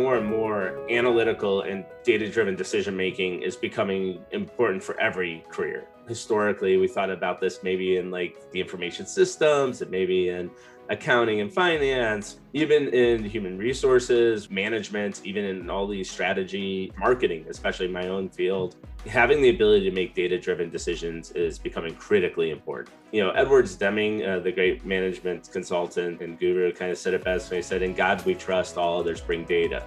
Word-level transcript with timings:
more 0.00 0.16
and 0.16 0.26
more 0.26 0.78
analytical 0.90 1.62
and 1.62 1.84
data 2.04 2.28
driven 2.30 2.56
decision 2.56 2.96
making 2.96 3.42
is 3.42 3.56
becoming 3.56 4.24
important 4.30 4.82
for 4.82 4.98
every 5.00 5.44
career. 5.50 5.88
Historically, 6.08 6.76
we 6.76 6.88
thought 6.88 7.10
about 7.10 7.40
this 7.40 7.62
maybe 7.62 7.96
in 7.96 8.10
like 8.10 8.50
the 8.52 8.60
information 8.60 9.06
systems 9.06 9.82
and 9.82 9.90
maybe 9.90 10.30
in 10.30 10.50
accounting 10.90 11.40
and 11.40 11.52
finance, 11.52 12.40
even 12.52 12.88
in 12.88 13.24
human 13.24 13.56
resources, 13.56 14.50
management, 14.50 15.20
even 15.24 15.44
in 15.44 15.70
all 15.70 15.86
these 15.86 16.10
strategy, 16.10 16.92
marketing, 16.98 17.46
especially 17.48 17.86
my 17.86 18.08
own 18.08 18.28
field. 18.28 18.74
Having 19.06 19.40
the 19.40 19.50
ability 19.50 19.88
to 19.88 19.94
make 19.94 20.14
data 20.14 20.38
driven 20.38 20.68
decisions 20.68 21.30
is 21.30 21.58
becoming 21.58 21.94
critically 21.94 22.50
important. 22.50 22.94
You 23.12 23.22
know, 23.22 23.30
Edwards 23.30 23.76
Deming, 23.76 24.26
uh, 24.26 24.40
the 24.40 24.52
great 24.52 24.84
management 24.84 25.50
consultant 25.52 26.20
and 26.20 26.38
guru, 26.38 26.72
kind 26.72 26.90
of 26.90 26.98
said 26.98 27.14
it 27.14 27.24
best 27.24 27.50
when 27.50 27.58
he 27.58 27.62
said, 27.62 27.82
In 27.82 27.94
God 27.94 28.24
we 28.26 28.34
trust, 28.34 28.76
all 28.76 28.98
others 29.00 29.20
bring 29.20 29.44
data. 29.44 29.84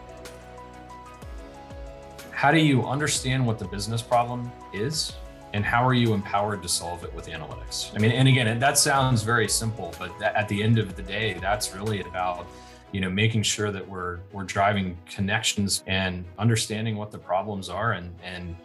How 2.32 2.52
do 2.52 2.60
you 2.60 2.84
understand 2.86 3.46
what 3.46 3.60
the 3.60 3.66
business 3.66 4.02
problem 4.02 4.52
is 4.74 5.14
and 5.54 5.64
how 5.64 5.86
are 5.88 5.94
you 5.94 6.14
empowered 6.14 6.62
to 6.64 6.68
solve 6.68 7.04
it 7.04 7.14
with 7.14 7.28
analytics? 7.28 7.96
I 7.96 8.00
mean 8.00 8.12
and 8.12 8.28
again 8.28 8.60
that 8.60 8.78
sounds 8.78 9.24
very 9.24 9.48
simple 9.48 9.94
but 9.98 10.22
at 10.22 10.48
the 10.48 10.62
end 10.62 10.80
of 10.80 10.96
the 10.96 11.04
day 11.04 11.38
that's 11.40 11.74
really 11.76 12.02
about 12.02 12.48
you 12.92 13.02
know 13.02 13.10
making 13.10 13.44
sure 13.44 13.72
that 13.72 13.88
we're 13.88 14.20
we're 14.32 14.44
driving 14.44 14.98
connections 15.10 15.84
and 15.88 16.26
understanding 16.38 16.96
what 16.96 17.12
the 17.12 17.18
problems 17.18 17.70
are 17.70 17.94
and 17.94 18.14
and 18.24 18.56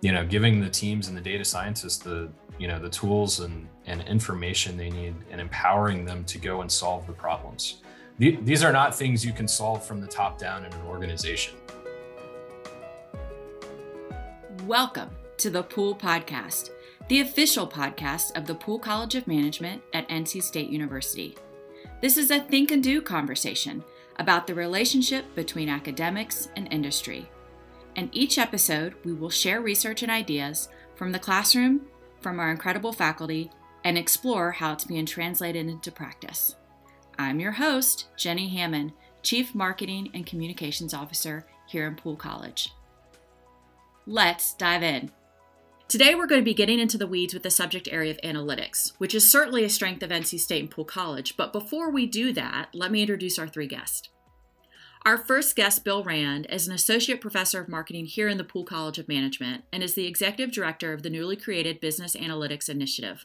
you 0.00 0.12
know 0.12 0.24
giving 0.24 0.60
the 0.60 0.68
teams 0.68 1.08
and 1.08 1.16
the 1.16 1.20
data 1.20 1.44
scientists 1.44 1.98
the 1.98 2.28
you 2.58 2.66
know 2.66 2.78
the 2.78 2.88
tools 2.88 3.40
and 3.40 3.68
and 3.86 4.02
information 4.02 4.76
they 4.76 4.90
need 4.90 5.14
and 5.30 5.40
empowering 5.40 6.04
them 6.04 6.24
to 6.24 6.38
go 6.38 6.60
and 6.60 6.70
solve 6.70 7.06
the 7.06 7.12
problems. 7.12 7.82
These 8.18 8.64
are 8.64 8.72
not 8.72 8.96
things 8.96 9.24
you 9.24 9.32
can 9.32 9.46
solve 9.46 9.86
from 9.86 10.00
the 10.00 10.06
top 10.08 10.38
down 10.38 10.64
in 10.64 10.72
an 10.72 10.82
organization. 10.86 11.54
Welcome 14.66 15.08
to 15.38 15.50
the 15.50 15.62
Poole 15.62 15.94
Podcast, 15.94 16.70
the 17.08 17.20
official 17.20 17.64
podcast 17.64 18.36
of 18.36 18.44
the 18.44 18.56
Poole 18.56 18.80
College 18.80 19.14
of 19.14 19.28
Management 19.28 19.80
at 19.94 20.08
NC 20.08 20.42
State 20.42 20.68
University. 20.68 21.36
This 22.02 22.16
is 22.16 22.32
a 22.32 22.40
think 22.40 22.72
and 22.72 22.82
do 22.82 23.00
conversation 23.00 23.84
about 24.18 24.48
the 24.48 24.54
relationship 24.54 25.32
between 25.36 25.68
academics 25.68 26.48
and 26.56 26.66
industry. 26.72 27.30
In 27.94 28.10
each 28.12 28.36
episode, 28.36 28.94
we 29.04 29.12
will 29.12 29.30
share 29.30 29.60
research 29.60 30.02
and 30.02 30.10
ideas 30.10 30.68
from 30.96 31.12
the 31.12 31.20
classroom, 31.20 31.82
from 32.20 32.40
our 32.40 32.50
incredible 32.50 32.92
faculty, 32.92 33.48
and 33.84 33.96
explore 33.96 34.50
how 34.50 34.72
it's 34.72 34.84
being 34.84 35.06
translated 35.06 35.68
into 35.68 35.92
practice. 35.92 36.56
I'm 37.16 37.38
your 37.38 37.52
host, 37.52 38.08
Jenny 38.16 38.48
Hammond, 38.48 38.92
Chief 39.22 39.54
Marketing 39.54 40.10
and 40.14 40.26
Communications 40.26 40.92
Officer 40.92 41.46
here 41.68 41.86
in 41.86 41.94
Poole 41.94 42.16
College. 42.16 42.72
Let's 44.04 44.54
dive 44.54 44.82
in. 44.82 45.12
Today, 45.88 46.14
we're 46.14 46.26
going 46.26 46.42
to 46.42 46.44
be 46.44 46.52
getting 46.52 46.78
into 46.78 46.98
the 46.98 47.06
weeds 47.06 47.32
with 47.32 47.42
the 47.42 47.50
subject 47.50 47.88
area 47.90 48.10
of 48.10 48.20
analytics, 48.20 48.92
which 48.98 49.14
is 49.14 49.26
certainly 49.26 49.64
a 49.64 49.70
strength 49.70 50.02
of 50.02 50.10
NC 50.10 50.38
State 50.38 50.60
and 50.60 50.70
Poole 50.70 50.84
College. 50.84 51.34
But 51.34 51.50
before 51.50 51.90
we 51.90 52.04
do 52.04 52.30
that, 52.34 52.68
let 52.74 52.92
me 52.92 53.00
introduce 53.00 53.38
our 53.38 53.48
three 53.48 53.66
guests. 53.66 54.10
Our 55.06 55.16
first 55.16 55.56
guest, 55.56 55.84
Bill 55.84 56.04
Rand, 56.04 56.46
is 56.50 56.68
an 56.68 56.74
associate 56.74 57.22
professor 57.22 57.58
of 57.58 57.70
marketing 57.70 58.04
here 58.04 58.28
in 58.28 58.36
the 58.36 58.44
Poole 58.44 58.66
College 58.66 58.98
of 58.98 59.08
Management 59.08 59.64
and 59.72 59.82
is 59.82 59.94
the 59.94 60.06
executive 60.06 60.54
director 60.54 60.92
of 60.92 61.02
the 61.02 61.08
newly 61.08 61.36
created 61.36 61.80
Business 61.80 62.14
Analytics 62.14 62.68
Initiative. 62.68 63.24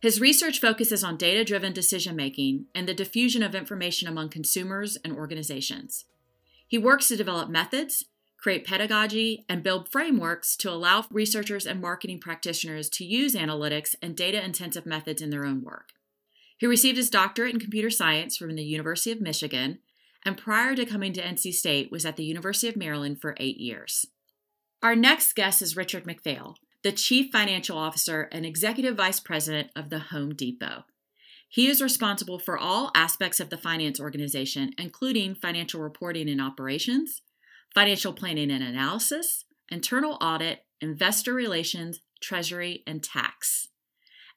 His 0.00 0.20
research 0.20 0.60
focuses 0.60 1.02
on 1.02 1.16
data 1.16 1.42
driven 1.42 1.72
decision 1.72 2.14
making 2.14 2.66
and 2.72 2.86
the 2.86 2.94
diffusion 2.94 3.42
of 3.42 3.56
information 3.56 4.06
among 4.06 4.28
consumers 4.28 4.96
and 5.04 5.12
organizations. 5.12 6.04
He 6.68 6.78
works 6.78 7.08
to 7.08 7.16
develop 7.16 7.50
methods, 7.50 8.04
create 8.44 8.66
pedagogy, 8.66 9.42
and 9.48 9.62
build 9.62 9.90
frameworks 9.90 10.54
to 10.54 10.70
allow 10.70 11.06
researchers 11.10 11.64
and 11.64 11.80
marketing 11.80 12.20
practitioners 12.20 12.90
to 12.90 13.02
use 13.02 13.34
analytics 13.34 13.94
and 14.02 14.14
data 14.14 14.44
intensive 14.44 14.84
methods 14.84 15.22
in 15.22 15.30
their 15.30 15.46
own 15.46 15.62
work. 15.62 15.92
He 16.58 16.66
received 16.66 16.98
his 16.98 17.08
doctorate 17.08 17.54
in 17.54 17.58
computer 17.58 17.88
science 17.88 18.36
from 18.36 18.54
the 18.54 18.62
University 18.62 19.10
of 19.12 19.22
Michigan, 19.22 19.78
and 20.26 20.36
prior 20.36 20.76
to 20.76 20.84
coming 20.84 21.14
to 21.14 21.22
NC 21.22 21.54
State 21.54 21.90
was 21.90 22.04
at 22.04 22.16
the 22.16 22.24
University 22.24 22.68
of 22.68 22.76
Maryland 22.76 23.18
for 23.18 23.34
eight 23.40 23.56
years. 23.56 24.04
Our 24.82 24.94
next 24.94 25.34
guest 25.34 25.62
is 25.62 25.74
Richard 25.74 26.04
McPhail, 26.04 26.56
the 26.82 26.92
Chief 26.92 27.32
Financial 27.32 27.78
Officer 27.78 28.28
and 28.30 28.44
Executive 28.44 28.94
Vice 28.94 29.20
President 29.20 29.70
of 29.74 29.88
the 29.88 30.00
Home 30.00 30.34
Depot. 30.34 30.84
He 31.48 31.68
is 31.68 31.80
responsible 31.80 32.38
for 32.38 32.58
all 32.58 32.90
aspects 32.94 33.40
of 33.40 33.48
the 33.48 33.56
finance 33.56 33.98
organization, 33.98 34.72
including 34.76 35.34
financial 35.34 35.80
reporting 35.80 36.28
and 36.28 36.42
operations, 36.42 37.22
financial 37.74 38.12
planning 38.12 38.50
and 38.50 38.62
analysis, 38.62 39.44
internal 39.68 40.16
audit, 40.20 40.60
investor 40.80 41.34
relations, 41.34 42.00
treasury, 42.20 42.82
and 42.86 43.02
tax. 43.02 43.68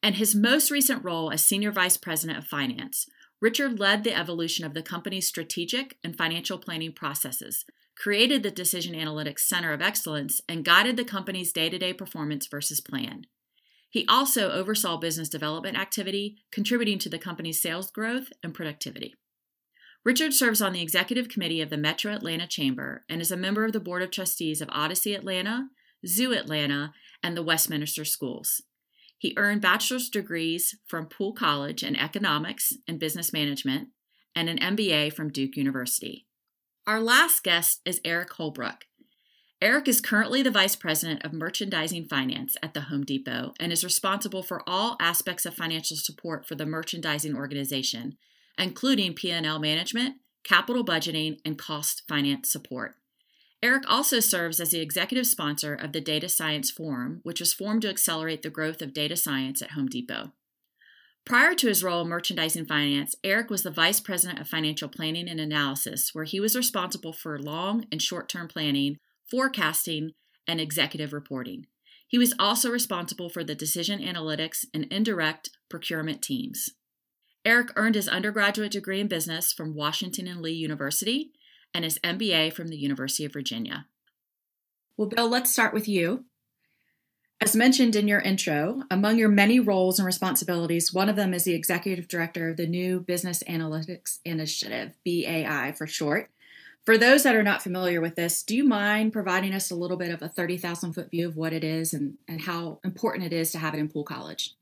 And 0.01 0.15
his 0.15 0.35
most 0.35 0.71
recent 0.71 1.03
role 1.03 1.31
as 1.31 1.43
Senior 1.43 1.71
Vice 1.71 1.97
President 1.97 2.37
of 2.37 2.45
Finance, 2.45 3.07
Richard 3.39 3.79
led 3.79 4.03
the 4.03 4.17
evolution 4.17 4.65
of 4.65 4.73
the 4.73 4.81
company's 4.81 5.27
strategic 5.27 5.97
and 6.03 6.17
financial 6.17 6.57
planning 6.57 6.91
processes, 6.91 7.65
created 7.95 8.43
the 8.43 8.51
Decision 8.51 8.95
Analytics 8.95 9.39
Center 9.39 9.73
of 9.73 9.81
Excellence, 9.81 10.41
and 10.49 10.65
guided 10.65 10.97
the 10.97 11.05
company's 11.05 11.53
day 11.53 11.69
to 11.69 11.77
day 11.77 11.93
performance 11.93 12.47
versus 12.47 12.81
plan. 12.81 13.23
He 13.89 14.05
also 14.07 14.51
oversaw 14.51 14.97
business 14.97 15.29
development 15.29 15.77
activity, 15.77 16.37
contributing 16.51 16.99
to 16.99 17.09
the 17.09 17.19
company's 17.19 17.61
sales 17.61 17.89
growth 17.89 18.29
and 18.43 18.53
productivity. 18.53 19.15
Richard 20.07 20.34
serves 20.34 20.62
on 20.62 20.72
the 20.72 20.81
executive 20.81 21.28
committee 21.28 21.59
of 21.59 21.69
the 21.69 21.75
Metro 21.75 22.13
Atlanta 22.13 22.47
Chamber 22.47 23.03
and 23.09 23.22
is 23.22 23.29
a 23.29 23.35
member 23.35 23.66
of 23.66 23.73
the 23.73 23.81
Board 23.81 24.01
of 24.01 24.09
Trustees 24.09 24.62
of 24.62 24.69
Odyssey 24.72 25.13
Atlanta, 25.13 25.68
Zoo 26.06 26.31
Atlanta, 26.31 26.94
and 27.22 27.35
the 27.35 27.44
Westminster 27.44 28.06
Schools. 28.06 28.62
He 29.18 29.34
earned 29.35 29.59
bachelor's 29.59 30.07
degrees 30.07 30.78
from 30.88 31.07
Poole 31.07 31.34
College 31.34 31.84
in 31.84 31.97
economics 31.97 32.72
and 32.88 33.01
business 33.01 33.34
management 33.34 33.90
and 34.34 34.47
an 34.47 34.59
MBA 34.59 35.12
from 35.12 35.29
Duke 35.29 35.57
University. 35.57 36.25
Our 36.88 37.01
last 37.01 37.44
guest 37.44 37.81
is 37.84 38.00
Eric 38.06 38.31
Holbrook. 38.31 38.85
Eric 39.62 39.89
is 39.89 40.00
currently 40.00 40.41
the 40.41 40.50
Vice 40.50 40.78
President 40.78 41.25
of 41.25 41.34
Merchandising 41.34 42.07
Finance 42.07 42.56
at 42.63 42.74
the 42.74 42.84
Home 42.84 43.03
Depot 43.03 43.51
and 43.59 43.74
is 43.74 43.84
responsible 43.84 44.41
for 44.41 44.63
all 44.66 44.95
aspects 45.01 45.45
of 45.45 45.53
financial 45.53 45.97
support 45.97 46.47
for 46.47 46.56
the 46.56 46.66
merchandising 46.66 47.35
organization, 47.35 48.16
including 48.57 49.13
P&L 49.13 49.59
management, 49.59 50.16
capital 50.44 50.84
budgeting, 50.84 51.40
and 51.45 51.57
cost 51.57 52.03
finance 52.07 52.51
support. 52.51 52.95
Eric 53.63 53.84
also 53.90 54.19
serves 54.19 54.59
as 54.59 54.69
the 54.69 54.79
executive 54.79 55.25
sponsor 55.25 55.73
of 55.73 55.91
the 55.91 56.01
Data 56.01 56.29
Science 56.29 56.69
Forum, 56.69 57.22
which 57.23 57.40
was 57.40 57.53
formed 57.53 57.81
to 57.81 57.90
accelerate 57.90 58.44
the 58.44 58.50
growth 58.50 58.81
of 58.81 58.94
data 58.94 59.16
science 59.16 59.62
at 59.62 59.72
Home 59.72 59.88
Depot. 59.88 60.31
Prior 61.25 61.56
to 61.56 61.68
his 61.68 61.84
role 61.84 62.03
in 62.03 62.07
merchandising 62.07 62.68
finance, 62.68 63.16
Eric 63.23 63.50
was 63.50 63.63
the 63.63 63.72
vice 63.72 64.00
president 64.00 64.40
of 64.40 64.47
financial 64.47 64.88
planning 64.88 65.28
and 65.28 65.41
analysis, 65.41 66.12
where 66.13 66.24
he 66.24 66.39
was 66.39 66.56
responsible 66.56 67.12
for 67.12 67.38
long 67.38 67.85
and 67.91 68.01
short 68.01 68.29
term 68.29 68.47
planning, 68.47 68.97
forecasting, 69.29 70.12
and 70.47 70.62
executive 70.62 71.12
reporting. 71.12 71.66
He 72.07 72.18
was 72.18 72.34
also 72.39 72.72
responsible 72.72 73.29
for 73.29 73.44
the 73.44 73.56
decision 73.56 74.00
analytics 74.00 74.63
and 74.74 74.85
indirect 74.85 75.50
procurement 75.68 76.22
teams. 76.22 76.69
Eric 77.47 77.71
earned 77.77 77.95
his 77.95 78.09
undergraduate 78.09 78.73
degree 78.73 78.99
in 78.99 79.07
business 79.07 79.53
from 79.53 79.73
Washington 79.73 80.27
and 80.27 80.41
Lee 80.41 80.51
University 80.51 81.31
and 81.73 81.85
his 81.85 81.97
MBA 81.99 82.51
from 82.51 82.67
the 82.67 82.75
University 82.75 83.23
of 83.23 83.31
Virginia. 83.31 83.85
Well, 84.97 85.07
Bill, 85.07 85.29
let's 85.29 85.49
start 85.49 85.73
with 85.73 85.87
you. 85.87 86.25
As 87.39 87.55
mentioned 87.55 87.95
in 87.95 88.05
your 88.05 88.19
intro, 88.19 88.83
among 88.91 89.17
your 89.17 89.29
many 89.29 89.61
roles 89.61 89.97
and 89.97 90.05
responsibilities, 90.05 90.93
one 90.93 91.07
of 91.07 91.15
them 91.15 91.33
is 91.33 91.45
the 91.45 91.53
executive 91.53 92.09
director 92.09 92.49
of 92.49 92.57
the 92.57 92.67
new 92.67 92.99
Business 92.99 93.41
Analytics 93.47 94.19
Initiative, 94.25 94.97
BAI 95.05 95.71
for 95.71 95.88
short. 95.88 96.29
For 96.83 96.97
those 96.97 97.23
that 97.23 97.35
are 97.35 97.43
not 97.43 97.63
familiar 97.63 98.01
with 98.01 98.15
this, 98.15 98.43
do 98.43 98.57
you 98.57 98.65
mind 98.65 99.13
providing 99.13 99.53
us 99.53 99.71
a 99.71 99.75
little 99.75 99.97
bit 99.97 100.11
of 100.11 100.21
a 100.21 100.27
30,000 100.27 100.91
foot 100.91 101.11
view 101.11 101.29
of 101.29 101.38
what 101.38 101.53
it 101.53 101.63
is 101.63 101.93
and, 101.93 102.17
and 102.27 102.41
how 102.41 102.81
important 102.83 103.23
it 103.23 103.31
is 103.31 103.53
to 103.53 103.59
have 103.59 103.73
it 103.73 103.79
in 103.79 103.88
Poole 103.88 104.03
College? 104.03 104.56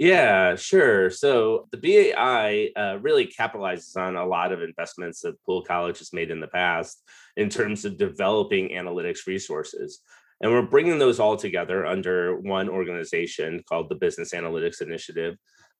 Yeah, 0.00 0.56
sure. 0.56 1.10
So 1.10 1.68
the 1.72 1.76
BAI 1.76 2.70
uh, 2.74 2.96
really 3.02 3.26
capitalizes 3.26 3.98
on 3.98 4.16
a 4.16 4.24
lot 4.24 4.50
of 4.50 4.62
investments 4.62 5.20
that 5.20 5.36
Poole 5.44 5.62
College 5.62 5.98
has 5.98 6.14
made 6.14 6.30
in 6.30 6.40
the 6.40 6.46
past 6.46 7.02
in 7.36 7.50
terms 7.50 7.84
of 7.84 7.98
developing 7.98 8.70
analytics 8.70 9.26
resources. 9.26 10.00
And 10.40 10.50
we're 10.50 10.62
bringing 10.62 10.98
those 10.98 11.20
all 11.20 11.36
together 11.36 11.84
under 11.84 12.40
one 12.40 12.70
organization 12.70 13.62
called 13.68 13.90
the 13.90 13.94
Business 13.94 14.32
Analytics 14.32 14.80
Initiative 14.80 15.36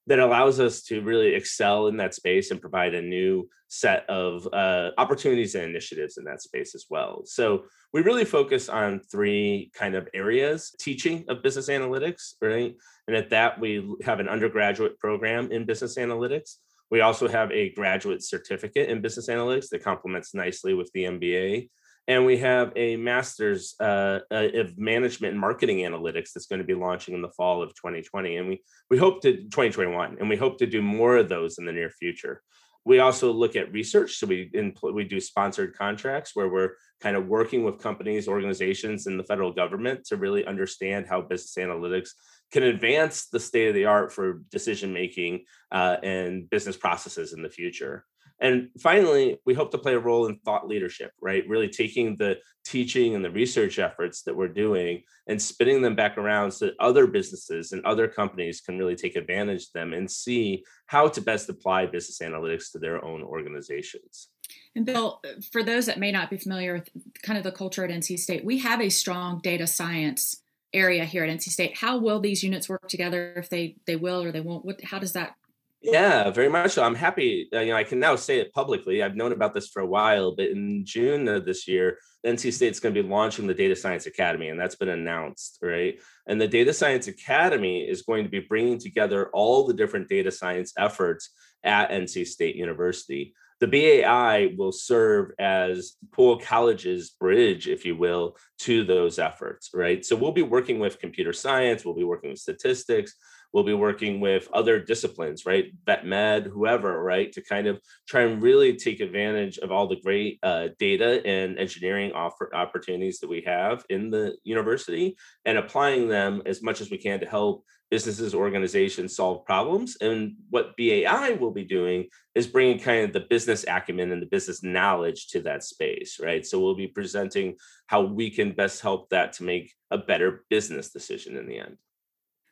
that 0.07 0.19
allows 0.19 0.59
us 0.59 0.81
to 0.83 1.01
really 1.01 1.35
excel 1.35 1.87
in 1.87 1.97
that 1.97 2.15
space 2.15 2.51
and 2.51 2.61
provide 2.61 2.93
a 2.93 3.01
new 3.01 3.47
set 3.67 4.09
of 4.09 4.47
uh, 4.51 4.91
opportunities 4.97 5.55
and 5.55 5.63
initiatives 5.63 6.17
in 6.17 6.25
that 6.25 6.41
space 6.41 6.75
as 6.75 6.85
well. 6.89 7.21
So 7.25 7.63
we 7.93 8.01
really 8.01 8.25
focus 8.25 8.67
on 8.67 8.99
three 8.99 9.71
kind 9.73 9.95
of 9.95 10.07
areas 10.13 10.75
teaching 10.79 11.25
of 11.29 11.43
business 11.43 11.69
analytics, 11.69 12.33
right? 12.41 12.75
And 13.07 13.15
at 13.15 13.29
that, 13.29 13.59
we 13.59 13.95
have 14.03 14.19
an 14.19 14.27
undergraduate 14.27 14.99
program 14.99 15.51
in 15.51 15.65
business 15.65 15.97
analytics. 15.97 16.55
We 16.89 17.01
also 17.01 17.27
have 17.27 17.51
a 17.51 17.69
graduate 17.71 18.23
certificate 18.23 18.89
in 18.89 19.01
business 19.01 19.29
analytics 19.29 19.69
that 19.69 19.83
complements 19.83 20.33
nicely 20.33 20.73
with 20.73 20.91
the 20.93 21.05
MBA. 21.05 21.69
And 22.11 22.25
we 22.25 22.39
have 22.39 22.73
a 22.75 22.97
master's 22.97 23.73
uh, 23.79 24.19
uh, 24.29 24.49
of 24.53 24.77
management 24.77 25.31
and 25.31 25.39
marketing 25.39 25.77
analytics 25.77 26.33
that's 26.33 26.45
going 26.45 26.59
to 26.59 26.67
be 26.67 26.73
launching 26.73 27.15
in 27.15 27.21
the 27.21 27.29
fall 27.29 27.63
of 27.63 27.69
2020. 27.75 28.35
And 28.35 28.49
we, 28.49 28.61
we 28.89 28.97
hope 28.97 29.21
to 29.21 29.31
2021, 29.31 30.17
and 30.19 30.27
we 30.27 30.35
hope 30.35 30.57
to 30.57 30.65
do 30.65 30.81
more 30.81 31.15
of 31.15 31.29
those 31.29 31.57
in 31.57 31.63
the 31.63 31.71
near 31.71 31.89
future. 31.89 32.41
We 32.83 32.99
also 32.99 33.31
look 33.31 33.55
at 33.55 33.71
research. 33.71 34.17
So 34.17 34.27
we 34.27 34.49
impl- 34.53 34.93
we 34.93 35.05
do 35.05 35.21
sponsored 35.21 35.73
contracts 35.77 36.31
where 36.33 36.49
we're 36.49 36.71
kind 36.99 37.15
of 37.15 37.27
working 37.27 37.63
with 37.63 37.79
companies, 37.79 38.27
organizations, 38.27 39.07
and 39.07 39.17
the 39.17 39.23
federal 39.23 39.53
government 39.53 40.03
to 40.07 40.17
really 40.17 40.45
understand 40.45 41.05
how 41.07 41.21
business 41.21 41.55
analytics 41.65 42.09
can 42.51 42.63
advance 42.63 43.27
the 43.27 43.39
state 43.39 43.69
of 43.69 43.73
the 43.73 43.85
art 43.85 44.11
for 44.11 44.41
decision 44.51 44.91
making 44.91 45.45
uh, 45.71 45.95
and 46.03 46.49
business 46.49 46.75
processes 46.75 47.31
in 47.31 47.41
the 47.41 47.49
future. 47.49 48.03
And 48.41 48.69
finally, 48.81 49.37
we 49.45 49.53
hope 49.53 49.69
to 49.71 49.77
play 49.77 49.93
a 49.93 49.99
role 49.99 50.25
in 50.25 50.37
thought 50.39 50.67
leadership, 50.67 51.11
right? 51.21 51.47
Really 51.47 51.69
taking 51.69 52.17
the 52.17 52.37
teaching 52.65 53.13
and 53.13 53.23
the 53.23 53.29
research 53.29 53.77
efforts 53.77 54.23
that 54.23 54.35
we're 54.35 54.47
doing 54.47 55.03
and 55.27 55.39
spinning 55.39 55.81
them 55.81 55.95
back 55.95 56.17
around 56.17 56.51
so 56.51 56.65
that 56.65 56.75
other 56.79 57.05
businesses 57.05 57.71
and 57.71 57.85
other 57.85 58.07
companies 58.07 58.59
can 58.59 58.79
really 58.79 58.95
take 58.95 59.15
advantage 59.15 59.63
of 59.63 59.73
them 59.73 59.93
and 59.93 60.09
see 60.09 60.63
how 60.87 61.07
to 61.07 61.21
best 61.21 61.49
apply 61.49 61.85
business 61.85 62.19
analytics 62.19 62.71
to 62.71 62.79
their 62.79 63.03
own 63.05 63.21
organizations. 63.21 64.29
And 64.75 64.85
Bill, 64.85 65.21
for 65.51 65.63
those 65.63 65.85
that 65.85 65.99
may 65.99 66.11
not 66.11 66.31
be 66.31 66.37
familiar 66.37 66.73
with 66.73 66.89
kind 67.21 67.37
of 67.37 67.43
the 67.43 67.51
culture 67.51 67.85
at 67.85 67.91
NC 67.91 68.17
State, 68.17 68.43
we 68.43 68.57
have 68.59 68.81
a 68.81 68.89
strong 68.89 69.39
data 69.41 69.67
science 69.67 70.41
area 70.73 71.05
here 71.05 71.23
at 71.23 71.29
NC 71.29 71.49
State. 71.49 71.77
How 71.77 71.97
will 71.97 72.19
these 72.19 72.43
units 72.43 72.67
work 72.67 72.87
together 72.87 73.33
if 73.35 73.49
they 73.49 73.77
they 73.85 73.95
will 73.95 74.23
or 74.23 74.31
they 74.31 74.41
won't? 74.41 74.65
What 74.65 74.83
how 74.83 74.99
does 74.99 75.13
that 75.13 75.35
yeah, 75.81 76.29
very 76.29 76.49
much 76.49 76.71
so. 76.71 76.83
I'm 76.83 76.95
happy. 76.95 77.49
Uh, 77.51 77.59
you 77.59 77.71
know, 77.71 77.77
I 77.77 77.83
can 77.83 77.99
now 77.99 78.15
say 78.15 78.39
it 78.39 78.53
publicly. 78.53 79.01
I've 79.01 79.15
known 79.15 79.31
about 79.31 79.53
this 79.55 79.69
for 79.69 79.81
a 79.81 79.87
while, 79.87 80.35
but 80.35 80.49
in 80.49 80.85
June 80.85 81.27
of 81.27 81.43
this 81.43 81.67
year, 81.67 81.97
NC 82.25 82.53
State's 82.53 82.79
going 82.79 82.93
to 82.93 83.01
be 83.01 83.09
launching 83.09 83.47
the 83.47 83.53
Data 83.53 83.75
Science 83.75 84.05
Academy, 84.05 84.49
and 84.49 84.59
that's 84.59 84.75
been 84.75 84.89
announced, 84.89 85.57
right? 85.63 85.99
And 86.27 86.39
the 86.39 86.47
Data 86.47 86.71
Science 86.71 87.07
Academy 87.07 87.81
is 87.81 88.03
going 88.03 88.23
to 88.23 88.29
be 88.29 88.41
bringing 88.41 88.77
together 88.77 89.29
all 89.33 89.65
the 89.65 89.73
different 89.73 90.07
data 90.07 90.31
science 90.31 90.71
efforts 90.77 91.31
at 91.63 91.89
NC 91.89 92.27
State 92.27 92.55
University. 92.55 93.33
The 93.59 93.67
BAI 93.67 94.53
will 94.57 94.71
serve 94.71 95.31
as 95.39 95.93
Poole 96.11 96.39
College's 96.39 97.11
bridge, 97.11 97.67
if 97.67 97.85
you 97.85 97.95
will, 97.95 98.35
to 98.59 98.83
those 98.83 99.19
efforts, 99.19 99.71
right? 99.73 100.03
So 100.05 100.15
we'll 100.15 100.31
be 100.31 100.41
working 100.41 100.79
with 100.79 100.99
computer 100.99 101.33
science, 101.33 101.85
we'll 101.85 101.95
be 101.95 102.03
working 102.03 102.31
with 102.31 102.39
statistics, 102.39 103.15
we'll 103.53 103.63
be 103.63 103.73
working 103.73 104.19
with 104.19 104.47
other 104.53 104.79
disciplines, 104.79 105.45
right? 105.45 105.71
Vet 105.85 106.05
med, 106.05 106.47
whoever, 106.47 107.01
right? 107.01 107.31
To 107.33 107.41
kind 107.41 107.67
of 107.67 107.79
try 108.07 108.21
and 108.21 108.41
really 108.41 108.75
take 108.75 108.99
advantage 108.99 109.57
of 109.57 109.71
all 109.71 109.87
the 109.87 110.01
great 110.01 110.39
uh, 110.43 110.69
data 110.79 111.25
and 111.25 111.57
engineering 111.57 112.11
offer 112.13 112.53
opportunities 112.55 113.19
that 113.19 113.29
we 113.29 113.41
have 113.41 113.83
in 113.89 114.09
the 114.09 114.35
university 114.43 115.17
and 115.45 115.57
applying 115.57 116.07
them 116.07 116.41
as 116.45 116.61
much 116.61 116.81
as 116.81 116.89
we 116.89 116.97
can 116.97 117.19
to 117.19 117.25
help 117.25 117.65
businesses, 117.91 118.33
organizations 118.33 119.15
solve 119.15 119.45
problems. 119.45 119.97
And 119.99 120.35
what 120.49 120.77
BAI 120.77 121.37
will 121.39 121.51
be 121.51 121.65
doing 121.65 122.07
is 122.33 122.47
bringing 122.47 122.79
kind 122.79 123.03
of 123.03 123.11
the 123.11 123.27
business 123.29 123.65
acumen 123.67 124.13
and 124.13 124.21
the 124.21 124.27
business 124.27 124.63
knowledge 124.63 125.27
to 125.27 125.41
that 125.41 125.63
space, 125.63 126.17
right? 126.19 126.45
So 126.45 126.59
we'll 126.59 126.75
be 126.75 126.87
presenting 126.87 127.57
how 127.87 128.01
we 128.01 128.31
can 128.31 128.53
best 128.53 128.81
help 128.81 129.09
that 129.09 129.33
to 129.33 129.43
make 129.43 129.73
a 129.91 129.97
better 129.97 130.45
business 130.49 130.91
decision 130.91 131.35
in 131.35 131.45
the 131.45 131.59
end. 131.59 131.77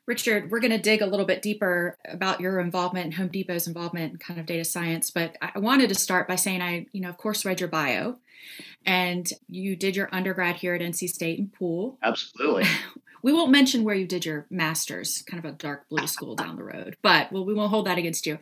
Richard, 0.06 0.50
we're 0.50 0.60
going 0.60 0.72
to 0.72 0.78
dig 0.78 1.02
a 1.02 1.06
little 1.06 1.26
bit 1.26 1.42
deeper 1.42 1.96
about 2.08 2.40
your 2.40 2.58
involvement 2.58 3.06
and 3.06 3.14
Home 3.14 3.28
Depot's 3.28 3.66
involvement 3.66 4.12
in 4.12 4.18
kind 4.18 4.40
of 4.40 4.46
data 4.46 4.64
science. 4.64 5.10
But 5.10 5.36
I 5.40 5.58
wanted 5.58 5.88
to 5.90 5.94
start 5.94 6.26
by 6.26 6.36
saying 6.36 6.62
I, 6.62 6.86
you 6.92 7.00
know, 7.00 7.08
of 7.08 7.16
course, 7.16 7.44
read 7.44 7.60
your 7.60 7.68
bio, 7.68 8.16
and 8.84 9.30
you 9.48 9.76
did 9.76 9.96
your 9.96 10.08
undergrad 10.12 10.56
here 10.56 10.74
at 10.74 10.80
NC 10.80 11.08
State 11.08 11.38
in 11.38 11.48
Poole. 11.48 11.98
Absolutely. 12.02 12.64
we 13.22 13.32
won't 13.32 13.50
mention 13.50 13.84
where 13.84 13.94
you 13.94 14.06
did 14.06 14.24
your 14.24 14.46
master's, 14.50 15.22
kind 15.22 15.44
of 15.44 15.50
a 15.50 15.56
dark 15.56 15.88
blue 15.88 16.06
school 16.08 16.34
down 16.34 16.56
the 16.56 16.64
road, 16.64 16.96
but 17.02 17.30
well, 17.32 17.44
we 17.44 17.54
won't 17.54 17.70
hold 17.70 17.86
that 17.86 17.98
against 17.98 18.26
you. 18.26 18.38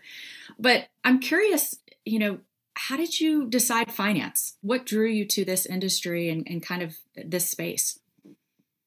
But 0.59 0.89
I'm 1.05 1.21
curious, 1.21 1.77
you 2.05 2.19
know, 2.19 2.39
how 2.75 2.97
did 2.97 3.19
you 3.19 3.49
decide 3.49 3.91
finance? 3.91 4.57
What 4.61 4.87
drew 4.87 5.09
you 5.09 5.25
to 5.27 5.45
this 5.45 5.67
industry 5.67 6.29
and, 6.29 6.47
and 6.49 6.63
kind 6.63 6.83
of 6.83 6.97
this 7.17 7.51
space? 7.51 7.99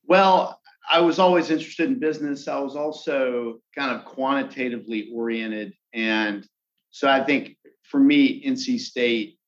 Well, 0.08 0.61
I 0.92 1.00
was 1.00 1.20
always 1.20 1.50
interested 1.50 1.88
in 1.88 2.00
business. 2.00 2.50
I 2.50 2.60
was 2.60 2.76
also 2.76 3.62
kind 3.74 3.96
of 3.96 4.04
quantitatively 4.04 5.10
oriented. 5.16 5.74
And 5.94 6.46
so 6.90 7.08
I 7.08 7.24
think 7.24 7.56
for 7.84 7.98
me, 7.98 8.44
NC 8.46 8.78
State 8.80 9.40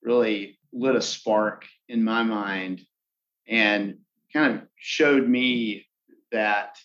really 0.00 0.60
lit 0.72 0.94
a 0.94 1.02
spark 1.02 1.66
in 1.88 2.04
my 2.04 2.22
mind 2.22 2.82
and 3.48 3.98
kind 4.32 4.54
of 4.54 4.62
showed 4.76 5.28
me 5.28 5.86
that 6.30 6.76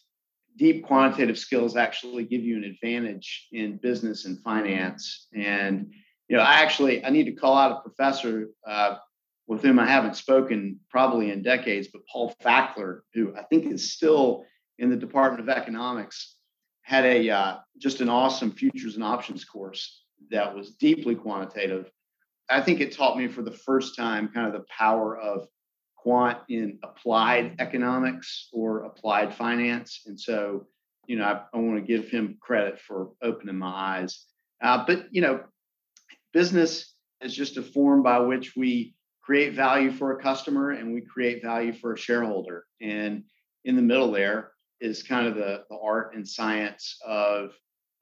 deep 0.57 0.83
quantitative 0.83 1.37
skills 1.37 1.75
actually 1.77 2.25
give 2.25 2.41
you 2.41 2.57
an 2.57 2.63
advantage 2.63 3.47
in 3.51 3.77
business 3.77 4.25
and 4.25 4.41
finance. 4.41 5.27
And 5.35 5.93
you 6.27 6.37
know, 6.37 6.43
I 6.43 6.55
actually 6.55 7.05
I 7.05 7.11
need 7.11 7.25
to 7.25 7.33
call 7.33 7.55
out 7.55 7.71
a 7.71 7.81
professor 7.81 8.47
uh, 8.67 8.95
with 9.47 9.61
whom 9.61 9.79
I 9.79 9.85
haven't 9.87 10.17
spoken 10.17 10.79
probably 10.89 11.31
in 11.31 11.41
decades, 11.41 11.87
but 11.87 12.05
Paul 12.11 12.35
Fackler, 12.43 12.99
who 13.13 13.35
I 13.35 13.43
think 13.43 13.65
is 13.65 13.93
still 13.93 14.45
in 14.77 14.89
the 14.89 14.95
Department 14.95 15.41
of 15.41 15.55
Economics, 15.55 16.35
had 16.81 17.05
a 17.05 17.29
uh, 17.29 17.57
just 17.77 18.01
an 18.01 18.09
awesome 18.09 18.51
futures 18.51 18.95
and 18.95 19.03
options 19.03 19.43
course 19.45 20.03
that 20.31 20.55
was 20.55 20.71
deeply 20.71 21.15
quantitative. 21.15 21.89
I 22.49 22.61
think 22.61 22.79
it 22.79 22.93
taught 22.93 23.17
me 23.17 23.27
for 23.27 23.41
the 23.41 23.51
first 23.51 23.95
time 23.95 24.29
kind 24.29 24.47
of 24.47 24.53
the 24.53 24.65
power 24.69 25.17
of 25.17 25.47
quant 25.95 26.37
in 26.47 26.79
applied 26.83 27.55
economics 27.59 28.47
or 28.53 28.83
applied 28.83 29.33
finance. 29.33 30.03
And 30.05 30.19
so, 30.19 30.67
you 31.07 31.17
know, 31.17 31.25
I, 31.25 31.41
I 31.53 31.59
want 31.59 31.75
to 31.75 31.81
give 31.81 32.09
him 32.09 32.37
credit 32.39 32.79
for 32.79 33.09
opening 33.21 33.57
my 33.57 33.67
eyes. 33.67 34.25
Uh, 34.61 34.85
but, 34.87 35.07
you 35.11 35.21
know, 35.21 35.41
business 36.31 36.93
is 37.21 37.35
just 37.35 37.57
a 37.57 37.61
form 37.61 38.03
by 38.03 38.19
which 38.19 38.55
we 38.55 38.95
create 39.27 39.53
value 39.53 39.91
for 39.91 40.13
a 40.13 40.23
customer 40.23 40.71
and 40.71 40.93
we 40.93 41.01
create 41.01 41.43
value 41.43 41.73
for 41.73 41.91
a 41.91 41.97
shareholder. 41.97 42.63
And 42.79 43.25
in 43.65 43.75
the 43.75 43.81
middle 43.81 44.09
there 44.09 44.51
is 44.79 45.03
kind 45.03 45.27
of 45.27 45.35
the, 45.35 45.65
the 45.69 45.77
art 45.83 46.15
and 46.15 46.25
science 46.25 46.97
of 47.05 47.51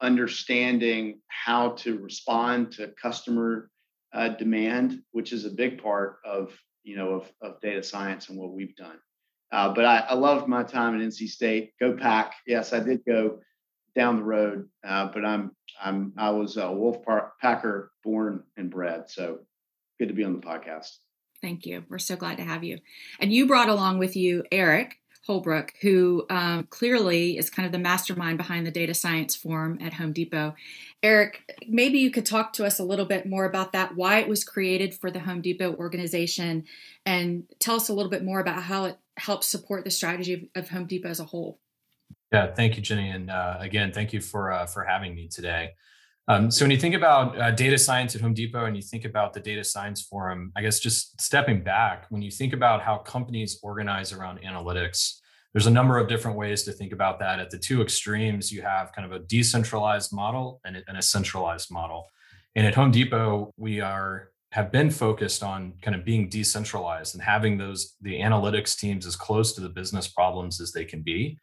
understanding 0.00 1.20
how 1.26 1.70
to 1.70 1.98
respond 1.98 2.70
to 2.70 2.94
customer 3.02 3.68
uh, 4.12 4.28
demand, 4.28 5.02
which 5.10 5.32
is 5.32 5.44
a 5.44 5.50
big 5.50 5.82
part 5.82 6.18
of 6.24 6.56
you 6.84 6.96
know 6.96 7.14
of, 7.14 7.32
of 7.42 7.60
data 7.60 7.82
science 7.82 8.28
and 8.28 8.38
what 8.38 8.52
we've 8.52 8.76
done. 8.76 8.98
Uh, 9.50 9.72
but 9.74 9.84
I, 9.84 9.98
I 10.10 10.14
loved 10.14 10.46
my 10.46 10.62
time 10.62 10.94
at 10.94 11.04
NC 11.04 11.28
State. 11.28 11.72
Go 11.80 11.94
Pack! 11.94 12.34
Yes, 12.46 12.72
I 12.72 12.78
did 12.78 13.04
go 13.04 13.40
down 13.96 14.18
the 14.18 14.22
road, 14.22 14.68
uh, 14.86 15.06
but 15.12 15.24
I'm 15.24 15.50
I'm 15.82 16.12
I 16.16 16.30
was 16.30 16.56
a 16.56 16.70
Wolf 16.70 16.98
Packer 17.40 17.90
born 18.04 18.44
and 18.56 18.70
bred. 18.70 19.10
So 19.10 19.40
good 19.98 20.06
to 20.06 20.14
be 20.14 20.22
on 20.22 20.34
the 20.34 20.46
podcast. 20.46 20.98
Thank 21.46 21.64
you. 21.64 21.84
We're 21.88 21.98
so 21.98 22.16
glad 22.16 22.38
to 22.38 22.42
have 22.42 22.64
you. 22.64 22.80
And 23.20 23.32
you 23.32 23.46
brought 23.46 23.68
along 23.68 23.98
with 23.98 24.16
you 24.16 24.42
Eric 24.50 24.98
Holbrook, 25.28 25.74
who 25.80 26.26
um, 26.28 26.64
clearly 26.70 27.38
is 27.38 27.50
kind 27.50 27.66
of 27.66 27.70
the 27.70 27.78
mastermind 27.78 28.36
behind 28.36 28.66
the 28.66 28.72
data 28.72 28.94
science 28.94 29.36
forum 29.36 29.78
at 29.80 29.92
Home 29.92 30.12
Depot. 30.12 30.56
Eric, 31.04 31.48
maybe 31.68 32.00
you 32.00 32.10
could 32.10 32.26
talk 32.26 32.52
to 32.54 32.66
us 32.66 32.80
a 32.80 32.82
little 32.82 33.04
bit 33.04 33.26
more 33.26 33.44
about 33.44 33.70
that, 33.74 33.94
why 33.94 34.18
it 34.18 34.26
was 34.26 34.42
created 34.42 34.92
for 34.92 35.08
the 35.08 35.20
Home 35.20 35.40
Depot 35.40 35.76
organization, 35.76 36.64
and 37.04 37.44
tell 37.60 37.76
us 37.76 37.88
a 37.88 37.94
little 37.94 38.10
bit 38.10 38.24
more 38.24 38.40
about 38.40 38.64
how 38.64 38.86
it 38.86 38.98
helps 39.16 39.46
support 39.46 39.84
the 39.84 39.90
strategy 39.92 40.50
of, 40.56 40.64
of 40.64 40.70
Home 40.70 40.88
Depot 40.88 41.10
as 41.10 41.20
a 41.20 41.24
whole. 41.24 41.60
Yeah, 42.32 42.52
thank 42.54 42.74
you, 42.74 42.82
Jenny, 42.82 43.08
and 43.08 43.30
uh, 43.30 43.58
again, 43.60 43.92
thank 43.92 44.12
you 44.12 44.20
for 44.20 44.50
uh, 44.50 44.66
for 44.66 44.82
having 44.82 45.14
me 45.14 45.28
today. 45.28 45.74
Um, 46.28 46.50
so 46.50 46.64
when 46.64 46.72
you 46.72 46.78
think 46.78 46.94
about 46.94 47.38
uh, 47.38 47.52
data 47.52 47.78
science 47.78 48.16
at 48.16 48.20
Home 48.20 48.34
Depot 48.34 48.64
and 48.64 48.74
you 48.74 48.82
think 48.82 49.04
about 49.04 49.32
the 49.32 49.40
data 49.40 49.62
science 49.62 50.02
forum, 50.02 50.52
I 50.56 50.62
guess 50.62 50.80
just 50.80 51.20
stepping 51.20 51.62
back, 51.62 52.06
when 52.08 52.20
you 52.20 52.32
think 52.32 52.52
about 52.52 52.82
how 52.82 52.98
companies 52.98 53.60
organize 53.62 54.12
around 54.12 54.40
analytics, 54.40 55.20
there's 55.52 55.68
a 55.68 55.70
number 55.70 55.98
of 55.98 56.08
different 56.08 56.36
ways 56.36 56.64
to 56.64 56.72
think 56.72 56.92
about 56.92 57.20
that. 57.20 57.38
At 57.38 57.50
the 57.50 57.58
two 57.58 57.80
extremes, 57.80 58.50
you 58.50 58.62
have 58.62 58.92
kind 58.92 59.10
of 59.10 59.12
a 59.12 59.24
decentralized 59.24 60.12
model 60.12 60.60
and 60.64 60.82
a 60.88 61.02
centralized 61.02 61.70
model. 61.70 62.06
And 62.56 62.66
at 62.66 62.74
Home 62.74 62.90
Depot, 62.90 63.54
we 63.56 63.80
are 63.80 64.30
have 64.52 64.72
been 64.72 64.90
focused 64.90 65.42
on 65.42 65.74
kind 65.82 65.94
of 65.94 66.04
being 66.04 66.28
decentralized 66.28 67.14
and 67.14 67.22
having 67.22 67.58
those 67.58 67.94
the 68.00 68.18
analytics 68.20 68.76
teams 68.78 69.06
as 69.06 69.14
close 69.14 69.52
to 69.52 69.60
the 69.60 69.68
business 69.68 70.08
problems 70.08 70.60
as 70.60 70.72
they 70.72 70.84
can 70.84 71.02
be 71.02 71.38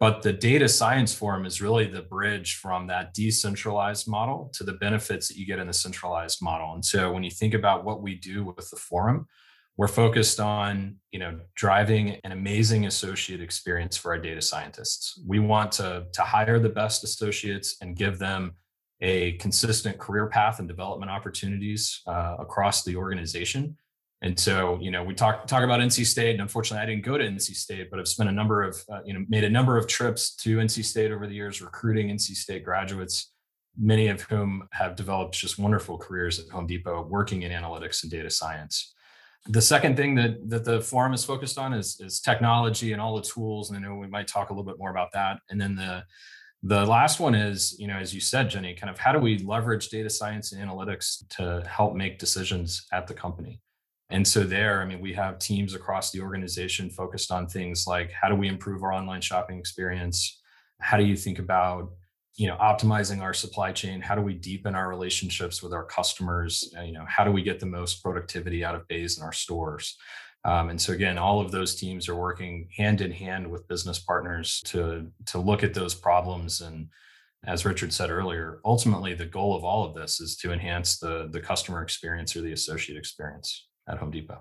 but 0.00 0.22
the 0.22 0.32
data 0.32 0.68
science 0.68 1.14
forum 1.14 1.46
is 1.46 1.62
really 1.62 1.86
the 1.86 2.02
bridge 2.02 2.56
from 2.56 2.86
that 2.88 3.14
decentralized 3.14 4.08
model 4.08 4.50
to 4.54 4.64
the 4.64 4.72
benefits 4.72 5.28
that 5.28 5.36
you 5.36 5.46
get 5.46 5.58
in 5.58 5.66
the 5.66 5.72
centralized 5.72 6.42
model. 6.42 6.74
And 6.74 6.84
so 6.84 7.12
when 7.12 7.22
you 7.22 7.30
think 7.30 7.54
about 7.54 7.84
what 7.84 8.02
we 8.02 8.16
do 8.16 8.44
with 8.44 8.68
the 8.70 8.76
forum, 8.76 9.26
we're 9.76 9.88
focused 9.88 10.38
on 10.38 10.96
you 11.12 11.18
know 11.18 11.40
driving 11.54 12.20
an 12.24 12.32
amazing 12.32 12.86
associate 12.86 13.40
experience 13.40 13.96
for 13.96 14.12
our 14.12 14.18
data 14.18 14.42
scientists 14.42 15.18
we 15.26 15.38
want 15.38 15.72
to 15.72 16.04
to 16.12 16.20
hire 16.20 16.58
the 16.58 16.68
best 16.68 17.02
associates 17.04 17.76
and 17.80 17.96
give 17.96 18.18
them 18.18 18.52
a 19.02 19.32
consistent 19.32 19.98
career 19.98 20.28
path 20.28 20.60
and 20.60 20.68
development 20.68 21.10
opportunities 21.10 22.00
uh, 22.06 22.36
across 22.38 22.84
the 22.84 22.96
organization. 22.96 23.76
And 24.22 24.38
so, 24.38 24.78
you 24.80 24.92
know, 24.92 25.02
we 25.02 25.14
talk 25.14 25.48
talk 25.48 25.64
about 25.64 25.80
NC 25.80 26.06
State, 26.06 26.30
and 26.30 26.40
unfortunately, 26.40 26.82
I 26.82 26.86
didn't 26.86 27.04
go 27.04 27.18
to 27.18 27.24
NC 27.24 27.56
State, 27.56 27.90
but 27.90 27.98
I've 27.98 28.06
spent 28.06 28.28
a 28.28 28.32
number 28.32 28.62
of, 28.62 28.80
uh, 28.90 29.00
you 29.04 29.14
know, 29.14 29.24
made 29.28 29.42
a 29.42 29.50
number 29.50 29.76
of 29.76 29.88
trips 29.88 30.34
to 30.36 30.58
NC 30.58 30.84
State 30.84 31.10
over 31.10 31.26
the 31.26 31.34
years, 31.34 31.60
recruiting 31.60 32.08
NC 32.08 32.36
State 32.36 32.64
graduates, 32.64 33.32
many 33.76 34.06
of 34.06 34.22
whom 34.22 34.68
have 34.72 34.94
developed 34.94 35.34
just 35.34 35.58
wonderful 35.58 35.98
careers 35.98 36.38
at 36.38 36.48
Home 36.50 36.68
Depot, 36.68 37.02
working 37.02 37.42
in 37.42 37.50
analytics 37.50 38.04
and 38.04 38.12
data 38.12 38.30
science. 38.30 38.94
The 39.48 39.60
second 39.60 39.96
thing 39.96 40.14
that 40.14 40.48
that 40.48 40.64
the 40.64 40.80
forum 40.80 41.14
is 41.14 41.24
focused 41.24 41.58
on 41.58 41.72
is 41.72 41.98
is 41.98 42.20
technology 42.20 42.92
and 42.92 43.02
all 43.02 43.16
the 43.16 43.22
tools, 43.22 43.70
and 43.70 43.76
I 43.76 43.80
know 43.80 43.96
we 43.96 44.06
might 44.06 44.28
talk 44.28 44.50
a 44.50 44.52
little 44.52 44.64
bit 44.64 44.78
more 44.78 44.90
about 44.90 45.10
that. 45.14 45.40
And 45.50 45.60
then 45.60 45.74
the 45.74 46.04
the 46.62 46.86
last 46.86 47.18
one 47.18 47.34
is, 47.34 47.76
you 47.80 47.88
know, 47.88 47.96
as 47.96 48.14
you 48.14 48.20
said, 48.20 48.50
Jenny, 48.50 48.72
kind 48.74 48.88
of 48.88 48.98
how 48.98 49.10
do 49.10 49.18
we 49.18 49.38
leverage 49.38 49.88
data 49.88 50.08
science 50.08 50.52
and 50.52 50.62
analytics 50.62 51.26
to 51.30 51.66
help 51.68 51.96
make 51.96 52.20
decisions 52.20 52.86
at 52.92 53.08
the 53.08 53.14
company? 53.14 53.60
And 54.12 54.28
so 54.28 54.44
there, 54.44 54.82
I 54.82 54.84
mean, 54.84 55.00
we 55.00 55.14
have 55.14 55.38
teams 55.38 55.74
across 55.74 56.10
the 56.10 56.20
organization 56.20 56.90
focused 56.90 57.32
on 57.32 57.46
things 57.46 57.86
like 57.86 58.12
how 58.12 58.28
do 58.28 58.34
we 58.34 58.46
improve 58.46 58.82
our 58.82 58.92
online 58.92 59.22
shopping 59.22 59.58
experience? 59.58 60.38
How 60.82 60.98
do 60.98 61.04
you 61.04 61.16
think 61.16 61.38
about, 61.38 61.92
you 62.36 62.46
know, 62.46 62.56
optimizing 62.56 63.22
our 63.22 63.32
supply 63.32 63.72
chain? 63.72 64.02
How 64.02 64.14
do 64.14 64.20
we 64.20 64.34
deepen 64.34 64.74
our 64.74 64.86
relationships 64.86 65.62
with 65.62 65.72
our 65.72 65.86
customers? 65.86 66.74
You 66.84 66.92
know, 66.92 67.06
how 67.08 67.24
do 67.24 67.32
we 67.32 67.42
get 67.42 67.58
the 67.58 67.64
most 67.64 68.02
productivity 68.02 68.62
out 68.62 68.74
of 68.74 68.86
bays 68.86 69.16
in 69.16 69.24
our 69.24 69.32
stores? 69.32 69.96
Um, 70.44 70.68
and 70.68 70.80
so 70.80 70.92
again, 70.92 71.16
all 71.16 71.40
of 71.40 71.50
those 71.50 71.74
teams 71.74 72.06
are 72.06 72.16
working 72.16 72.68
hand 72.76 73.00
in 73.00 73.12
hand 73.12 73.50
with 73.50 73.66
business 73.66 73.98
partners 73.98 74.60
to 74.66 75.10
to 75.26 75.38
look 75.38 75.62
at 75.62 75.72
those 75.72 75.94
problems. 75.94 76.60
And 76.60 76.88
as 77.46 77.64
Richard 77.64 77.94
said 77.94 78.10
earlier, 78.10 78.60
ultimately 78.62 79.14
the 79.14 79.24
goal 79.24 79.56
of 79.56 79.64
all 79.64 79.86
of 79.86 79.94
this 79.94 80.20
is 80.20 80.36
to 80.38 80.52
enhance 80.52 80.98
the 80.98 81.30
the 81.32 81.40
customer 81.40 81.82
experience 81.82 82.36
or 82.36 82.42
the 82.42 82.52
associate 82.52 82.98
experience 82.98 83.68
at 83.88 83.98
Home 83.98 84.10
Depot. 84.10 84.40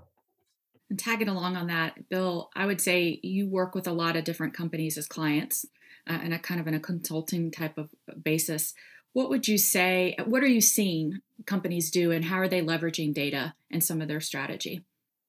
And 0.89 1.00
tagging 1.00 1.29
along 1.29 1.55
on 1.55 1.67
that, 1.67 2.10
Bill, 2.10 2.50
I 2.55 2.65
would 2.65 2.81
say 2.81 3.19
you 3.24 3.48
work 3.48 3.75
with 3.75 3.88
a 3.88 3.93
lot 3.93 4.15
of 4.15 4.24
different 4.24 4.53
companies 4.53 4.98
as 4.98 5.07
clients, 5.07 5.65
uh, 6.07 6.19
and 6.21 6.33
a 6.33 6.39
kind 6.39 6.60
of 6.60 6.67
in 6.67 6.74
a 6.74 6.79
consulting 6.79 7.51
type 7.51 7.77
of 7.77 7.89
basis. 8.24 8.74
What 9.13 9.29
would 9.29 9.48
you 9.48 9.57
say? 9.57 10.15
What 10.25 10.43
are 10.43 10.48
you 10.48 10.62
seeing 10.62 11.19
companies 11.45 11.91
do, 11.91 12.12
and 12.12 12.25
how 12.25 12.38
are 12.38 12.48
they 12.48 12.62
leveraging 12.62 13.13
data 13.13 13.53
and 13.69 13.83
some 13.83 14.01
of 14.01 14.07
their 14.07 14.21
strategy? 14.21 14.83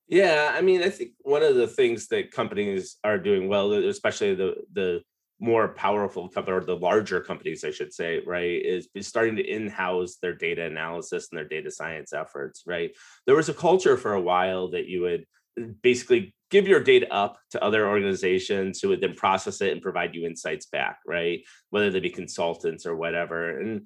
Yeah, 0.08 0.52
I 0.54 0.60
mean, 0.60 0.82
I 0.82 0.90
think 0.90 1.12
one 1.20 1.42
of 1.42 1.54
the 1.54 1.66
things 1.66 2.08
that 2.08 2.32
companies 2.32 2.98
are 3.02 3.18
doing 3.18 3.48
well, 3.48 3.72
especially 3.72 4.34
the 4.34 4.54
the 4.72 5.02
more 5.42 5.74
powerful 5.74 6.28
company 6.28 6.56
or 6.56 6.60
the 6.60 6.76
larger 6.76 7.20
companies, 7.20 7.64
I 7.64 7.72
should 7.72 7.92
say, 7.92 8.22
right, 8.24 8.64
is, 8.64 8.88
is 8.94 9.08
starting 9.08 9.34
to 9.36 9.44
in-house 9.44 10.18
their 10.22 10.34
data 10.34 10.64
analysis 10.64 11.28
and 11.30 11.38
their 11.38 11.48
data 11.48 11.68
science 11.68 12.12
efforts, 12.12 12.62
right? 12.64 12.92
There 13.26 13.34
was 13.34 13.48
a 13.48 13.54
culture 13.54 13.96
for 13.96 14.14
a 14.14 14.20
while 14.20 14.70
that 14.70 14.86
you 14.86 15.02
would 15.02 15.26
uh, 15.60 15.72
basically 15.82 16.32
give 16.52 16.68
your 16.68 16.78
data 16.78 17.12
up 17.12 17.38
to 17.50 17.64
other 17.64 17.88
organizations 17.88 18.80
who 18.80 18.90
would 18.90 19.00
then 19.00 19.14
process 19.14 19.60
it 19.60 19.72
and 19.72 19.82
provide 19.82 20.14
you 20.14 20.26
insights 20.26 20.66
back, 20.66 21.00
right? 21.08 21.40
Whether 21.70 21.90
they 21.90 21.98
be 21.98 22.10
consultants 22.10 22.86
or 22.86 22.94
whatever. 22.94 23.58
And 23.58 23.82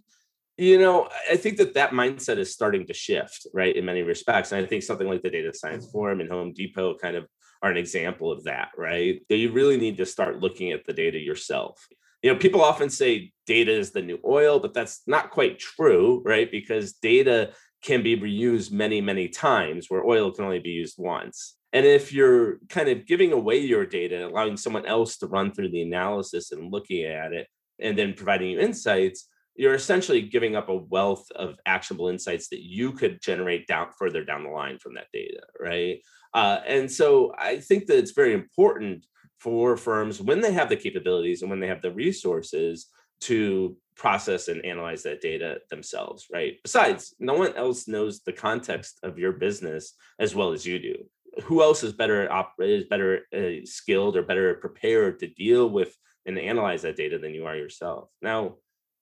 you 0.58 0.78
know, 0.78 1.08
I 1.30 1.36
think 1.36 1.58
that 1.58 1.75
that 1.75 1.90
mindset 1.90 2.38
is 2.38 2.52
starting 2.52 2.86
to 2.86 2.94
shift, 2.94 3.46
right, 3.52 3.76
in 3.76 3.84
many 3.84 4.02
respects. 4.02 4.52
And 4.52 4.64
I 4.64 4.66
think 4.66 4.82
something 4.82 5.06
like 5.06 5.22
the 5.22 5.30
Data 5.30 5.52
Science 5.54 5.90
Forum 5.90 6.20
and 6.20 6.30
Home 6.30 6.52
Depot 6.54 6.96
kind 6.96 7.14
of 7.14 7.26
are 7.66 7.70
an 7.70 7.76
example 7.76 8.30
of 8.30 8.44
that, 8.44 8.68
right? 8.76 9.20
You 9.28 9.52
really 9.52 9.76
need 9.76 9.96
to 9.99 10.06
start 10.06 10.40
looking 10.40 10.73
at 10.73 10.87
the 10.87 10.92
data 10.92 11.18
yourself. 11.18 11.87
You 12.23 12.32
know, 12.32 12.38
people 12.38 12.62
often 12.62 12.90
say 12.90 13.32
data 13.46 13.73
is 13.73 13.90
the 13.90 14.02
new 14.02 14.18
oil, 14.25 14.58
but 14.58 14.73
that's 14.73 15.02
not 15.06 15.30
quite 15.30 15.58
true, 15.58 16.23
right? 16.25 16.50
Because 16.50 16.94
data 16.94 17.52
can 17.82 18.02
be 18.02 18.16
reused 18.16 18.73
many, 18.73 19.00
many 19.00 19.28
times 19.28 19.87
where 19.88 20.04
oil 20.04 20.30
can 20.30 20.44
only 20.44 20.58
be 20.58 20.70
used 20.70 20.96
once. 20.99 21.56
And 21.73 21.85
if 21.85 22.12
you're 22.12 22.58
kind 22.68 22.88
of 22.88 23.06
giving 23.06 23.32
away 23.32 23.58
your 23.58 23.85
data, 23.85 24.26
allowing 24.26 24.56
someone 24.56 24.87
else 24.87 25.18
to 25.18 25.26
run 25.26 25.52
through 25.52 25.70
the 25.70 25.82
analysis 25.82 26.52
and 26.52 26.73
looking 26.73 27.04
at 27.04 27.32
it, 27.32 27.49
and 27.78 27.99
then 27.99 28.14
providing 28.14 28.50
you 28.50 28.61
insights, 28.61 29.28
you're 29.56 29.75
essentially 29.75 30.22
giving 30.22 30.56
up 30.56 30.68
a 30.68 30.76
wealth 30.76 31.26
of 31.34 31.58
actionable 31.66 32.08
insights 32.08 32.48
that 32.48 32.62
you 32.62 32.92
could 32.92 33.20
generate 33.22 33.66
down 33.66 33.88
further 33.98 34.25
down 34.25 34.44
the 34.44 34.50
line 34.50 34.78
from 34.78 34.94
that 34.94 35.06
data 35.12 35.40
right? 35.60 36.00
Uh, 36.34 36.60
and 36.66 36.90
so 36.90 37.32
i 37.38 37.58
think 37.58 37.86
that 37.86 37.98
it's 37.98 38.12
very 38.12 38.34
important 38.34 39.06
for 39.38 39.76
firms 39.76 40.20
when 40.20 40.40
they 40.40 40.52
have 40.52 40.68
the 40.68 40.76
capabilities 40.76 41.42
and 41.42 41.50
when 41.50 41.60
they 41.60 41.68
have 41.68 41.82
the 41.82 41.92
resources 41.92 42.86
to 43.20 43.76
process 43.96 44.48
and 44.48 44.64
analyze 44.64 45.02
that 45.02 45.20
data 45.20 45.58
themselves 45.70 46.26
right? 46.32 46.58
Besides 46.62 47.14
no 47.18 47.34
one 47.34 47.54
else 47.56 47.88
knows 47.88 48.20
the 48.20 48.32
context 48.32 48.98
of 49.02 49.18
your 49.18 49.32
business 49.32 49.94
as 50.18 50.34
well 50.34 50.52
as 50.52 50.66
you 50.66 50.78
do. 50.78 50.96
Who 51.44 51.62
else 51.62 51.82
is 51.82 51.92
better 51.92 52.30
is 52.60 52.84
better 52.84 53.20
uh, 53.34 53.64
skilled 53.64 54.16
or 54.16 54.22
better 54.22 54.54
prepared 54.54 55.18
to 55.20 55.26
deal 55.26 55.68
with 55.68 55.94
and 56.25 56.38
analyze 56.38 56.82
that 56.82 56.96
data 56.96 57.18
than 57.18 57.34
you 57.34 57.46
are 57.46 57.56
yourself? 57.56 58.08
Now 58.22 58.56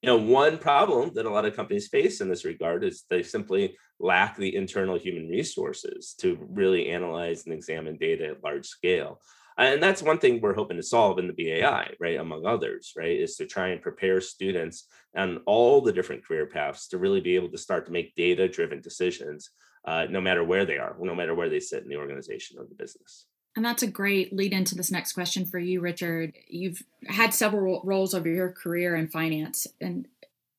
you 0.05 0.11
know 0.11 0.17
one 0.17 0.59
problem 0.59 1.09
that 1.15 1.25
a 1.25 1.29
lot 1.31 1.45
of 1.45 1.55
companies 1.55 1.87
face 1.87 2.21
in 2.21 2.29
this 2.29 2.45
regard 2.45 2.83
is 2.83 3.05
they 3.09 3.23
simply 3.23 3.75
lack 3.99 4.37
the 4.37 4.55
internal 4.55 4.99
human 4.99 5.27
resources 5.27 6.13
to 6.19 6.37
really 6.47 6.91
analyze 6.91 7.45
and 7.45 7.55
examine 7.55 7.97
data 7.97 8.27
at 8.27 8.43
large 8.43 8.67
scale. 8.67 9.19
And 9.57 9.81
that's 9.81 10.03
one 10.03 10.19
thing 10.19 10.41
we're 10.41 10.53
hoping 10.53 10.77
to 10.77 10.83
solve 10.83 11.17
in 11.17 11.25
the 11.25 11.33
bai 11.33 11.95
right 11.99 12.19
among 12.19 12.45
others 12.45 12.93
right 12.95 13.19
is 13.19 13.35
to 13.37 13.47
try 13.47 13.69
and 13.69 13.81
prepare 13.81 14.21
students 14.21 14.87
on 15.17 15.39
all 15.47 15.81
the 15.81 15.93
different 15.93 16.23
career 16.23 16.45
paths 16.45 16.87
to 16.89 16.99
really 16.99 17.21
be 17.21 17.35
able 17.35 17.49
to 17.49 17.57
start 17.57 17.87
to 17.87 17.91
make 17.91 18.13
data 18.13 18.47
driven 18.47 18.81
decisions 18.81 19.49
uh, 19.85 20.05
no 20.07 20.21
matter 20.21 20.43
where 20.43 20.65
they 20.65 20.77
are 20.77 20.95
no 20.99 21.15
matter 21.15 21.33
where 21.33 21.49
they 21.49 21.61
sit 21.61 21.83
in 21.83 21.89
the 21.89 21.95
organization 21.95 22.57
or 22.59 22.65
the 22.65 22.75
business 22.75 23.27
and 23.55 23.63
that's 23.63 23.83
a 23.83 23.87
great 23.87 24.33
lead 24.33 24.51
into 24.51 24.75
this 24.75 24.91
next 24.91 25.13
question 25.13 25.45
for 25.45 25.59
you, 25.59 25.79
Richard. 25.79 26.33
You've 26.47 26.83
had 27.07 27.33
several 27.33 27.81
roles 27.85 28.13
over 28.13 28.27
your 28.27 28.51
career 28.51 28.95
in 28.95 29.07
finance, 29.07 29.65
and 29.79 30.07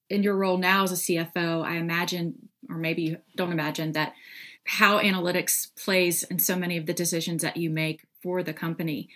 in 0.09 0.23
your 0.23 0.37
role 0.37 0.57
now 0.57 0.85
as 0.85 0.93
a 0.93 0.95
CFO, 0.95 1.65
I 1.65 1.77
imagine, 1.77 2.49
or 2.71 2.77
maybe 2.77 3.03
you 3.03 3.19
don't 3.35 3.53
imagine, 3.53 3.93
that 3.93 4.15
how 4.65 4.99
analytics 4.99 5.69
plays 5.77 6.23
in 6.25 6.39
so 6.39 6.57
many 6.57 6.77
of 6.77 6.87
the 6.87 6.95
decisions 6.95 7.43
that 7.43 7.57
you 7.57 7.71
make 7.71 8.03
for 8.23 8.43
the 8.43 8.55
company. 8.55 9.09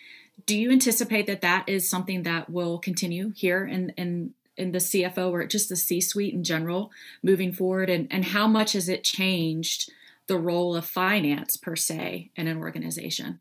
Do 0.47 0.59
you 0.59 0.71
anticipate 0.71 1.27
that 1.27 1.41
that 1.41 1.69
is 1.69 1.89
something 1.89 2.23
that 2.25 2.51
will 2.51 2.79
continue 2.79 3.33
here 3.35 3.65
in 3.65 3.91
in 3.97 4.35
in 4.57 4.73
the 4.73 4.79
CFO 4.79 5.31
or 5.31 5.47
just 5.47 5.71
the 5.71 5.77
C-suite 5.77 6.35
in 6.35 6.45
general 6.45 6.91
moving 7.23 7.53
forward? 7.53 7.89
And 7.89 8.09
and 8.11 8.27
how 8.27 8.47
much 8.47 8.75
has 8.75 8.89
it 8.89 9.05
changed 9.05 9.91
the 10.27 10.39
role 10.39 10.77
of 10.77 10.85
finance 10.85 11.57
per 11.57 11.77
se 11.77 12.31
in 12.37 12.47
an 12.47 12.59
organization? 12.59 13.41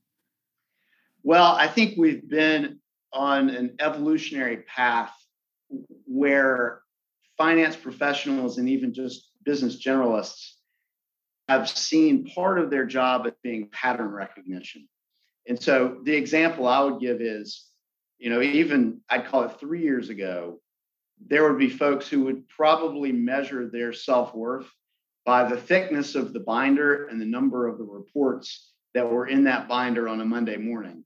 Well, 1.23 1.53
I 1.53 1.67
think 1.67 1.97
we've 1.97 2.27
been 2.27 2.79
on 3.11 3.49
an 3.49 3.75
evolutionary 3.79 4.57
path 4.57 5.13
where 6.05 6.81
finance 7.37 7.75
professionals 7.75 8.57
and 8.57 8.69
even 8.69 8.93
just 8.93 9.29
business 9.43 9.83
generalists 9.83 10.51
have 11.47 11.67
seen 11.67 12.25
part 12.25 12.59
of 12.59 12.69
their 12.69 12.85
job 12.85 13.25
as 13.25 13.33
being 13.43 13.69
pattern 13.71 14.09
recognition. 14.09 14.87
And 15.47 15.61
so 15.61 15.97
the 16.03 16.15
example 16.15 16.67
I 16.67 16.81
would 16.81 16.99
give 16.99 17.21
is, 17.21 17.65
you 18.19 18.29
know, 18.29 18.41
even 18.41 19.01
I'd 19.09 19.25
call 19.25 19.43
it 19.43 19.59
three 19.59 19.81
years 19.81 20.09
ago, 20.09 20.59
there 21.27 21.49
would 21.49 21.59
be 21.59 21.69
folks 21.69 22.07
who 22.07 22.23
would 22.25 22.47
probably 22.47 23.11
measure 23.11 23.69
their 23.69 23.93
self 23.93 24.33
worth 24.33 24.69
by 25.25 25.49
the 25.49 25.57
thickness 25.57 26.15
of 26.15 26.33
the 26.33 26.39
binder 26.39 27.07
and 27.07 27.19
the 27.19 27.25
number 27.25 27.67
of 27.67 27.77
the 27.77 27.83
reports 27.83 28.71
that 28.93 29.09
were 29.09 29.27
in 29.27 29.43
that 29.45 29.67
binder 29.67 30.07
on 30.07 30.21
a 30.21 30.25
Monday 30.25 30.57
morning. 30.57 31.03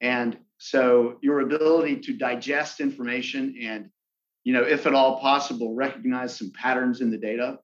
And 0.00 0.38
so 0.58 1.18
your 1.22 1.40
ability 1.40 2.00
to 2.00 2.12
digest 2.14 2.80
information 2.80 3.56
and, 3.60 3.90
you 4.44 4.52
know, 4.52 4.62
if 4.62 4.86
at 4.86 4.94
all 4.94 5.20
possible, 5.20 5.74
recognize 5.74 6.36
some 6.36 6.52
patterns 6.52 7.00
in 7.00 7.10
the 7.10 7.18
data 7.18 7.58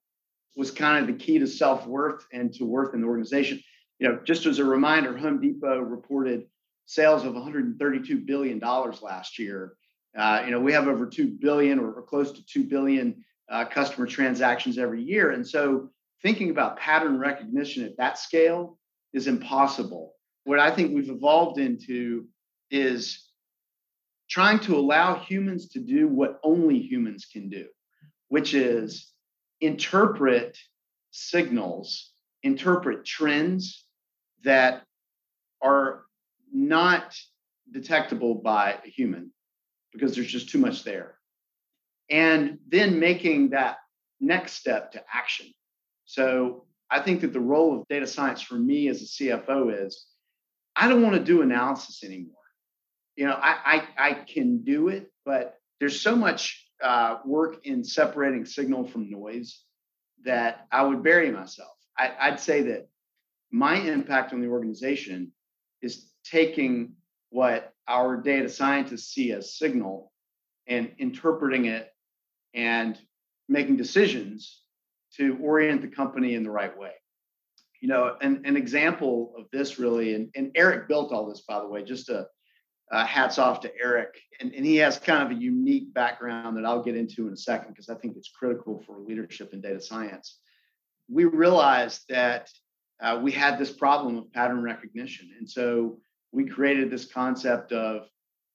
was 0.56 0.70
kind 0.70 1.00
of 1.00 1.06
the 1.06 1.24
key 1.24 1.38
to 1.38 1.46
self-worth 1.46 2.26
and 2.32 2.52
to 2.54 2.64
worth 2.64 2.94
in 2.94 3.00
the 3.00 3.06
organization. 3.06 3.60
You 3.98 4.08
know, 4.08 4.20
just 4.24 4.46
as 4.46 4.58
a 4.58 4.64
reminder, 4.64 5.16
Home 5.16 5.40
Depot 5.40 5.78
reported 5.78 6.44
sales 6.86 7.24
of 7.24 7.34
132 7.34 8.18
billion 8.18 8.58
dollars 8.58 9.00
last 9.00 9.38
year. 9.38 9.74
Uh, 10.16 10.42
you 10.44 10.50
know, 10.50 10.60
we 10.60 10.72
have 10.72 10.88
over 10.88 11.06
2 11.06 11.38
billion 11.40 11.78
or, 11.78 11.92
or 11.92 12.02
close 12.02 12.32
to 12.32 12.44
2 12.44 12.64
billion 12.64 13.24
uh, 13.50 13.64
customer 13.64 14.06
transactions 14.06 14.76
every 14.76 15.02
year. 15.02 15.30
And 15.30 15.46
so 15.46 15.90
thinking 16.22 16.50
about 16.50 16.76
pattern 16.76 17.18
recognition 17.18 17.84
at 17.84 17.96
that 17.96 18.18
scale 18.18 18.78
is 19.12 19.26
impossible 19.26 20.14
what 20.44 20.58
I 20.58 20.70
think 20.70 20.94
we've 20.94 21.10
evolved 21.10 21.58
into 21.58 22.26
is 22.70 23.28
trying 24.28 24.60
to 24.60 24.76
allow 24.76 25.18
humans 25.18 25.68
to 25.68 25.80
do 25.80 26.08
what 26.08 26.40
only 26.42 26.78
humans 26.78 27.26
can 27.30 27.48
do, 27.48 27.66
which 28.28 28.54
is 28.54 29.12
interpret 29.60 30.58
signals, 31.10 32.12
interpret 32.42 33.04
trends 33.04 33.86
that 34.42 34.82
are 35.60 36.04
not 36.52 37.16
detectable 37.70 38.34
by 38.34 38.78
a 38.84 38.88
human 38.88 39.30
because 39.92 40.14
there's 40.14 40.26
just 40.26 40.48
too 40.48 40.58
much 40.58 40.82
there. 40.84 41.16
And 42.10 42.58
then 42.68 42.98
making 42.98 43.50
that 43.50 43.76
next 44.20 44.54
step 44.54 44.92
to 44.92 45.02
action. 45.12 45.46
So 46.04 46.66
I 46.90 47.00
think 47.00 47.20
that 47.20 47.32
the 47.32 47.40
role 47.40 47.78
of 47.78 47.88
data 47.88 48.06
science 48.06 48.42
for 48.42 48.54
me 48.54 48.88
as 48.88 49.02
a 49.02 49.04
CFO 49.04 49.86
is 49.86 50.06
I 50.74 50.88
don't 50.88 51.02
want 51.02 51.14
to 51.14 51.24
do 51.24 51.42
analysis 51.42 52.02
anymore. 52.04 52.34
You 53.16 53.26
know, 53.26 53.34
I 53.34 53.82
I, 53.98 54.08
I 54.10 54.14
can 54.14 54.64
do 54.64 54.88
it, 54.88 55.10
but 55.24 55.58
there's 55.80 56.00
so 56.00 56.16
much 56.16 56.66
uh, 56.82 57.18
work 57.24 57.66
in 57.66 57.84
separating 57.84 58.44
signal 58.44 58.86
from 58.86 59.10
noise 59.10 59.62
that 60.24 60.66
I 60.70 60.82
would 60.82 61.02
bury 61.02 61.30
myself. 61.30 61.76
I, 61.98 62.12
I'd 62.18 62.40
say 62.40 62.62
that 62.62 62.88
my 63.50 63.76
impact 63.76 64.32
on 64.32 64.40
the 64.40 64.48
organization 64.48 65.32
is 65.82 66.06
taking 66.24 66.94
what 67.30 67.72
our 67.88 68.16
data 68.16 68.48
scientists 68.48 69.12
see 69.12 69.32
as 69.32 69.56
signal 69.56 70.12
and 70.66 70.92
interpreting 70.98 71.66
it 71.66 71.92
and 72.54 72.98
making 73.48 73.76
decisions 73.76 74.62
to 75.16 75.36
orient 75.42 75.82
the 75.82 75.88
company 75.88 76.34
in 76.34 76.42
the 76.42 76.50
right 76.50 76.76
way. 76.78 76.92
You 77.82 77.88
know, 77.88 78.16
an, 78.22 78.42
an 78.44 78.56
example 78.56 79.34
of 79.36 79.44
this 79.52 79.78
really, 79.78 80.14
and, 80.14 80.30
and 80.34 80.50
Eric 80.54 80.88
built 80.88 81.12
all 81.12 81.26
this, 81.28 81.42
by 81.46 81.58
the 81.60 81.68
way, 81.68 81.84
just 81.84 82.08
a, 82.08 82.26
uh, 82.92 83.06
hats 83.06 83.38
off 83.38 83.60
to 83.60 83.72
Eric. 83.82 84.14
And, 84.40 84.54
and 84.54 84.64
he 84.64 84.76
has 84.76 84.98
kind 84.98 85.22
of 85.22 85.36
a 85.36 85.40
unique 85.40 85.92
background 85.92 86.56
that 86.56 86.64
I'll 86.64 86.82
get 86.82 86.96
into 86.96 87.26
in 87.26 87.32
a 87.32 87.36
second 87.36 87.72
because 87.72 87.88
I 87.88 87.96
think 87.96 88.16
it's 88.16 88.30
critical 88.30 88.82
for 88.86 88.98
leadership 88.98 89.52
in 89.52 89.60
data 89.60 89.80
science. 89.80 90.38
We 91.08 91.24
realized 91.24 92.02
that 92.08 92.48
uh, 93.02 93.18
we 93.22 93.32
had 93.32 93.58
this 93.58 93.72
problem 93.72 94.16
of 94.16 94.32
pattern 94.32 94.62
recognition. 94.62 95.30
And 95.38 95.48
so 95.48 95.98
we 96.32 96.46
created 96.46 96.90
this 96.90 97.06
concept 97.06 97.72
of 97.72 98.06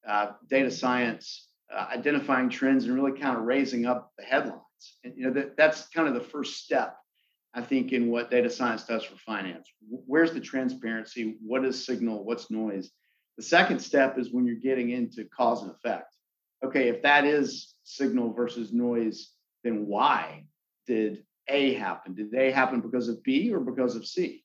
uh, 0.07 0.31
data 0.49 0.71
science, 0.71 1.49
uh, 1.73 1.87
identifying 1.93 2.49
trends 2.49 2.85
and 2.85 2.95
really 2.95 3.19
kind 3.19 3.37
of 3.37 3.43
raising 3.43 3.85
up 3.85 4.11
the 4.17 4.23
headlines. 4.23 4.61
And 5.03 5.13
you 5.17 5.25
know 5.25 5.33
that, 5.33 5.57
that's 5.57 5.87
kind 5.89 6.07
of 6.07 6.13
the 6.13 6.29
first 6.29 6.63
step, 6.63 6.95
I 7.57 7.61
think, 7.63 7.91
in 7.91 8.11
what 8.11 8.29
data 8.29 8.51
science 8.51 8.83
does 8.83 9.03
for 9.03 9.17
finance. 9.17 9.67
Where's 9.89 10.31
the 10.31 10.39
transparency? 10.39 11.37
What 11.41 11.65
is 11.65 11.83
signal? 11.83 12.23
What's 12.23 12.51
noise? 12.51 12.91
The 13.37 13.43
second 13.43 13.79
step 13.79 14.19
is 14.19 14.31
when 14.31 14.45
you're 14.45 14.57
getting 14.57 14.91
into 14.91 15.25
cause 15.35 15.63
and 15.63 15.71
effect. 15.71 16.13
Okay, 16.63 16.87
if 16.87 17.01
that 17.01 17.25
is 17.25 17.73
signal 17.83 18.31
versus 18.31 18.71
noise, 18.71 19.31
then 19.63 19.87
why 19.87 20.45
did 20.85 21.23
A 21.47 21.73
happen? 21.73 22.13
Did 22.13 22.31
A 22.35 22.51
happen 22.51 22.79
because 22.79 23.09
of 23.09 23.23
B 23.23 23.51
or 23.51 23.59
because 23.59 23.95
of 23.95 24.05
C? 24.05 24.43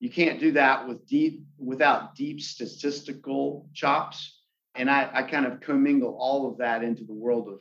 You 0.00 0.10
can't 0.10 0.40
do 0.40 0.50
that 0.52 0.88
with 0.88 1.06
deep 1.06 1.44
without 1.56 2.16
deep 2.16 2.40
statistical 2.40 3.68
chops. 3.74 4.40
And 4.74 4.90
I, 4.90 5.08
I 5.12 5.22
kind 5.22 5.46
of 5.46 5.60
commingle 5.60 6.16
all 6.18 6.50
of 6.50 6.58
that 6.58 6.82
into 6.82 7.04
the 7.04 7.14
world 7.14 7.46
of 7.46 7.60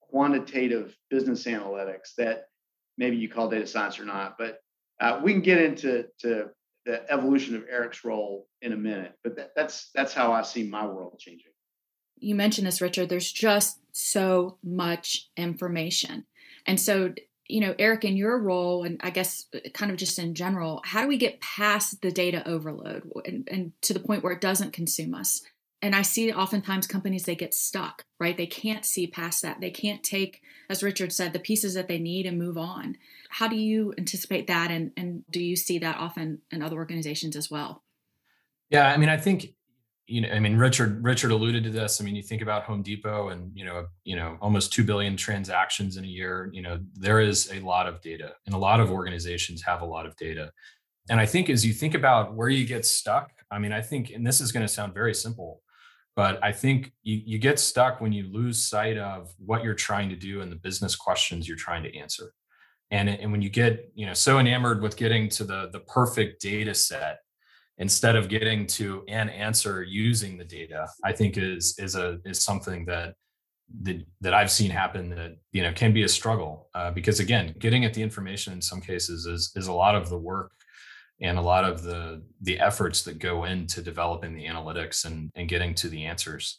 quantitative 0.00 0.96
business 1.10 1.46
analytics 1.46 2.14
that 2.16 2.44
maybe 3.00 3.16
you 3.16 3.28
call 3.28 3.48
data 3.48 3.66
science 3.66 3.98
or 3.98 4.04
not, 4.04 4.36
but 4.38 4.62
uh, 5.00 5.18
we 5.24 5.32
can 5.32 5.40
get 5.40 5.60
into 5.60 6.04
to 6.20 6.50
the 6.84 7.10
evolution 7.10 7.56
of 7.56 7.64
Eric's 7.68 8.04
role 8.04 8.46
in 8.62 8.72
a 8.72 8.76
minute, 8.76 9.14
but 9.24 9.34
that, 9.36 9.52
that's 9.56 9.90
that's 9.94 10.12
how 10.12 10.32
I 10.32 10.42
see 10.42 10.62
my 10.62 10.86
world 10.86 11.18
changing. 11.18 11.50
You 12.18 12.34
mentioned 12.34 12.66
this, 12.66 12.82
Richard. 12.82 13.08
There's 13.08 13.32
just 13.32 13.78
so 13.92 14.58
much 14.62 15.30
information, 15.36 16.26
and 16.66 16.78
so 16.78 17.14
you 17.48 17.60
know, 17.60 17.74
Eric, 17.80 18.04
in 18.04 18.16
your 18.16 18.38
role, 18.38 18.84
and 18.84 19.00
I 19.02 19.10
guess 19.10 19.46
uh, 19.54 19.58
kind 19.74 19.90
of 19.90 19.96
just 19.96 20.18
in 20.18 20.34
general, 20.34 20.82
how 20.84 21.02
do 21.02 21.08
we 21.08 21.16
get 21.16 21.40
past 21.40 22.00
the 22.00 22.12
data 22.12 22.46
overload 22.46 23.10
and, 23.24 23.48
and 23.50 23.72
to 23.82 23.92
the 23.92 23.98
point 23.98 24.22
where 24.22 24.32
it 24.32 24.40
doesn't 24.40 24.72
consume 24.72 25.14
us? 25.14 25.42
And 25.82 25.94
I 25.94 26.02
see 26.02 26.32
oftentimes 26.32 26.86
companies 26.86 27.24
they 27.24 27.34
get 27.34 27.54
stuck, 27.54 28.04
right? 28.18 28.36
They 28.36 28.46
can't 28.46 28.84
see 28.84 29.06
past 29.06 29.42
that. 29.42 29.60
They 29.60 29.70
can't 29.70 30.02
take, 30.02 30.42
as 30.68 30.82
Richard 30.82 31.12
said, 31.12 31.32
the 31.32 31.38
pieces 31.38 31.74
that 31.74 31.88
they 31.88 31.98
need 31.98 32.26
and 32.26 32.38
move 32.38 32.58
on. 32.58 32.96
How 33.30 33.48
do 33.48 33.56
you 33.56 33.94
anticipate 33.96 34.46
that, 34.48 34.70
and 34.70 34.92
and 34.96 35.24
do 35.30 35.42
you 35.42 35.56
see 35.56 35.78
that 35.78 35.96
often 35.96 36.42
in 36.50 36.62
other 36.62 36.76
organizations 36.76 37.36
as 37.36 37.50
well? 37.50 37.82
Yeah, 38.68 38.92
I 38.92 38.96
mean, 38.96 39.08
I 39.08 39.16
think 39.16 39.54
you 40.06 40.20
know, 40.20 40.28
I 40.28 40.40
mean, 40.40 40.56
Richard 40.56 41.02
Richard 41.04 41.30
alluded 41.30 41.64
to 41.64 41.70
this. 41.70 42.00
I 42.00 42.04
mean, 42.04 42.16
you 42.16 42.22
think 42.22 42.42
about 42.42 42.64
Home 42.64 42.82
Depot 42.82 43.28
and 43.28 43.52
you 43.54 43.64
know, 43.64 43.86
you 44.04 44.16
know, 44.16 44.36
almost 44.40 44.72
two 44.72 44.84
billion 44.84 45.16
transactions 45.16 45.96
in 45.96 46.04
a 46.04 46.08
year. 46.08 46.50
You 46.52 46.62
know, 46.62 46.80
there 46.94 47.20
is 47.20 47.50
a 47.52 47.60
lot 47.60 47.86
of 47.86 48.00
data, 48.02 48.34
and 48.44 48.54
a 48.54 48.58
lot 48.58 48.80
of 48.80 48.90
organizations 48.90 49.62
have 49.62 49.82
a 49.82 49.86
lot 49.86 50.06
of 50.06 50.16
data. 50.16 50.52
And 51.08 51.18
I 51.18 51.26
think 51.26 51.48
as 51.48 51.64
you 51.64 51.72
think 51.72 51.94
about 51.94 52.34
where 52.34 52.48
you 52.48 52.66
get 52.66 52.84
stuck, 52.84 53.32
I 53.50 53.58
mean, 53.58 53.72
I 53.72 53.80
think, 53.80 54.10
and 54.10 54.24
this 54.24 54.40
is 54.40 54.52
going 54.52 54.64
to 54.64 54.72
sound 54.72 54.94
very 54.94 55.14
simple, 55.14 55.60
but 56.20 56.38
I 56.44 56.52
think 56.52 56.92
you, 57.02 57.18
you 57.24 57.38
get 57.38 57.58
stuck 57.58 58.02
when 58.02 58.12
you 58.12 58.24
lose 58.30 58.62
sight 58.62 58.98
of 58.98 59.32
what 59.38 59.64
you're 59.64 59.72
trying 59.72 60.10
to 60.10 60.16
do 60.16 60.42
and 60.42 60.52
the 60.52 60.56
business 60.56 60.94
questions 60.94 61.48
you're 61.48 61.56
trying 61.56 61.82
to 61.84 61.96
answer. 61.96 62.34
And, 62.90 63.08
and 63.08 63.32
when 63.32 63.40
you 63.40 63.48
get 63.48 63.90
you 63.94 64.04
know 64.04 64.12
so 64.12 64.38
enamored 64.38 64.82
with 64.82 64.98
getting 64.98 65.30
to 65.30 65.44
the 65.44 65.70
the 65.72 65.80
perfect 65.80 66.42
data 66.42 66.74
set 66.74 67.20
instead 67.78 68.16
of 68.16 68.28
getting 68.28 68.66
to 68.66 69.02
an 69.08 69.30
answer 69.30 69.82
using 69.82 70.36
the 70.36 70.44
data, 70.44 70.86
I 71.02 71.12
think 71.12 71.38
is 71.38 71.74
is 71.78 71.94
a 71.94 72.18
is 72.26 72.42
something 72.42 72.84
that 72.84 73.14
that, 73.84 74.04
that 74.20 74.34
I've 74.34 74.50
seen 74.50 74.70
happen 74.70 75.08
that 75.20 75.38
you 75.52 75.62
know 75.62 75.72
can 75.72 75.94
be 75.94 76.02
a 76.02 76.08
struggle 76.08 76.68
uh, 76.74 76.90
because 76.90 77.20
again, 77.20 77.54
getting 77.58 77.86
at 77.86 77.94
the 77.94 78.02
information 78.02 78.52
in 78.52 78.60
some 78.60 78.82
cases 78.82 79.24
is 79.24 79.52
is 79.56 79.68
a 79.68 79.72
lot 79.72 79.94
of 79.94 80.10
the 80.10 80.18
work 80.18 80.52
and 81.20 81.38
a 81.38 81.42
lot 81.42 81.64
of 81.64 81.82
the 81.82 82.22
the 82.40 82.58
efforts 82.58 83.02
that 83.02 83.18
go 83.18 83.44
into 83.44 83.82
developing 83.82 84.34
the 84.34 84.46
analytics 84.46 85.04
and 85.04 85.30
and 85.34 85.48
getting 85.48 85.74
to 85.74 85.88
the 85.88 86.04
answers. 86.04 86.58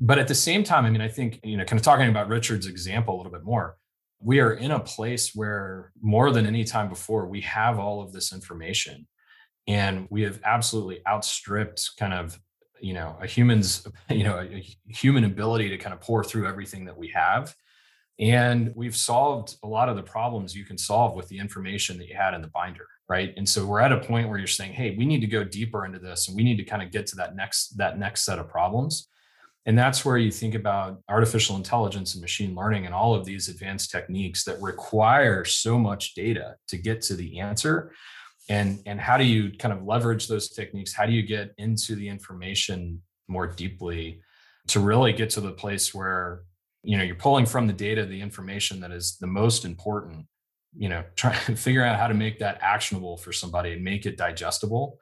But 0.00 0.18
at 0.18 0.28
the 0.28 0.34
same 0.34 0.62
time 0.62 0.84
i 0.84 0.90
mean 0.90 1.00
i 1.00 1.08
think 1.08 1.40
you 1.42 1.56
know 1.56 1.64
kind 1.64 1.78
of 1.78 1.84
talking 1.84 2.08
about 2.08 2.28
richard's 2.28 2.66
example 2.66 3.14
a 3.14 3.16
little 3.16 3.32
bit 3.32 3.42
more 3.42 3.76
we 4.20 4.40
are 4.40 4.52
in 4.52 4.70
a 4.70 4.80
place 4.80 5.34
where 5.34 5.92
more 6.00 6.30
than 6.30 6.46
any 6.46 6.64
time 6.64 6.88
before 6.88 7.26
we 7.26 7.40
have 7.42 7.78
all 7.78 8.02
of 8.02 8.12
this 8.12 8.32
information. 8.32 9.06
And 9.66 10.06
we 10.10 10.22
have 10.22 10.40
absolutely 10.44 11.00
outstripped 11.06 11.90
kind 11.98 12.14
of 12.14 12.38
you 12.80 12.94
know 12.94 13.16
a 13.20 13.26
human's 13.26 13.86
you 14.10 14.24
know 14.24 14.38
a 14.38 14.64
human 14.86 15.24
ability 15.24 15.68
to 15.70 15.78
kind 15.78 15.92
of 15.92 16.00
pore 16.00 16.24
through 16.24 16.46
everything 16.46 16.84
that 16.86 16.96
we 16.96 17.08
have. 17.08 17.54
And 18.20 18.72
we've 18.74 18.96
solved 18.96 19.56
a 19.62 19.68
lot 19.68 19.88
of 19.88 19.94
the 19.94 20.02
problems 20.02 20.54
you 20.54 20.64
can 20.64 20.76
solve 20.76 21.14
with 21.14 21.28
the 21.28 21.38
information 21.38 21.98
that 21.98 22.08
you 22.08 22.16
had 22.16 22.34
in 22.34 22.42
the 22.42 22.48
binder 22.48 22.86
right? 23.08 23.32
And 23.36 23.48
so 23.48 23.64
we're 23.64 23.80
at 23.80 23.92
a 23.92 24.00
point 24.00 24.28
where 24.28 24.38
you're 24.38 24.46
saying 24.46 24.72
hey 24.72 24.94
we 24.96 25.06
need 25.06 25.20
to 25.20 25.26
go 25.26 25.44
deeper 25.44 25.84
into 25.84 25.98
this 25.98 26.28
and 26.28 26.36
we 26.36 26.44
need 26.44 26.56
to 26.58 26.64
kind 26.64 26.82
of 26.82 26.90
get 26.90 27.06
to 27.08 27.16
that 27.16 27.36
next 27.36 27.76
that 27.78 27.98
next 27.98 28.24
set 28.24 28.38
of 28.38 28.48
problems. 28.48 29.08
And 29.66 29.78
that's 29.78 30.02
where 30.02 30.16
you 30.16 30.30
think 30.30 30.54
about 30.54 31.02
artificial 31.10 31.56
intelligence 31.56 32.14
and 32.14 32.22
machine 32.22 32.54
learning 32.54 32.86
and 32.86 32.94
all 32.94 33.14
of 33.14 33.26
these 33.26 33.48
advanced 33.48 33.90
techniques 33.90 34.44
that 34.44 34.62
require 34.62 35.44
so 35.44 35.78
much 35.78 36.14
data 36.14 36.56
to 36.68 36.78
get 36.78 37.02
to 37.02 37.14
the 37.14 37.40
answer. 37.40 37.92
And 38.48 38.80
and 38.86 39.00
how 39.00 39.18
do 39.18 39.24
you 39.24 39.52
kind 39.58 39.74
of 39.74 39.84
leverage 39.84 40.26
those 40.26 40.48
techniques? 40.48 40.94
How 40.94 41.06
do 41.06 41.12
you 41.12 41.22
get 41.22 41.52
into 41.58 41.94
the 41.96 42.08
information 42.08 43.02
more 43.28 43.46
deeply 43.46 44.22
to 44.68 44.80
really 44.80 45.12
get 45.12 45.30
to 45.30 45.40
the 45.40 45.52
place 45.52 45.94
where 45.94 46.42
you 46.82 46.96
know 46.96 47.04
you're 47.04 47.14
pulling 47.14 47.46
from 47.46 47.66
the 47.66 47.72
data 47.72 48.06
the 48.06 48.20
information 48.20 48.80
that 48.80 48.90
is 48.90 49.16
the 49.20 49.26
most 49.26 49.64
important 49.64 50.26
you 50.78 50.88
know 50.88 51.04
try 51.16 51.36
to 51.36 51.56
figure 51.56 51.84
out 51.84 51.98
how 51.98 52.06
to 52.06 52.14
make 52.14 52.38
that 52.38 52.58
actionable 52.62 53.18
for 53.18 53.32
somebody 53.32 53.72
and 53.72 53.84
make 53.84 54.06
it 54.06 54.16
digestible. 54.16 54.98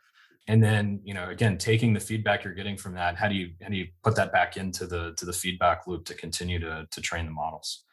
And 0.48 0.62
then 0.62 1.00
you 1.04 1.14
know 1.14 1.28
again 1.28 1.58
taking 1.58 1.92
the 1.92 2.00
feedback 2.00 2.42
you're 2.42 2.54
getting 2.54 2.76
from 2.76 2.94
that 2.94 3.16
how 3.16 3.28
do 3.28 3.34
you 3.34 3.50
how 3.62 3.68
do 3.68 3.76
you 3.76 3.86
put 4.02 4.16
that 4.16 4.32
back 4.32 4.56
into 4.56 4.86
the 4.86 5.12
to 5.16 5.24
the 5.24 5.32
feedback 5.32 5.86
loop 5.86 6.04
to 6.06 6.14
continue 6.14 6.58
to 6.60 6.88
to 6.90 7.00
train 7.00 7.26
the 7.26 7.32
models? 7.32 7.84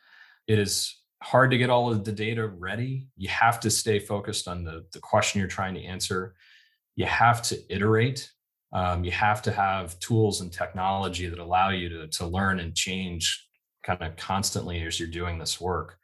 It 0.48 0.58
is 0.58 0.96
hard 1.22 1.52
to 1.52 1.58
get 1.58 1.70
all 1.70 1.92
of 1.92 2.04
the 2.04 2.12
data 2.12 2.48
ready. 2.48 3.08
You 3.16 3.30
have 3.30 3.60
to 3.62 3.70
stay 3.70 4.00
focused 4.00 4.48
on 4.48 4.64
the 4.64 4.86
the 4.94 5.00
question 5.00 5.40
you're 5.40 5.50
trying 5.50 5.76
to 5.76 5.84
answer. 5.84 6.36
You 6.96 7.06
have 7.06 7.42
to 7.44 7.60
iterate. 7.74 8.32
Um, 8.72 9.04
you 9.04 9.12
have 9.12 9.44
to 9.44 9.52
have 9.52 10.00
tools 10.00 10.42
and 10.42 10.52
technology 10.52 11.28
that 11.28 11.40
allow 11.40 11.70
you 11.70 11.90
to 11.90 12.08
to 12.08 12.28
learn 12.28 12.60
and 12.60 12.76
change 12.76 13.48
kind 13.84 14.02
of 14.02 14.16
constantly 14.16 14.82
as 14.84 15.00
you're 15.00 15.10
doing 15.10 15.38
this 15.38 15.60
work 15.60 15.98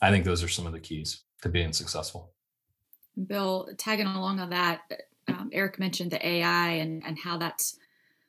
I 0.00 0.10
think 0.10 0.24
those 0.24 0.42
are 0.42 0.48
some 0.48 0.66
of 0.66 0.72
the 0.72 0.80
keys 0.80 1.24
to 1.42 1.48
being 1.48 1.72
successful. 1.72 2.32
Bill, 3.26 3.68
tagging 3.78 4.06
along 4.06 4.40
on 4.40 4.50
that, 4.50 4.80
um, 5.28 5.50
Eric 5.52 5.78
mentioned 5.78 6.12
the 6.12 6.26
AI 6.26 6.68
and, 6.74 7.02
and 7.04 7.18
how 7.18 7.38
that's 7.38 7.76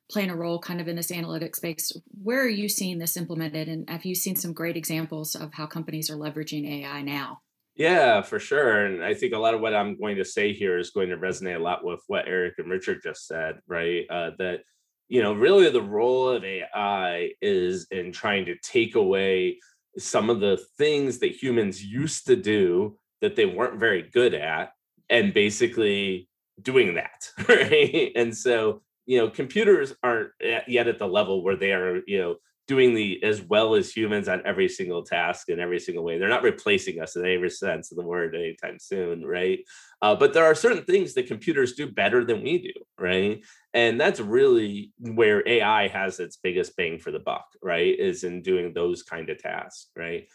playing 0.09 0.31
a 0.31 0.35
role 0.35 0.59
kind 0.59 0.81
of 0.81 0.87
in 0.87 0.95
this 0.95 1.11
analytics 1.11 1.57
space. 1.57 1.91
Where 2.23 2.41
are 2.41 2.49
you 2.49 2.67
seeing 2.67 2.97
this 2.97 3.15
implemented? 3.15 3.67
And 3.67 3.87
have 3.89 4.05
you 4.05 4.15
seen 4.15 4.35
some 4.35 4.53
great 4.53 4.75
examples 4.75 5.35
of 5.35 5.53
how 5.53 5.67
companies 5.67 6.09
are 6.09 6.17
leveraging 6.17 6.67
AI 6.67 7.03
now? 7.03 7.41
Yeah, 7.75 8.21
for 8.23 8.39
sure. 8.39 8.85
And 8.85 9.03
I 9.03 9.13
think 9.13 9.33
a 9.33 9.37
lot 9.37 9.53
of 9.53 9.61
what 9.61 9.75
I'm 9.75 9.97
going 9.97 10.17
to 10.17 10.25
say 10.25 10.51
here 10.51 10.77
is 10.77 10.89
going 10.89 11.09
to 11.09 11.17
resonate 11.17 11.55
a 11.55 11.63
lot 11.63 11.85
with 11.85 12.01
what 12.07 12.27
Eric 12.27 12.55
and 12.57 12.69
Richard 12.69 13.01
just 13.01 13.27
said, 13.27 13.59
right? 13.67 14.05
Uh, 14.09 14.31
that, 14.39 14.61
you 15.07 15.21
know, 15.21 15.33
really 15.33 15.69
the 15.69 15.81
role 15.81 16.27
of 16.29 16.43
AI 16.43 17.29
is 17.41 17.87
in 17.91 18.11
trying 18.11 18.45
to 18.45 18.57
take 18.63 18.95
away 18.95 19.59
some 19.97 20.29
of 20.29 20.39
the 20.39 20.57
things 20.77 21.19
that 21.19 21.41
humans 21.41 21.83
used 21.83 22.27
to 22.27 22.35
do 22.35 22.97
that 23.21 23.35
they 23.35 23.45
weren't 23.45 23.79
very 23.79 24.03
good 24.03 24.33
at 24.33 24.71
and 25.09 25.33
basically 25.33 26.29
doing 26.61 26.95
that 26.95 27.29
right? 27.49 28.11
And 28.15 28.35
so 28.35 28.81
you 29.05 29.17
know 29.17 29.29
computers 29.29 29.93
aren't 30.03 30.31
yet 30.67 30.87
at 30.87 30.99
the 30.99 31.07
level 31.07 31.43
where 31.43 31.55
they 31.55 31.71
are 31.73 32.01
you 32.05 32.19
know 32.19 32.35
doing 32.69 32.93
the 32.93 33.21
as 33.23 33.41
well 33.41 33.73
as 33.73 33.91
humans 33.91 34.29
on 34.29 34.43
every 34.45 34.69
single 34.69 35.01
task 35.01 35.49
in 35.49 35.59
every 35.59 35.79
single 35.79 36.03
way. 36.03 36.19
They're 36.19 36.29
not 36.29 36.43
replacing 36.43 37.01
us 37.01 37.15
in 37.15 37.25
any 37.25 37.49
sense 37.49 37.91
of 37.91 37.97
the 37.97 38.03
word 38.03 38.35
anytime 38.35 38.77
soon, 38.77 39.25
right? 39.25 39.61
Uh, 40.03 40.15
but 40.15 40.33
there 40.33 40.45
are 40.45 40.53
certain 40.53 40.83
things 40.83 41.15
that 41.15 41.25
computers 41.25 41.73
do 41.73 41.91
better 41.91 42.23
than 42.23 42.43
we 42.43 42.61
do, 42.61 42.73
right? 42.99 43.43
And 43.73 43.99
that's 43.99 44.19
really 44.19 44.93
where 44.99 45.41
AI 45.47 45.87
has 45.87 46.19
its 46.19 46.37
biggest 46.37 46.77
bang 46.77 46.99
for 46.99 47.09
the 47.09 47.17
buck, 47.17 47.47
right? 47.63 47.99
Is 47.99 48.23
in 48.23 48.43
doing 48.43 48.71
those 48.71 49.01
kind 49.01 49.31
of 49.31 49.41
tasks, 49.41 49.87
right? 49.97 50.27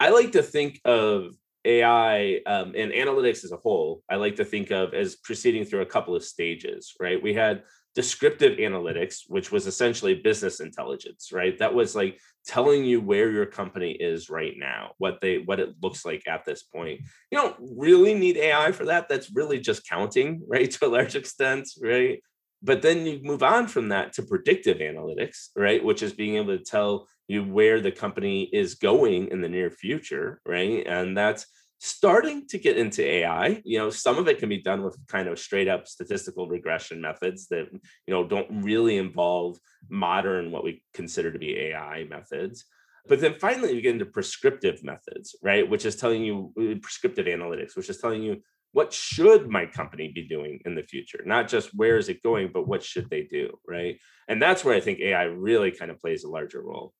I 0.00 0.08
like 0.08 0.32
to 0.32 0.42
think 0.42 0.80
of 0.86 1.34
AI 1.66 2.40
um, 2.46 2.72
and 2.74 2.92
analytics 2.92 3.44
as 3.44 3.52
a 3.52 3.58
whole, 3.58 4.02
I 4.10 4.16
like 4.16 4.36
to 4.36 4.44
think 4.44 4.70
of 4.70 4.94
as 4.94 5.16
proceeding 5.16 5.66
through 5.66 5.82
a 5.82 5.86
couple 5.86 6.16
of 6.16 6.24
stages, 6.24 6.94
right? 6.98 7.22
We 7.22 7.34
had 7.34 7.62
descriptive 7.94 8.58
analytics, 8.58 9.22
which 9.28 9.52
was 9.52 9.66
essentially 9.66 10.14
business 10.14 10.60
intelligence, 10.60 11.30
right? 11.32 11.56
That 11.58 11.74
was 11.74 11.94
like 11.94 12.18
telling 12.46 12.84
you 12.84 13.00
where 13.00 13.30
your 13.30 13.46
company 13.46 13.92
is 13.92 14.28
right 14.28 14.54
now, 14.56 14.92
what 14.98 15.20
they 15.20 15.38
what 15.38 15.60
it 15.60 15.74
looks 15.82 16.04
like 16.04 16.26
at 16.26 16.44
this 16.44 16.64
point. 16.64 17.00
You 17.30 17.38
don't 17.38 17.56
really 17.60 18.14
need 18.14 18.36
AI 18.36 18.72
for 18.72 18.86
that. 18.86 19.08
That's 19.08 19.30
really 19.32 19.60
just 19.60 19.88
counting, 19.88 20.42
right? 20.48 20.70
To 20.70 20.86
a 20.86 20.88
large 20.88 21.14
extent, 21.14 21.68
right? 21.80 22.20
But 22.62 22.82
then 22.82 23.06
you 23.06 23.20
move 23.22 23.42
on 23.42 23.68
from 23.68 23.90
that 23.90 24.14
to 24.14 24.22
predictive 24.22 24.78
analytics, 24.78 25.48
right? 25.54 25.84
Which 25.84 26.02
is 26.02 26.14
being 26.14 26.36
able 26.36 26.56
to 26.56 26.64
tell 26.64 27.06
you 27.28 27.44
where 27.44 27.80
the 27.80 27.92
company 27.92 28.44
is 28.52 28.74
going 28.74 29.28
in 29.28 29.40
the 29.40 29.48
near 29.48 29.70
future, 29.70 30.40
right? 30.46 30.84
And 30.86 31.16
that's 31.16 31.46
starting 31.84 32.48
to 32.48 32.58
get 32.58 32.78
into 32.78 33.04
AI. 33.04 33.60
You 33.62 33.76
know, 33.76 33.90
some 33.90 34.16
of 34.16 34.26
it 34.26 34.38
can 34.38 34.48
be 34.48 34.62
done 34.62 34.82
with 34.82 34.96
kind 35.06 35.28
of 35.28 35.38
straight 35.38 35.68
up 35.68 35.86
statistical 35.86 36.48
regression 36.48 36.98
methods 36.98 37.46
that, 37.48 37.68
you 37.70 38.14
know, 38.14 38.26
don't 38.26 38.64
really 38.64 38.96
involve 38.96 39.58
modern, 39.90 40.50
what 40.50 40.64
we 40.64 40.82
consider 40.94 41.30
to 41.30 41.38
be 41.38 41.58
AI 41.58 42.06
methods. 42.08 42.64
But 43.06 43.20
then 43.20 43.34
finally, 43.38 43.74
you 43.74 43.82
get 43.82 43.92
into 43.92 44.06
prescriptive 44.06 44.82
methods, 44.82 45.36
right? 45.42 45.68
Which 45.68 45.84
is 45.84 45.94
telling 45.94 46.24
you 46.24 46.54
uh, 46.58 46.80
prescriptive 46.80 47.26
analytics, 47.26 47.76
which 47.76 47.90
is 47.90 47.98
telling 47.98 48.22
you 48.22 48.40
what 48.72 48.90
should 48.94 49.50
my 49.50 49.66
company 49.66 50.10
be 50.12 50.26
doing 50.26 50.60
in 50.64 50.74
the 50.74 50.82
future 50.82 51.22
not 51.24 51.46
just 51.46 51.70
where 51.76 51.96
is 51.96 52.08
it 52.08 52.20
going 52.24 52.50
but 52.52 52.66
what 52.66 52.82
should 52.82 53.08
they 53.08 53.22
do 53.22 53.56
right 53.68 54.00
and 54.26 54.42
that's 54.42 54.64
where 54.64 54.74
i 54.74 54.80
think 54.80 54.98
ai 54.98 55.22
really 55.22 55.70
kind 55.70 55.92
of 55.92 56.00
plays 56.00 56.24
a 56.24 56.28
larger 56.28 56.60
role 56.60 56.92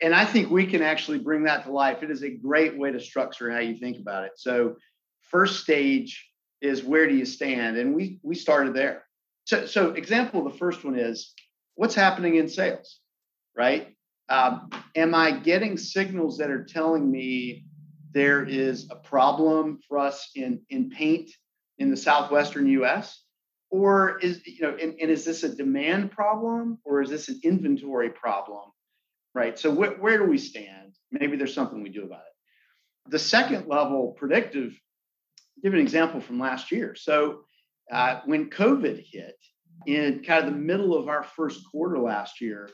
and 0.00 0.14
I 0.14 0.24
think 0.24 0.50
we 0.50 0.66
can 0.66 0.82
actually 0.82 1.18
bring 1.18 1.44
that 1.44 1.64
to 1.64 1.72
life. 1.72 2.02
It 2.02 2.10
is 2.10 2.22
a 2.22 2.30
great 2.30 2.78
way 2.78 2.92
to 2.92 3.00
structure 3.00 3.50
how 3.50 3.58
you 3.58 3.76
think 3.76 3.98
about 3.98 4.24
it. 4.24 4.32
So, 4.36 4.76
first 5.22 5.62
stage 5.62 6.28
is 6.60 6.82
where 6.82 7.08
do 7.08 7.14
you 7.14 7.24
stand, 7.24 7.76
and 7.76 7.94
we 7.94 8.18
we 8.22 8.34
started 8.34 8.74
there. 8.74 9.04
So, 9.44 9.66
so 9.66 9.90
example, 9.90 10.44
the 10.44 10.56
first 10.56 10.84
one 10.84 10.98
is 10.98 11.32
what's 11.74 11.94
happening 11.94 12.36
in 12.36 12.48
sales, 12.48 13.00
right? 13.56 13.94
Um, 14.28 14.68
am 14.94 15.14
I 15.14 15.30
getting 15.30 15.76
signals 15.76 16.38
that 16.38 16.50
are 16.50 16.64
telling 16.64 17.10
me 17.10 17.64
there 18.12 18.44
is 18.44 18.88
a 18.90 18.96
problem 18.96 19.80
for 19.88 19.98
us 19.98 20.30
in 20.34 20.60
in 20.70 20.90
paint 20.90 21.30
in 21.78 21.90
the 21.90 21.96
southwestern 21.96 22.66
U.S. 22.68 23.22
Or 23.70 24.18
is 24.18 24.40
you 24.46 24.62
know, 24.62 24.76
and, 24.80 24.94
and 25.00 25.10
is 25.10 25.24
this 25.24 25.42
a 25.42 25.54
demand 25.54 26.10
problem 26.10 26.78
or 26.84 27.02
is 27.02 27.10
this 27.10 27.28
an 27.28 27.40
inventory 27.42 28.10
problem? 28.10 28.70
Right? 29.38 29.56
So 29.56 29.72
wh- 29.72 30.02
where 30.02 30.18
do 30.18 30.24
we 30.24 30.36
stand? 30.36 30.96
Maybe 31.12 31.36
there's 31.36 31.54
something 31.54 31.80
we 31.80 31.90
do 31.90 32.04
about 32.04 32.20
it. 32.20 33.10
The 33.10 33.18
second 33.20 33.68
level, 33.68 34.16
predictive, 34.18 34.78
give 35.62 35.72
an 35.74 35.80
example 35.80 36.20
from 36.20 36.40
last 36.40 36.72
year. 36.72 36.96
So 36.96 37.44
uh, 37.90 38.20
when 38.26 38.50
COVID 38.50 39.04
hit 39.10 39.36
in 39.86 40.24
kind 40.24 40.44
of 40.44 40.52
the 40.52 40.58
middle 40.58 40.96
of 40.96 41.08
our 41.08 41.22
first 41.22 41.60
quarter 41.70 41.98
last 41.98 42.40
year, 42.40 42.68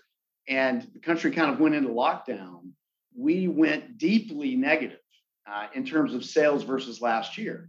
and 0.48 0.88
the 0.94 1.00
country 1.00 1.30
kind 1.30 1.50
of 1.50 1.60
went 1.60 1.74
into 1.74 1.90
lockdown, 1.90 2.70
we 3.16 3.46
went 3.46 3.98
deeply 3.98 4.56
negative 4.56 4.98
uh, 5.46 5.66
in 5.74 5.84
terms 5.84 6.14
of 6.14 6.24
sales 6.24 6.64
versus 6.64 7.00
last 7.00 7.36
year. 7.38 7.68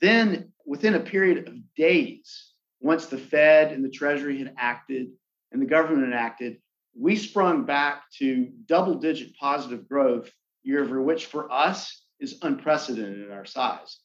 Then, 0.00 0.52
within 0.64 0.94
a 0.94 1.00
period 1.00 1.48
of 1.48 1.54
days, 1.76 2.52
once 2.80 3.06
the 3.06 3.18
Fed 3.18 3.72
and 3.72 3.84
the 3.84 3.90
Treasury 3.90 4.38
had 4.38 4.54
acted 4.56 5.08
and 5.52 5.60
the 5.60 5.66
government 5.66 6.12
had 6.12 6.20
acted, 6.20 6.56
we 6.94 7.16
sprung 7.16 7.64
back 7.64 8.02
to 8.18 8.50
double 8.66 8.94
digit 8.94 9.36
positive 9.36 9.88
growth 9.88 10.30
year 10.62 10.82
over, 10.82 11.00
which 11.00 11.26
for 11.26 11.50
us 11.50 12.04
is 12.18 12.38
unprecedented 12.42 13.26
in 13.26 13.32
our 13.32 13.46
size. 13.46 13.98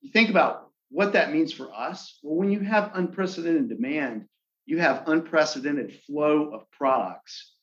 You 0.00 0.10
think 0.10 0.30
about 0.30 0.70
what 0.90 1.12
that 1.12 1.32
means 1.32 1.52
for 1.52 1.72
us. 1.72 2.18
Well, 2.22 2.36
when 2.36 2.50
you 2.50 2.60
have 2.60 2.92
unprecedented 2.94 3.68
demand, 3.68 4.26
you 4.66 4.78
have 4.78 5.04
unprecedented 5.06 6.00
flow 6.06 6.50
of 6.54 6.70
products 6.70 7.54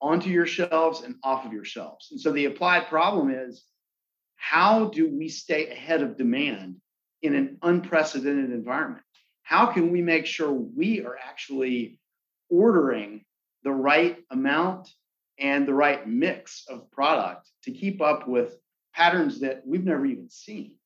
onto 0.00 0.30
your 0.30 0.46
shelves 0.46 1.02
and 1.02 1.16
off 1.22 1.44
of 1.44 1.52
your 1.52 1.64
shelves. 1.64 2.08
And 2.10 2.20
so 2.20 2.32
the 2.32 2.46
applied 2.46 2.88
problem 2.88 3.30
is 3.30 3.64
how 4.36 4.86
do 4.86 5.08
we 5.08 5.28
stay 5.28 5.68
ahead 5.70 6.02
of 6.02 6.16
demand 6.16 6.76
in 7.22 7.34
an 7.34 7.58
unprecedented 7.62 8.50
environment? 8.50 9.04
How 9.42 9.66
can 9.66 9.90
we 9.92 10.00
make 10.00 10.26
sure 10.26 10.50
we 10.50 11.04
are 11.04 11.18
actually 11.22 11.98
ordering 12.48 13.24
the 13.64 13.72
right 13.72 14.18
amount 14.30 14.88
and 15.38 15.66
the 15.66 15.74
right 15.74 16.06
mix 16.08 16.64
of 16.68 16.90
product 16.90 17.48
to 17.64 17.72
keep 17.72 18.00
up 18.00 18.28
with 18.28 18.56
patterns 18.94 19.40
that 19.40 19.62
we've 19.66 19.84
never 19.84 20.06
even 20.06 20.28
seen. 20.28 20.76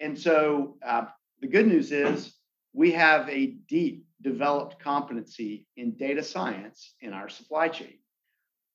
And 0.00 0.18
so 0.18 0.76
uh, 0.86 1.06
the 1.40 1.46
good 1.46 1.66
news 1.66 1.92
is 1.92 2.34
we 2.74 2.92
have 2.92 3.28
a 3.28 3.46
deep 3.68 4.04
developed 4.22 4.78
competency 4.80 5.66
in 5.76 5.92
data 5.92 6.22
science 6.22 6.94
in 7.00 7.12
our 7.12 7.28
supply 7.28 7.68
chain. 7.68 7.98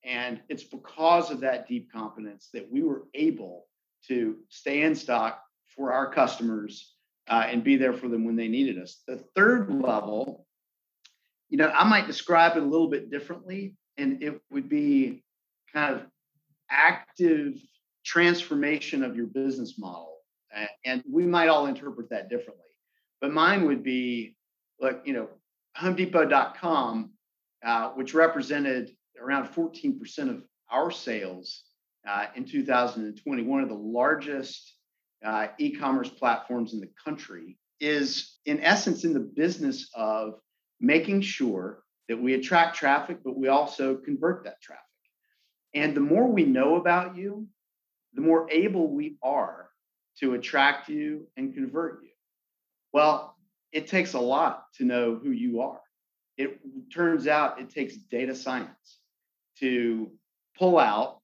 And 0.03 0.41
it's 0.49 0.63
because 0.63 1.29
of 1.29 1.41
that 1.41 1.67
deep 1.67 1.91
competence 1.91 2.49
that 2.53 2.71
we 2.71 2.81
were 2.81 3.03
able 3.13 3.67
to 4.07 4.37
stay 4.49 4.81
in 4.81 4.95
stock 4.95 5.43
for 5.75 5.93
our 5.93 6.11
customers 6.11 6.95
uh, 7.27 7.45
and 7.47 7.63
be 7.63 7.75
there 7.75 7.93
for 7.93 8.07
them 8.07 8.25
when 8.25 8.35
they 8.35 8.47
needed 8.47 8.79
us. 8.79 9.03
The 9.07 9.23
third 9.35 9.71
level 9.71 10.47
you 11.51 11.57
know, 11.57 11.67
I 11.67 11.83
might 11.83 12.07
describe 12.07 12.55
it 12.55 12.63
a 12.63 12.65
little 12.65 12.87
bit 12.87 13.11
differently, 13.11 13.75
and 13.97 14.23
it 14.23 14.41
would 14.49 14.69
be 14.69 15.21
kind 15.71 15.93
of 15.93 16.05
active 16.69 17.61
transformation 18.05 19.03
of 19.03 19.17
your 19.17 19.27
business 19.27 19.77
model. 19.77 20.17
And 20.85 21.03
we 21.09 21.25
might 21.25 21.49
all 21.49 21.67
interpret 21.67 22.09
that 22.09 22.29
differently. 22.29 22.65
But 23.19 23.31
mine 23.31 23.65
would 23.67 23.83
be 23.83 24.35
like, 24.79 25.01
you 25.05 25.13
know, 25.13 25.29
HomeDepot.com, 25.77 27.11
uh, 27.65 27.89
which 27.89 28.13
represented 28.13 28.95
around 29.21 29.47
14% 29.49 30.29
of 30.29 30.43
our 30.71 30.89
sales 30.89 31.63
uh, 32.07 32.27
in 32.35 32.45
2020, 32.45 33.43
one 33.43 33.61
of 33.61 33.69
the 33.69 33.75
largest 33.75 34.73
uh, 35.23 35.47
e 35.59 35.71
commerce 35.71 36.09
platforms 36.09 36.73
in 36.73 36.79
the 36.79 36.89
country, 37.03 37.57
is 37.81 38.37
in 38.45 38.61
essence 38.61 39.03
in 39.03 39.13
the 39.13 39.19
business 39.19 39.89
of 39.95 40.39
making 40.81 41.21
sure 41.21 41.83
that 42.09 42.21
we 42.21 42.33
attract 42.33 42.75
traffic, 42.75 43.19
but 43.23 43.37
we 43.37 43.47
also 43.47 43.95
convert 43.95 44.43
that 44.43 44.61
traffic. 44.61 44.83
And 45.73 45.95
the 45.95 46.01
more 46.01 46.27
we 46.27 46.43
know 46.43 46.75
about 46.75 47.15
you, 47.15 47.47
the 48.13 48.21
more 48.21 48.49
able 48.51 48.87
we 48.89 49.17
are 49.23 49.69
to 50.19 50.33
attract 50.33 50.89
you 50.89 51.27
and 51.37 51.53
convert 51.53 52.03
you. 52.03 52.09
Well, 52.91 53.37
it 53.71 53.87
takes 53.87 54.13
a 54.13 54.19
lot 54.19 54.65
to 54.75 54.83
know 54.83 55.15
who 55.15 55.31
you 55.31 55.61
are. 55.61 55.79
It 56.37 56.59
turns 56.93 57.27
out 57.27 57.61
it 57.61 57.69
takes 57.69 57.95
data 57.95 58.35
science 58.35 58.99
to 59.59 60.11
pull 60.57 60.77
out 60.77 61.19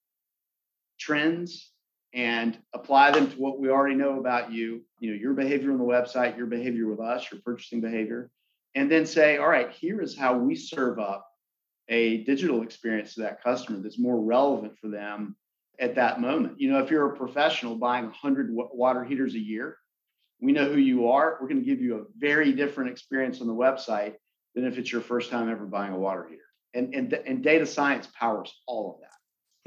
trends 0.99 1.71
and 2.13 2.57
apply 2.73 3.11
them 3.11 3.29
to 3.29 3.35
what 3.37 3.59
we 3.59 3.69
already 3.69 3.95
know 3.95 4.19
about 4.19 4.51
you, 4.51 4.81
you 4.99 5.11
know, 5.11 5.17
your 5.17 5.33
behavior 5.33 5.71
on 5.71 5.77
the 5.77 5.83
website, 5.83 6.37
your 6.37 6.45
behavior 6.45 6.87
with 6.87 6.99
us, 6.99 7.29
your 7.31 7.41
purchasing 7.41 7.81
behavior, 7.81 8.31
and 8.77 8.91
then 8.91 9.07
say, 9.07 9.37
all 9.37 9.49
right, 9.49 9.71
here 9.71 10.01
is 10.01 10.15
how 10.15 10.37
we 10.37 10.55
serve 10.55 10.99
up 10.99 11.27
a 11.89 12.23
digital 12.25 12.61
experience 12.61 13.15
to 13.15 13.21
that 13.21 13.43
customer 13.43 13.79
that's 13.79 13.97
more 13.97 14.21
relevant 14.21 14.77
for 14.77 14.87
them 14.87 15.35
at 15.79 15.95
that 15.95 16.21
moment. 16.21 16.61
You 16.61 16.71
know, 16.71 16.77
if 16.77 16.91
you're 16.91 17.11
a 17.11 17.17
professional 17.17 17.75
buying 17.75 18.05
100 18.05 18.49
water 18.51 19.03
heaters 19.03 19.33
a 19.33 19.39
year, 19.39 19.77
we 20.39 20.51
know 20.51 20.71
who 20.71 20.77
you 20.77 21.09
are. 21.09 21.39
We're 21.41 21.47
going 21.47 21.59
to 21.59 21.65
give 21.65 21.81
you 21.81 21.97
a 21.97 22.03
very 22.19 22.53
different 22.53 22.91
experience 22.91 23.41
on 23.41 23.47
the 23.47 23.53
website 23.53 24.13
than 24.53 24.65
if 24.65 24.77
it's 24.77 24.91
your 24.91 25.01
first 25.01 25.31
time 25.31 25.49
ever 25.49 25.65
buying 25.65 25.93
a 25.93 25.97
water 25.97 26.27
heater. 26.29 26.41
And, 26.75 26.93
and, 26.93 27.11
and 27.13 27.43
data 27.43 27.65
science 27.65 28.07
powers 28.19 28.53
all 28.67 28.93
of 28.93 29.01
that. 29.01 29.06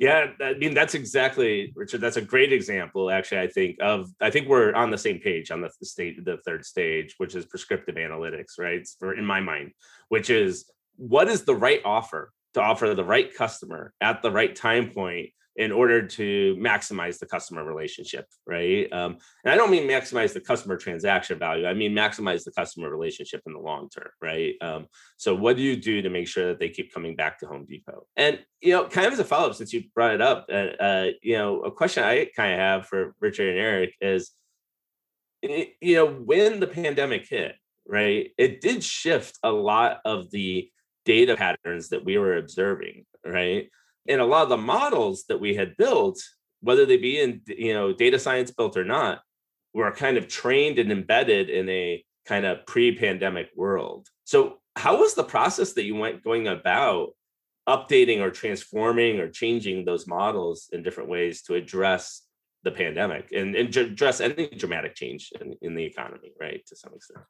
Yeah, 0.00 0.28
I 0.40 0.54
mean 0.54 0.72
that's 0.72 0.94
exactly 0.94 1.74
Richard. 1.76 2.00
That's 2.00 2.16
a 2.16 2.22
great 2.22 2.54
example, 2.54 3.10
actually. 3.10 3.40
I 3.40 3.48
think 3.48 3.76
of. 3.82 4.10
I 4.18 4.30
think 4.30 4.48
we're 4.48 4.72
on 4.72 4.90
the 4.90 4.96
same 4.96 5.18
page 5.18 5.50
on 5.50 5.60
the 5.60 5.70
state 5.82 6.24
the 6.24 6.38
third 6.38 6.64
stage, 6.64 7.16
which 7.18 7.34
is 7.34 7.44
prescriptive 7.44 7.96
analytics, 7.96 8.58
right? 8.58 8.88
For 8.98 9.12
in 9.12 9.26
my 9.26 9.40
mind, 9.40 9.72
which 10.08 10.30
is 10.30 10.70
what 10.96 11.28
is 11.28 11.44
the 11.44 11.54
right 11.54 11.82
offer 11.84 12.32
to 12.54 12.62
offer 12.62 12.94
the 12.94 13.04
right 13.04 13.32
customer 13.34 13.92
at 14.00 14.22
the 14.22 14.30
right 14.30 14.56
time 14.56 14.88
point 14.88 15.30
in 15.56 15.72
order 15.72 16.06
to 16.06 16.56
maximize 16.58 17.18
the 17.18 17.26
customer 17.26 17.64
relationship, 17.64 18.26
right? 18.46 18.90
Um, 18.92 19.18
and 19.44 19.52
I 19.52 19.56
don't 19.56 19.70
mean 19.70 19.88
maximize 19.88 20.32
the 20.32 20.40
customer 20.40 20.76
transaction 20.76 21.38
value. 21.38 21.66
I 21.66 21.74
mean 21.74 21.92
maximize 21.92 22.44
the 22.44 22.52
customer 22.52 22.88
relationship 22.88 23.42
in 23.46 23.52
the 23.52 23.58
long 23.58 23.88
term, 23.88 24.10
right? 24.22 24.54
Um, 24.60 24.86
so 25.16 25.34
what 25.34 25.56
do 25.56 25.62
you 25.62 25.76
do 25.76 26.02
to 26.02 26.10
make 26.10 26.28
sure 26.28 26.46
that 26.48 26.60
they 26.60 26.68
keep 26.68 26.94
coming 26.94 27.16
back 27.16 27.38
to 27.40 27.46
Home 27.46 27.66
Depot? 27.66 28.06
And 28.16 28.38
you 28.60 28.72
know, 28.72 28.86
kind 28.86 29.06
of 29.06 29.12
as 29.12 29.18
a 29.18 29.24
follow 29.24 29.50
up, 29.50 29.56
since 29.56 29.72
you 29.72 29.84
brought 29.94 30.14
it 30.14 30.22
up, 30.22 30.46
uh, 30.50 30.82
uh, 30.82 31.06
you 31.22 31.36
know, 31.36 31.60
a 31.60 31.70
question 31.70 32.04
I 32.04 32.28
kind 32.36 32.52
of 32.52 32.58
have 32.58 32.86
for 32.86 33.14
Richard 33.20 33.48
and 33.48 33.58
Eric 33.58 33.94
is, 34.00 34.30
you 35.42 35.94
know, 35.94 36.06
when 36.06 36.60
the 36.60 36.66
pandemic 36.66 37.26
hit, 37.28 37.56
right, 37.86 38.30
it 38.38 38.60
did 38.60 38.84
shift 38.84 39.38
a 39.42 39.50
lot 39.50 39.98
of 40.04 40.30
the 40.30 40.70
data 41.04 41.36
patterns 41.36 41.88
that 41.88 42.04
we 42.04 42.18
were 42.18 42.36
observing, 42.36 43.04
right? 43.26 43.68
And 44.08 44.20
a 44.20 44.26
lot 44.26 44.44
of 44.44 44.48
the 44.48 44.56
models 44.56 45.24
that 45.28 45.40
we 45.40 45.54
had 45.54 45.76
built, 45.76 46.20
whether 46.60 46.86
they 46.86 46.96
be 46.96 47.20
in 47.20 47.42
you 47.46 47.74
know 47.74 47.92
data 47.92 48.18
science 48.18 48.50
built 48.50 48.76
or 48.76 48.84
not, 48.84 49.20
were 49.72 49.90
kind 49.92 50.16
of 50.16 50.28
trained 50.28 50.78
and 50.78 50.90
embedded 50.90 51.50
in 51.50 51.68
a 51.68 52.04
kind 52.26 52.44
of 52.44 52.66
pre-pandemic 52.66 53.48
world. 53.56 54.08
So 54.24 54.58
how 54.76 54.98
was 54.98 55.14
the 55.14 55.24
process 55.24 55.72
that 55.74 55.84
you 55.84 55.96
went 55.96 56.24
going 56.24 56.48
about 56.48 57.10
updating 57.68 58.20
or 58.20 58.30
transforming 58.30 59.20
or 59.20 59.28
changing 59.28 59.84
those 59.84 60.06
models 60.06 60.68
in 60.72 60.82
different 60.82 61.08
ways 61.08 61.42
to 61.42 61.54
address 61.54 62.22
the 62.62 62.70
pandemic 62.70 63.32
and, 63.32 63.54
and 63.54 63.74
address 63.76 64.20
any 64.20 64.48
dramatic 64.48 64.94
change 64.94 65.32
in, 65.40 65.54
in 65.62 65.74
the 65.74 65.84
economy, 65.84 66.32
right? 66.40 66.64
To 66.66 66.76
some 66.76 66.92
extent. 66.94 67.20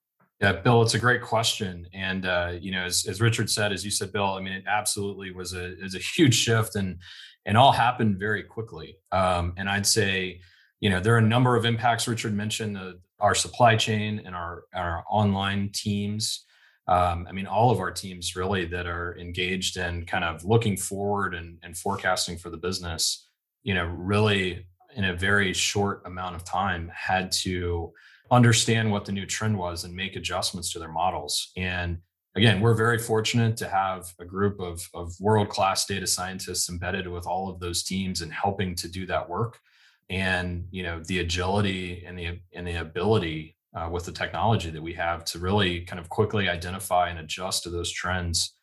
Yeah, 0.40 0.52
Bill, 0.52 0.80
it's 0.80 0.94
a 0.94 0.98
great 0.98 1.20
question, 1.20 1.86
and 1.92 2.24
uh, 2.24 2.52
you 2.58 2.72
know, 2.72 2.84
as, 2.84 3.04
as 3.06 3.20
Richard 3.20 3.50
said, 3.50 3.72
as 3.72 3.84
you 3.84 3.90
said, 3.90 4.10
Bill, 4.10 4.24
I 4.24 4.40
mean, 4.40 4.54
it 4.54 4.64
absolutely 4.66 5.32
was 5.32 5.52
a 5.52 5.78
is 5.84 5.94
a 5.94 5.98
huge 5.98 6.34
shift, 6.34 6.76
and 6.76 6.98
and 7.44 7.58
all 7.58 7.72
happened 7.72 8.18
very 8.18 8.42
quickly. 8.42 8.96
Um, 9.12 9.52
and 9.58 9.68
I'd 9.68 9.86
say, 9.86 10.40
you 10.80 10.88
know, 10.88 10.98
there 10.98 11.14
are 11.14 11.18
a 11.18 11.22
number 11.22 11.56
of 11.56 11.66
impacts. 11.66 12.08
Richard 12.08 12.32
mentioned 12.32 12.76
the, 12.76 13.00
our 13.18 13.34
supply 13.34 13.76
chain 13.76 14.22
and 14.24 14.34
our 14.34 14.64
our 14.74 15.04
online 15.10 15.70
teams. 15.74 16.46
Um, 16.88 17.26
I 17.28 17.32
mean, 17.32 17.46
all 17.46 17.70
of 17.70 17.78
our 17.78 17.90
teams 17.90 18.34
really 18.34 18.64
that 18.64 18.86
are 18.86 19.16
engaged 19.18 19.76
in 19.76 20.06
kind 20.06 20.24
of 20.24 20.44
looking 20.44 20.76
forward 20.76 21.34
and, 21.34 21.58
and 21.62 21.76
forecasting 21.76 22.38
for 22.38 22.48
the 22.48 22.56
business. 22.56 23.28
You 23.62 23.74
know, 23.74 23.84
really 23.84 24.66
in 24.96 25.04
a 25.04 25.14
very 25.14 25.52
short 25.52 26.02
amount 26.06 26.34
of 26.34 26.44
time 26.44 26.90
had 26.94 27.30
to 27.30 27.92
understand 28.30 28.90
what 28.90 29.04
the 29.04 29.12
new 29.12 29.26
trend 29.26 29.58
was 29.58 29.84
and 29.84 29.94
make 29.94 30.16
adjustments 30.16 30.72
to 30.72 30.78
their 30.78 30.90
models. 30.90 31.50
And 31.56 31.98
again, 32.36 32.60
we're 32.60 32.74
very 32.74 32.98
fortunate 32.98 33.56
to 33.58 33.68
have 33.68 34.12
a 34.20 34.24
group 34.24 34.60
of, 34.60 34.88
of 34.94 35.12
world 35.20 35.48
class 35.48 35.86
data 35.86 36.06
scientists 36.06 36.68
embedded 36.68 37.08
with 37.08 37.26
all 37.26 37.48
of 37.48 37.60
those 37.60 37.82
teams 37.82 38.20
and 38.20 38.32
helping 38.32 38.74
to 38.76 38.88
do 38.88 39.06
that 39.06 39.28
work. 39.28 39.58
And 40.08 40.66
you 40.72 40.82
know 40.82 41.00
the 41.04 41.20
agility 41.20 42.02
and 42.04 42.18
the 42.18 42.40
and 42.52 42.66
the 42.66 42.80
ability 42.80 43.56
uh, 43.76 43.88
with 43.88 44.04
the 44.04 44.12
technology 44.12 44.70
that 44.70 44.82
we 44.82 44.92
have 44.94 45.24
to 45.26 45.38
really 45.38 45.82
kind 45.82 46.00
of 46.00 46.08
quickly 46.08 46.48
identify 46.48 47.10
and 47.10 47.20
adjust 47.20 47.62
to 47.62 47.70
those 47.70 47.92
trends 47.92 48.54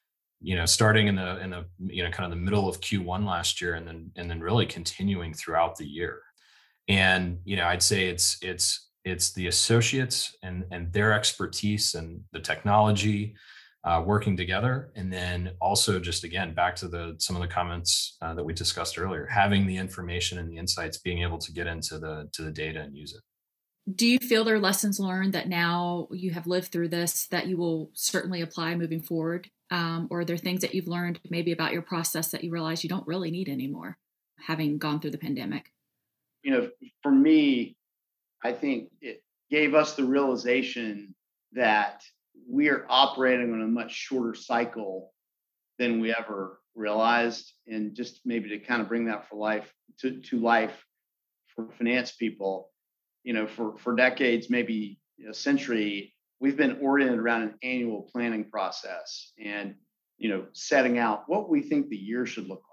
you 0.41 0.55
know 0.55 0.65
starting 0.65 1.07
in 1.07 1.15
the 1.15 1.39
in 1.39 1.49
the 1.49 1.65
you 1.85 2.03
know 2.03 2.11
kind 2.11 2.25
of 2.25 2.37
the 2.37 2.43
middle 2.43 2.69
of 2.69 2.79
q1 2.81 3.25
last 3.25 3.61
year 3.61 3.75
and 3.75 3.87
then 3.87 4.11
and 4.15 4.29
then 4.29 4.39
really 4.39 4.65
continuing 4.65 5.33
throughout 5.33 5.75
the 5.75 5.85
year 5.85 6.21
and 6.87 7.39
you 7.43 7.55
know 7.55 7.65
i'd 7.67 7.81
say 7.81 8.07
it's 8.07 8.37
it's 8.41 8.86
it's 9.07 9.31
the 9.33 9.47
associates 9.47 10.35
and 10.43 10.65
and 10.71 10.91
their 10.91 11.13
expertise 11.13 11.95
and 11.95 12.21
the 12.31 12.39
technology 12.39 13.35
uh, 13.83 14.03
working 14.05 14.35
together. 14.35 14.91
And 14.95 15.11
then 15.11 15.51
also 15.61 15.99
just 15.99 16.23
again 16.23 16.53
back 16.53 16.75
to 16.77 16.87
the 16.87 17.15
some 17.19 17.35
of 17.35 17.41
the 17.41 17.47
comments 17.47 18.17
uh, 18.21 18.33
that 18.33 18.43
we 18.43 18.53
discussed 18.53 18.99
earlier 18.99 19.25
having 19.25 19.65
the 19.65 19.77
information 19.77 20.37
and 20.39 20.49
the 20.49 20.57
insights 20.57 20.97
being 20.97 21.23
able 21.23 21.37
to 21.37 21.51
get 21.51 21.67
into 21.67 21.97
the 21.97 22.29
to 22.33 22.41
the 22.41 22.51
data 22.51 22.81
and 22.81 22.95
use 22.95 23.13
it. 23.13 23.21
Do 23.95 24.05
you 24.05 24.19
feel 24.19 24.43
there 24.43 24.55
are 24.55 24.59
lessons 24.59 24.99
learned 24.99 25.33
that 25.33 25.47
now 25.47 26.09
you 26.11 26.31
have 26.31 26.45
lived 26.45 26.73
through 26.73 26.89
this 26.89 27.27
that 27.27 27.47
you 27.47 27.55
will 27.55 27.89
certainly 27.93 28.41
apply 28.41 28.75
moving 28.75 29.01
forward? 29.01 29.49
Um, 29.71 30.07
or 30.09 30.19
are 30.19 30.25
there 30.25 30.37
things 30.37 30.61
that 30.61 30.73
you've 30.73 30.87
learned 30.87 31.19
maybe 31.29 31.51
about 31.51 31.73
your 31.73 31.81
process 31.81 32.31
that 32.31 32.43
you 32.43 32.51
realize 32.51 32.83
you 32.83 32.89
don't 32.89 33.07
really 33.07 33.31
need 33.31 33.49
anymore 33.49 33.97
having 34.39 34.77
gone 34.77 34.99
through 34.99 35.11
the 35.11 35.17
pandemic? 35.17 35.71
You 36.43 36.51
know 36.51 36.69
for 37.01 37.11
me 37.11 37.77
I 38.43 38.53
think 38.53 38.89
it 39.01 39.23
gave 39.49 39.73
us 39.73 39.95
the 39.95 40.03
realization 40.03 41.15
that 41.53 42.03
we 42.49 42.69
are 42.69 42.85
operating 42.89 43.53
on 43.53 43.61
a 43.61 43.67
much 43.67 43.91
shorter 43.91 44.35
cycle 44.35 45.11
than 45.79 45.99
we 45.99 46.13
ever 46.13 46.59
realized. 46.75 47.51
And 47.67 47.95
just 47.95 48.21
maybe 48.25 48.49
to 48.49 48.59
kind 48.59 48.81
of 48.81 48.87
bring 48.87 49.05
that 49.05 49.27
for 49.29 49.35
life 49.35 49.71
to, 49.99 50.19
to 50.21 50.39
life 50.39 50.85
for 51.55 51.67
finance 51.77 52.11
people, 52.11 52.69
you 53.23 53.33
know, 53.33 53.47
for, 53.47 53.77
for 53.77 53.95
decades, 53.95 54.49
maybe 54.49 54.99
a 55.27 55.33
century, 55.33 56.13
we've 56.39 56.57
been 56.57 56.77
oriented 56.81 57.19
around 57.19 57.43
an 57.43 57.55
annual 57.63 58.07
planning 58.11 58.49
process 58.49 59.31
and, 59.43 59.75
you 60.17 60.29
know, 60.29 60.45
setting 60.53 60.97
out 60.97 61.23
what 61.27 61.49
we 61.49 61.61
think 61.61 61.89
the 61.89 61.97
year 61.97 62.25
should 62.25 62.47
look 62.47 62.63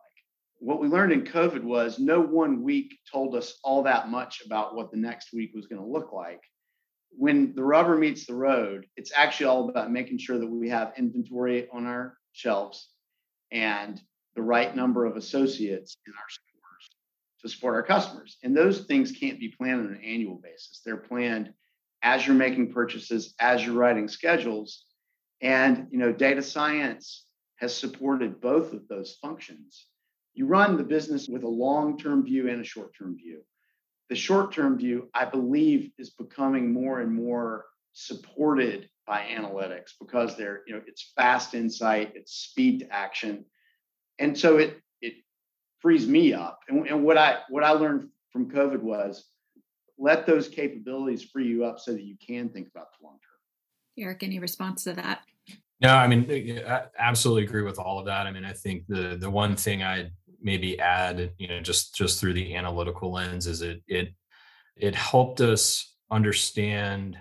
what 0.64 0.81
we 0.81 0.88
learned 0.88 1.12
in 1.12 1.24
COVID 1.24 1.62
was 1.62 1.98
no 1.98 2.20
one 2.20 2.62
week 2.62 2.98
told 3.12 3.37
us 3.37 3.59
all 3.62 3.83
that 3.83 4.09
much 4.09 4.42
about 4.46 4.74
what 4.74 4.90
the 4.90 4.96
next 4.96 5.35
week 5.35 5.53
was 5.55 5.66
going 5.66 5.81
to 5.81 5.87
look 5.87 6.11
like. 6.11 6.40
When 7.11 7.55
the 7.55 7.62
rubber 7.62 7.98
meets 7.98 8.24
the 8.24 8.35
road, 8.35 8.87
it's 8.96 9.12
actually 9.14 9.46
all 9.46 9.68
about 9.68 9.92
making 9.92 10.18
sure 10.18 10.38
that 10.38 10.46
we 10.46 10.70
have 10.70 10.94
inventory 10.96 11.68
on 11.70 11.85
our 11.85 12.16
shelves 12.33 12.88
and 13.53 14.00
the 14.37 14.42
right 14.42 14.74
number 14.74 15.05
of 15.05 15.18
associates 15.18 15.98
in 16.07 16.14
our 16.14 16.31
stores 16.31 16.90
to 17.42 17.48
support 17.50 17.74
our 17.74 17.83
customers. 17.83 18.38
And 18.42 18.57
those 18.57 18.87
things 18.87 19.12
can't 19.12 19.38
be 19.38 19.48
planned 19.48 19.81
on 19.81 19.94
an 19.94 20.03
annual 20.03 20.37
basis. 20.37 20.81
They're 20.83 20.96
planned 20.96 21.53
as 22.03 22.27
you're 22.27 22.37
making 22.37 22.72
purchases, 22.72 23.35
as 23.38 23.62
you're 23.62 23.74
writing 23.74 24.09
schedules. 24.09 24.87
And 25.42 25.88
you 25.90 25.98
know, 25.98 26.11
data 26.11 26.40
science 26.40 27.27
has 27.57 27.77
supported 27.77 28.40
both 28.40 28.72
of 28.72 28.88
those 28.88 29.18
functions 29.20 29.88
you 30.35 30.47
run 30.47 30.77
the 30.77 30.85
business 30.85 31.29
with 31.29 31.44
a 31.44 31.49
long 31.49 31.97
term 31.97 32.25
view 32.25 32.49
and 32.49 32.61
a 32.61 32.64
short 32.64 32.94
term 32.97 33.16
view. 33.16 33.40
The 34.11 34.16
short 34.16 34.53
term 34.53 34.77
view, 34.77 35.09
I 35.14 35.25
believe, 35.25 35.90
is 35.99 36.11
becoming 36.11 36.73
more 36.73 37.01
and 37.01 37.12
more 37.12 37.66
supported 37.92 38.88
by 39.07 39.23
analytics 39.31 39.92
because 40.01 40.37
they're, 40.37 40.62
you 40.66 40.75
know, 40.75 40.83
it's 40.87 41.12
fast 41.16 41.55
insight, 41.55 42.12
it's 42.14 42.33
speed 42.33 42.81
to 42.81 42.92
action. 42.92 43.44
And 44.18 44.37
so 44.37 44.59
it 44.59 44.81
it 45.01 45.14
frees 45.79 46.07
me 46.07 46.35
up. 46.35 46.59
And, 46.68 46.87
and 46.87 47.05
what 47.05 47.16
I 47.16 47.38
what 47.49 47.64
I 47.64 47.70
learned 47.70 48.09
from 48.31 48.51
COVID 48.51 48.81
was 48.81 49.25
let 49.97 50.27
those 50.27 50.49
capabilities 50.49 51.23
free 51.23 51.47
you 51.47 51.64
up 51.64 51.79
so 51.79 51.92
that 51.92 52.03
you 52.03 52.16
can 52.25 52.49
think 52.49 52.68
about 52.68 52.88
the 52.99 53.05
long 53.07 53.14
term. 53.14 54.05
Eric, 54.05 54.25
any 54.25 54.40
response 54.40 54.85
to 54.85 54.92
that? 54.94 55.20
No, 55.81 55.94
I 55.94 56.07
mean, 56.07 56.61
I 56.66 56.85
absolutely 56.99 57.44
agree 57.44 57.62
with 57.62 57.79
all 57.79 57.99
of 57.99 58.07
that. 58.07 58.27
I 58.27 58.33
mean, 58.33 58.44
I 58.44 58.53
think 58.53 58.87
the 58.88 59.16
the 59.20 59.31
one 59.31 59.57
thing 59.57 59.83
I 59.83 60.11
maybe 60.44 60.78
add, 60.78 61.33
you 61.38 61.48
know, 61.48 61.61
just 61.61 61.94
just 61.94 62.20
through 62.20 62.35
the 62.35 62.54
analytical 62.54 63.11
lens 63.11 63.46
is 63.46 63.62
it 63.62 63.83
it 63.88 64.14
it 64.76 64.94
helped 64.94 65.40
us 65.40 65.96
understand, 66.11 67.16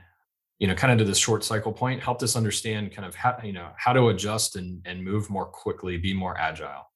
you 0.59 0.67
know, 0.67 0.75
kind 0.75 0.91
of 0.91 0.99
to 0.99 1.05
the 1.05 1.15
short 1.15 1.43
cycle 1.43 1.71
point, 1.71 2.03
helped 2.03 2.21
us 2.21 2.35
understand 2.35 2.93
kind 2.93 3.07
of 3.07 3.15
how, 3.15 3.37
you 3.43 3.53
know, 3.53 3.69
how 3.77 3.93
to 3.93 4.09
adjust 4.09 4.55
and 4.57 4.81
and 4.85 5.03
move 5.03 5.29
more 5.29 5.45
quickly, 5.45 5.97
be 5.97 6.13
more 6.13 6.37
agile. 6.37 6.91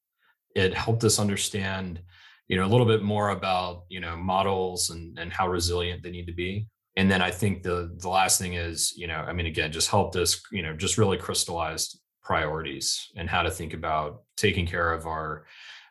It 0.56 0.74
helped 0.74 1.04
us 1.04 1.20
understand, 1.20 2.02
you 2.48 2.58
know, 2.58 2.66
a 2.66 2.72
little 2.72 2.86
bit 2.86 3.04
more 3.04 3.30
about, 3.30 3.84
you 3.90 4.02
know, 4.02 4.16
models 4.18 4.90
and 4.90 5.18
and 5.18 5.32
how 5.32 5.48
resilient 5.48 6.04
they 6.04 6.12
need 6.12 6.28
to 6.28 6.34
be. 6.34 6.68
And 6.98 7.10
then 7.10 7.22
I 7.22 7.32
think 7.32 7.64
the 7.64 7.96
the 7.98 8.10
last 8.10 8.40
thing 8.40 8.56
is, 8.56 8.94
you 8.98 9.08
know, 9.08 9.18
I 9.18 9.32
mean, 9.34 9.46
again, 9.46 9.72
just 9.72 9.90
helped 9.90 10.16
us, 10.18 10.42
you 10.52 10.62
know, 10.62 10.76
just 10.76 10.98
really 10.98 11.18
crystallized 11.18 12.00
priorities 12.24 13.08
and 13.16 13.30
how 13.30 13.42
to 13.42 13.50
think 13.50 13.74
about 13.74 14.24
taking 14.36 14.68
care 14.68 14.92
of 14.92 15.08
our 15.08 15.46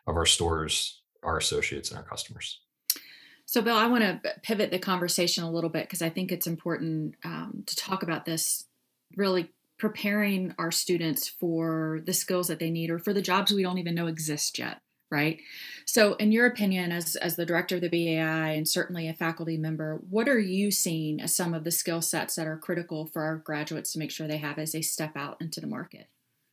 of 0.07 0.15
our 0.15 0.25
stores, 0.25 1.01
our 1.21 1.37
associates, 1.37 1.89
and 1.89 1.97
our 1.99 2.05
customers. 2.05 2.61
So, 3.45 3.61
Bill, 3.61 3.77
I 3.77 3.87
want 3.87 4.03
to 4.03 4.21
pivot 4.41 4.71
the 4.71 4.79
conversation 4.79 5.43
a 5.43 5.51
little 5.51 5.69
bit 5.69 5.83
because 5.83 6.01
I 6.01 6.09
think 6.09 6.31
it's 6.31 6.47
important 6.47 7.15
um, 7.23 7.63
to 7.65 7.75
talk 7.75 8.03
about 8.03 8.25
this 8.25 8.65
really 9.15 9.51
preparing 9.77 10.53
our 10.57 10.71
students 10.71 11.27
for 11.27 12.01
the 12.05 12.13
skills 12.13 12.47
that 12.47 12.59
they 12.59 12.69
need 12.69 12.89
or 12.89 12.99
for 12.99 13.13
the 13.13 13.21
jobs 13.21 13.51
we 13.51 13.63
don't 13.63 13.77
even 13.77 13.95
know 13.95 14.07
exist 14.07 14.57
yet 14.57 14.81
right 15.11 15.39
so 15.85 16.15
in 16.15 16.31
your 16.31 16.47
opinion 16.47 16.91
as 16.91 17.15
as 17.15 17.35
the 17.35 17.45
director 17.45 17.75
of 17.75 17.81
the 17.81 17.89
bai 17.89 18.51
and 18.51 18.67
certainly 18.67 19.07
a 19.07 19.13
faculty 19.13 19.55
member 19.55 20.01
what 20.09 20.27
are 20.27 20.39
you 20.39 20.71
seeing 20.71 21.21
as 21.21 21.35
some 21.35 21.53
of 21.53 21.63
the 21.63 21.71
skill 21.71 22.01
sets 22.01 22.35
that 22.35 22.47
are 22.47 22.57
critical 22.57 23.05
for 23.05 23.21
our 23.21 23.37
graduates 23.37 23.93
to 23.93 23.99
make 23.99 24.11
sure 24.11 24.27
they 24.27 24.37
have 24.37 24.57
as 24.57 24.71
they 24.71 24.81
step 24.81 25.15
out 25.15 25.37
into 25.39 25.61
the 25.61 25.67
market 25.67 26.07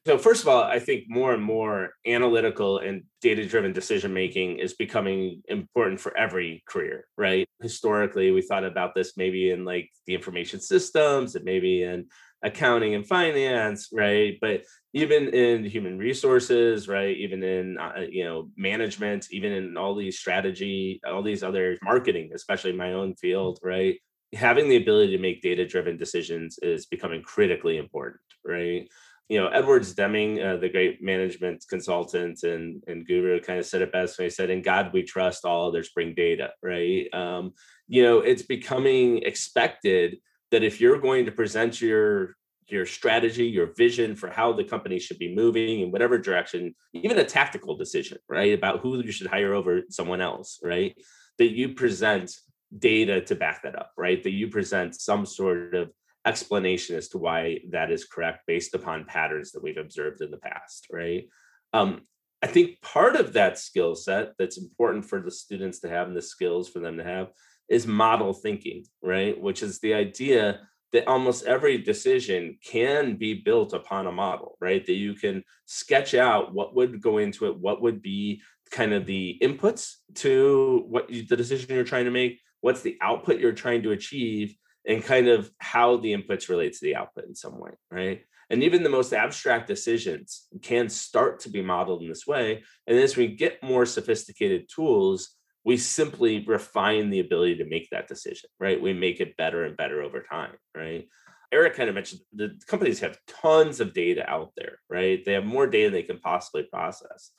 so 0.07 0.19
first 0.19 0.43
of 0.43 0.49
all, 0.49 0.63
I 0.63 0.79
think 0.79 1.05
more 1.09 1.33
and 1.33 1.43
more 1.43 1.91
analytical 2.07 2.79
and 2.79 3.05
data-driven 3.23 3.73
decision 3.73 4.13
making 4.13 4.59
is 4.59 4.75
becoming 4.75 5.43
important 5.49 5.99
for 5.99 6.17
every 6.17 6.63
career, 6.69 7.07
right? 7.17 7.47
Historically, 7.63 8.31
we 8.31 8.43
thought 8.43 8.65
about 8.65 8.95
this 8.95 9.17
maybe 9.17 9.51
in 9.51 9.65
like 9.65 9.91
the 10.07 10.15
information 10.15 10.61
systems 10.61 11.37
and 11.37 11.45
maybe 11.45 11.83
in 11.83 12.07
accounting 12.43 12.95
and 12.95 13.07
finance, 13.07 13.89
right? 13.93 14.37
But 14.43 14.65
even 14.93 15.29
in 15.29 15.65
human 15.65 15.97
resources, 15.99 16.87
right? 16.87 17.17
Even 17.17 17.43
in 17.43 17.79
uh, 17.79 18.05
you 18.09 18.25
know 18.25 18.51
management, 18.59 19.29
even 19.31 19.53
in 19.53 19.77
all 19.79 19.95
these 19.95 20.19
strategy, 20.19 21.01
all 21.07 21.23
these 21.23 21.43
other 21.43 21.79
marketing, 21.83 22.31
especially 22.35 22.73
my 22.73 22.93
own 22.93 23.15
field, 23.17 23.59
right? 23.63 23.99
Having 24.35 24.69
the 24.69 24.77
ability 24.77 25.17
to 25.17 25.23
make 25.23 25.43
data-driven 25.43 25.97
decisions 25.97 26.59
is 26.61 26.87
becoming 26.87 27.23
critically 27.23 27.79
important, 27.79 28.21
right? 28.45 28.89
You 29.29 29.41
know, 29.41 29.49
Edwards 29.49 29.95
Deming, 29.95 30.43
uh, 30.43 30.59
the 30.59 30.69
great 30.69 31.03
management 31.03 31.65
consultant 31.69 32.43
and, 32.43 32.83
and 32.87 33.07
guru, 33.07 33.41
kind 33.41 33.59
of 33.59 33.65
said 33.65 33.81
it 33.81 33.91
best 33.91 34.19
when 34.19 34.27
he 34.27 34.31
said, 34.31 34.51
"In 34.51 34.63
God 34.63 34.93
we 34.93 35.03
trust; 35.03 35.45
all 35.45 35.69
others 35.69 35.91
bring 35.95 36.15
data." 36.15 36.51
Right? 36.63 37.09
Um, 37.13 37.53
you 37.89 38.03
know, 38.03 38.21
it's 38.21 38.43
becoming 38.43 39.23
expected 39.23 40.19
that 40.51 40.63
if 40.63 40.81
you're 40.81 41.01
going 41.01 41.25
to 41.25 41.33
present 41.33 41.81
your 41.81 42.37
your 42.67 42.87
strategy, 42.87 43.47
your 43.47 43.73
vision 43.75 44.17
for 44.17 44.31
how 44.31 44.53
the 44.53 44.65
company 44.65 44.99
should 44.99 45.19
be 45.19 45.35
moving 45.35 45.81
in 45.81 45.91
whatever 45.91 46.19
direction, 46.19 46.75
even 46.93 47.19
a 47.19 47.25
tactical 47.25 47.77
decision, 47.77 48.19
right, 48.29 48.55
about 48.55 48.81
who 48.81 49.03
you 49.03 49.13
should 49.13 49.27
hire 49.27 49.55
over 49.55 49.83
someone 49.91 50.21
else, 50.21 50.61
right, 50.63 50.97
that 51.39 51.51
you 51.51 51.75
present 51.75 52.33
data 52.79 53.21
to 53.21 53.35
back 53.35 53.63
that 53.63 53.79
up, 53.79 53.93
right, 53.97 54.23
that 54.23 54.33
you 54.33 54.49
present 54.49 54.95
some 54.95 55.27
sort 55.27 55.75
of 55.75 55.91
explanation 56.25 56.97
as 56.97 57.09
to 57.09 57.19
why 57.19 57.61
that 57.71 57.91
is 57.91 58.05
correct 58.05 58.41
based 58.47 58.75
upon 58.75 59.05
patterns 59.05 59.53
that 59.53 59.63
we've 59.63 59.77
observed 59.77 60.21
in 60.21 60.31
the 60.31 60.39
past, 60.39 60.87
right? 60.91 61.29
Um, 61.73 62.03
I 62.43 62.47
think 62.47 62.81
part 62.83 63.17
of 63.17 63.33
that 63.35 63.59
skill 63.59 63.95
set 63.95 64.33
that's 64.39 64.59
important 64.59 65.05
for 65.05 65.21
the 65.21 65.31
students 65.31 65.81
to 65.81 65.89
have 65.89 66.09
and 66.09 66.17
the 66.17 66.23
skills 66.23 66.69
for 66.69 66.79
them 66.79 66.99
to 66.99 67.05
have 67.05 67.29
is 67.69 67.87
model 67.87 68.33
thinking, 68.33 68.85
right? 69.03 69.41
Which 69.41 69.63
is 69.63 69.81
the 69.81 69.95
idea 69.95 70.61
that 70.93 71.09
almost 71.09 71.45
every 71.45 71.79
decision 71.79 72.59
can 72.65 73.17
be 73.17 73.35
built 73.35 73.73
upon 73.73 74.07
a 74.07 74.13
model, 74.13 74.57
right? 74.61 74.85
That 74.87 74.93
you 74.93 75.15
can 75.15 75.43
sketch 75.65 76.15
out 76.15 76.55
what 76.55 76.75
would 76.77 77.01
go 77.01 77.19
into 77.19 77.47
it, 77.47 77.59
what 77.59 77.83
would 77.83 78.03
be 78.03 78.43
kind 78.71 78.93
of 78.93 79.07
the 79.07 79.39
inputs 79.43 79.95
to 80.17 80.85
what 80.89 81.11
you, 81.11 81.27
the 81.27 81.37
decision 81.37 81.75
you're 81.75 81.85
trying 81.85 82.05
to 82.05 82.11
make, 82.11 82.41
what's 82.61 82.83
the 82.83 82.97
output 83.01 83.41
you're 83.41 83.53
trying 83.53 83.83
to 83.83 83.93
achieve, 83.93 84.55
and 84.87 85.03
kind 85.03 85.29
of 85.29 85.51
how 85.59 85.97
the 85.97 86.15
inputs 86.15 86.49
relate 86.49 86.73
to 86.75 86.81
the 86.83 86.97
output 86.97 87.27
in 87.27 87.35
some 87.35 87.59
way, 87.59 87.73
right? 87.91 88.23
And 88.51 88.63
even 88.63 88.83
the 88.83 88.91
most 88.91 89.13
abstract 89.13 89.67
decisions 89.67 90.47
can 90.63 90.89
start 90.89 91.41
to 91.41 91.51
be 91.51 91.63
modeled 91.63 92.03
in 92.03 92.09
this 92.09 92.27
way. 92.27 92.63
And 92.87 92.99
as 92.99 93.17
we 93.17 93.29
get 93.29 93.63
more 93.63 93.87
sophisticated 93.87 94.69
tools, 94.75 95.37
we 95.65 95.79
simply 95.79 96.45
refine 96.47 97.09
the 97.09 97.21
ability 97.21 97.57
to 97.57 97.65
make 97.65 97.89
that 97.91 98.07
decision, 98.07 98.51
right? 98.61 98.81
We 98.81 98.93
make 98.93 99.21
it 99.21 99.37
better 99.37 99.65
and 99.65 99.77
better 99.77 100.03
over 100.03 100.21
time, 100.21 100.53
right? 100.77 101.09
Eric 101.53 101.75
kind 101.75 101.89
of 101.89 101.95
mentioned 101.95 102.21
the 102.33 102.61
companies 102.67 103.01
have 103.01 103.19
tons 103.29 103.81
of 103.81 103.95
data 103.95 104.29
out 104.29 104.53
there, 104.57 104.81
right? 104.91 105.25
They 105.25 105.33
have 105.35 105.45
more 105.45 105.67
data 105.67 105.87
than 105.87 105.93
they 105.95 106.03
can 106.03 106.19
possibly 106.19 106.65
process. 106.65 107.31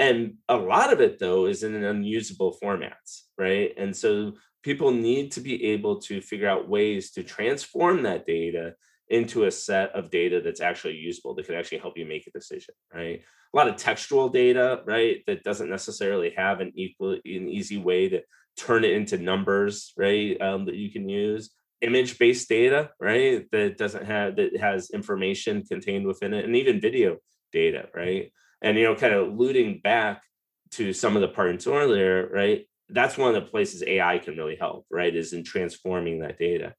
And 0.00 0.36
a 0.48 0.56
lot 0.56 0.92
of 0.94 1.00
it, 1.02 1.18
though, 1.18 1.44
is 1.44 1.62
in 1.62 1.74
an 1.74 1.84
unusable 1.84 2.56
formats, 2.60 3.24
right? 3.36 3.74
And 3.76 3.94
so 3.94 4.32
people 4.62 4.92
need 4.92 5.32
to 5.32 5.42
be 5.42 5.62
able 5.66 6.00
to 6.00 6.22
figure 6.22 6.48
out 6.48 6.70
ways 6.70 7.10
to 7.12 7.22
transform 7.22 8.02
that 8.02 8.26
data 8.26 8.74
into 9.08 9.44
a 9.44 9.50
set 9.50 9.90
of 9.94 10.10
data 10.10 10.40
that's 10.42 10.62
actually 10.62 10.94
usable 10.94 11.34
that 11.34 11.44
can 11.44 11.54
actually 11.54 11.78
help 11.78 11.98
you 11.98 12.06
make 12.06 12.26
a 12.26 12.30
decision 12.30 12.74
right? 12.94 13.20
A 13.52 13.56
lot 13.56 13.68
of 13.68 13.76
textual 13.76 14.28
data 14.28 14.82
right 14.86 15.18
that 15.26 15.42
doesn't 15.42 15.68
necessarily 15.68 16.32
have 16.36 16.60
an 16.60 16.72
equal 16.76 17.12
an 17.12 17.20
easy 17.24 17.76
way 17.76 18.08
to 18.08 18.22
turn 18.56 18.84
it 18.84 18.92
into 18.92 19.18
numbers 19.18 19.92
right 19.96 20.40
um, 20.40 20.64
that 20.66 20.76
you 20.76 20.90
can 20.90 21.08
use. 21.08 21.50
Image 21.82 22.18
based 22.18 22.48
data 22.48 22.90
right 23.00 23.46
that 23.50 23.76
doesn't 23.76 24.06
have 24.06 24.36
that 24.36 24.56
has 24.58 24.90
information 24.90 25.64
contained 25.64 26.06
within 26.06 26.32
it 26.32 26.44
and 26.44 26.54
even 26.54 26.80
video 26.80 27.16
data 27.52 27.88
right 27.94 28.32
and 28.62 28.76
you 28.76 28.84
know 28.84 28.94
kind 28.94 29.14
of 29.14 29.28
alluding 29.28 29.80
back 29.82 30.22
to 30.70 30.92
some 30.92 31.16
of 31.16 31.22
the 31.22 31.28
parts 31.28 31.66
earlier 31.66 32.28
right 32.32 32.66
that's 32.88 33.18
one 33.18 33.34
of 33.34 33.42
the 33.42 33.50
places 33.50 33.82
ai 33.86 34.18
can 34.18 34.36
really 34.36 34.56
help 34.56 34.86
right 34.90 35.14
is 35.14 35.32
in 35.32 35.44
transforming 35.44 36.20
that 36.20 36.38
data 36.38 36.74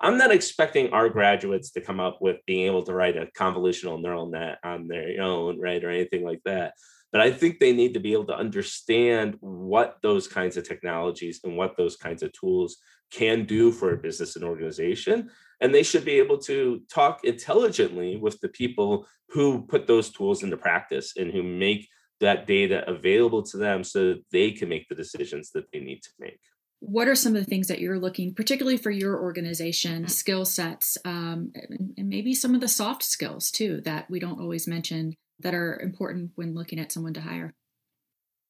I'm 0.00 0.18
not 0.18 0.30
expecting 0.30 0.92
our 0.92 1.08
graduates 1.08 1.70
to 1.72 1.80
come 1.80 2.00
up 2.00 2.18
with 2.20 2.44
being 2.46 2.66
able 2.66 2.82
to 2.82 2.92
write 2.92 3.16
a 3.16 3.28
convolutional 3.36 4.00
neural 4.00 4.26
net 4.26 4.58
on 4.62 4.88
their 4.88 5.22
own, 5.22 5.58
right, 5.58 5.82
or 5.82 5.90
anything 5.90 6.24
like 6.24 6.40
that. 6.44 6.74
But 7.12 7.22
I 7.22 7.30
think 7.30 7.58
they 7.58 7.72
need 7.72 7.94
to 7.94 8.00
be 8.00 8.12
able 8.12 8.26
to 8.26 8.36
understand 8.36 9.36
what 9.40 9.96
those 10.02 10.28
kinds 10.28 10.58
of 10.58 10.68
technologies 10.68 11.40
and 11.44 11.56
what 11.56 11.76
those 11.76 11.96
kinds 11.96 12.22
of 12.22 12.32
tools 12.32 12.76
can 13.10 13.46
do 13.46 13.72
for 13.72 13.92
a 13.92 13.96
business 13.96 14.36
and 14.36 14.44
organization. 14.44 15.30
And 15.60 15.74
they 15.74 15.82
should 15.82 16.04
be 16.04 16.18
able 16.18 16.38
to 16.38 16.82
talk 16.92 17.24
intelligently 17.24 18.16
with 18.16 18.40
the 18.40 18.48
people 18.48 19.06
who 19.30 19.66
put 19.66 19.86
those 19.86 20.10
tools 20.10 20.42
into 20.42 20.56
practice 20.56 21.14
and 21.16 21.32
who 21.32 21.42
make 21.42 21.88
that 22.20 22.46
data 22.46 22.88
available 22.88 23.42
to 23.42 23.56
them 23.56 23.84
so 23.84 24.08
that 24.08 24.24
they 24.32 24.50
can 24.50 24.68
make 24.68 24.88
the 24.88 24.94
decisions 24.94 25.50
that 25.52 25.64
they 25.72 25.80
need 25.80 26.02
to 26.02 26.10
make 26.18 26.40
what 26.80 27.08
are 27.08 27.14
some 27.14 27.34
of 27.34 27.42
the 27.42 27.48
things 27.48 27.68
that 27.68 27.80
you're 27.80 27.98
looking 27.98 28.34
particularly 28.34 28.76
for 28.76 28.90
your 28.90 29.20
organization 29.20 30.02
mm-hmm. 30.02 30.08
skill 30.08 30.44
sets 30.44 30.98
um, 31.04 31.52
and 31.96 32.08
maybe 32.08 32.34
some 32.34 32.54
of 32.54 32.60
the 32.60 32.68
soft 32.68 33.02
skills 33.02 33.50
too 33.50 33.80
that 33.82 34.08
we 34.10 34.18
don't 34.18 34.40
always 34.40 34.66
mention 34.66 35.14
that 35.40 35.54
are 35.54 35.80
important 35.80 36.32
when 36.34 36.54
looking 36.54 36.78
at 36.78 36.92
someone 36.92 37.14
to 37.14 37.20
hire 37.20 37.54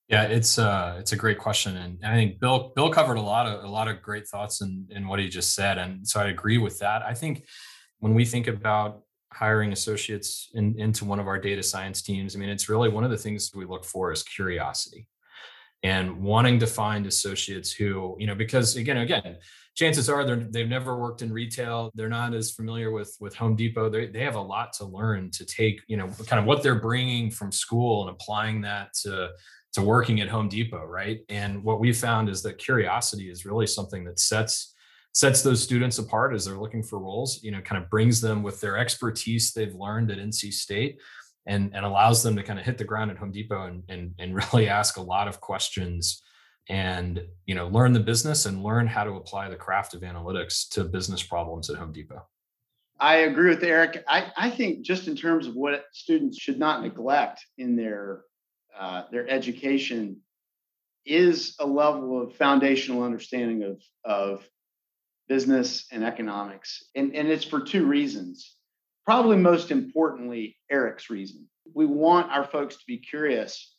yeah 0.09 0.23
it's 0.23 0.59
uh 0.59 0.97
it's 0.99 1.12
a 1.12 1.16
great 1.16 1.38
question 1.38 1.77
and 1.77 1.99
i 2.05 2.14
think 2.14 2.38
bill 2.38 2.73
bill 2.77 2.90
covered 2.90 3.16
a 3.16 3.21
lot 3.21 3.47
of 3.47 3.64
a 3.64 3.69
lot 3.69 3.88
of 3.88 4.01
great 4.03 4.27
thoughts 4.27 4.61
in 4.61 4.87
in 4.90 5.09
what 5.09 5.19
he 5.19 5.29
just 5.29 5.55
said 5.55 5.79
and 5.79 6.07
so 6.07 6.21
i 6.21 6.27
agree 6.27 6.59
with 6.59 6.79
that. 6.79 7.03
I 7.03 7.14
think 7.14 7.45
when 7.99 8.14
we 8.14 8.25
think 8.25 8.47
about 8.47 9.03
hiring 9.33 9.73
associates 9.73 10.51
in, 10.55 10.79
into 10.79 11.05
one 11.05 11.19
of 11.19 11.27
our 11.27 11.38
data 11.38 11.62
science 11.62 12.03
teams 12.03 12.37
i 12.37 12.38
mean 12.38 12.49
it's 12.49 12.69
really 12.69 12.88
one 12.88 13.05
of 13.05 13.11
the 13.11 13.19
things 13.19 13.51
we 13.55 13.64
look 13.64 13.85
for 13.85 14.12
is 14.12 14.23
curiosity 14.23 15.09
and 15.83 16.23
wanting 16.23 16.59
to 16.59 16.66
find 16.66 17.07
associates 17.07 17.73
who 17.73 18.16
you 18.19 18.27
know 18.27 18.35
because 18.35 18.77
again 18.77 18.99
again 18.99 19.37
chances 19.75 20.09
are 20.09 20.25
they're, 20.25 20.47
they've 20.51 20.69
never 20.69 20.99
worked 20.99 21.21
in 21.21 21.33
retail 21.33 21.90
they're 21.95 22.09
not 22.09 22.33
as 22.33 22.51
familiar 22.51 22.90
with 22.90 23.14
with 23.21 23.35
home 23.35 23.55
depot 23.55 23.90
they, 23.90 24.07
they 24.07 24.21
have 24.21 24.37
a 24.37 24.40
lot 24.40 24.73
to 24.73 24.85
learn 24.87 25.31
to 25.31 25.45
take 25.45 25.81
you 25.87 25.97
know 25.97 26.09
kind 26.27 26.40
of 26.40 26.47
what 26.47 26.62
they're 26.62 26.81
bringing 26.81 27.31
from 27.31 27.53
school 27.53 28.07
and 28.07 28.11
applying 28.11 28.62
that 28.62 28.95
to 28.95 29.29
to 29.76 29.82
working 29.82 30.20
at 30.20 30.28
home 30.28 30.48
depot 30.48 30.84
right 30.84 31.20
and 31.28 31.62
what 31.62 31.80
we 31.80 31.92
found 31.92 32.28
is 32.28 32.42
that 32.42 32.58
curiosity 32.58 33.30
is 33.30 33.46
really 33.46 33.66
something 33.66 34.04
that 34.04 34.18
sets 34.18 34.74
sets 35.12 35.42
those 35.42 35.62
students 35.62 35.98
apart 35.98 36.34
as 36.34 36.44
they're 36.44 36.58
looking 36.58 36.82
for 36.82 36.98
roles 36.98 37.42
you 37.42 37.50
know 37.50 37.60
kind 37.60 37.82
of 37.82 37.88
brings 37.88 38.20
them 38.20 38.42
with 38.42 38.60
their 38.60 38.76
expertise 38.76 39.52
they've 39.52 39.74
learned 39.74 40.10
at 40.10 40.18
nc 40.18 40.52
state 40.52 40.98
and, 41.46 41.70
and 41.74 41.84
allows 41.84 42.22
them 42.22 42.36
to 42.36 42.42
kind 42.42 42.58
of 42.58 42.64
hit 42.64 42.76
the 42.76 42.84
ground 42.84 43.10
at 43.10 43.16
Home 43.16 43.30
Depot 43.30 43.66
and, 43.66 43.82
and, 43.88 44.14
and 44.18 44.34
really 44.52 44.68
ask 44.68 44.96
a 44.96 45.02
lot 45.02 45.28
of 45.28 45.40
questions 45.40 46.22
and 46.68 47.22
you 47.46 47.54
know 47.54 47.68
learn 47.68 47.92
the 47.92 48.00
business 48.00 48.46
and 48.46 48.64
learn 48.64 48.88
how 48.88 49.04
to 49.04 49.12
apply 49.12 49.48
the 49.48 49.54
craft 49.54 49.94
of 49.94 50.00
analytics 50.00 50.68
to 50.68 50.82
business 50.82 51.22
problems 51.22 51.70
at 51.70 51.76
Home 51.76 51.92
Depot. 51.92 52.26
I 52.98 53.16
agree 53.16 53.50
with 53.50 53.62
Eric. 53.62 54.02
I, 54.08 54.32
I 54.36 54.50
think 54.50 54.84
just 54.84 55.06
in 55.06 55.14
terms 55.14 55.46
of 55.46 55.54
what 55.54 55.84
students 55.92 56.38
should 56.38 56.58
not 56.58 56.82
neglect 56.82 57.44
in 57.58 57.76
their 57.76 58.22
uh, 58.78 59.04
their 59.10 59.28
education 59.28 60.18
is 61.04 61.54
a 61.60 61.66
level 61.66 62.20
of 62.20 62.34
foundational 62.34 63.02
understanding 63.02 63.62
of 63.62 63.82
of 64.04 64.48
business 65.28 65.86
and 65.92 66.04
economics, 66.04 66.84
and 66.94 67.14
and 67.14 67.28
it's 67.28 67.44
for 67.44 67.60
two 67.60 67.86
reasons 67.86 68.56
probably 69.06 69.36
most 69.36 69.70
importantly, 69.70 70.58
Eric's 70.68 71.08
reason. 71.08 71.46
We 71.72 71.86
want 71.86 72.30
our 72.32 72.44
folks 72.44 72.76
to 72.76 72.82
be 72.86 72.98
curious. 72.98 73.72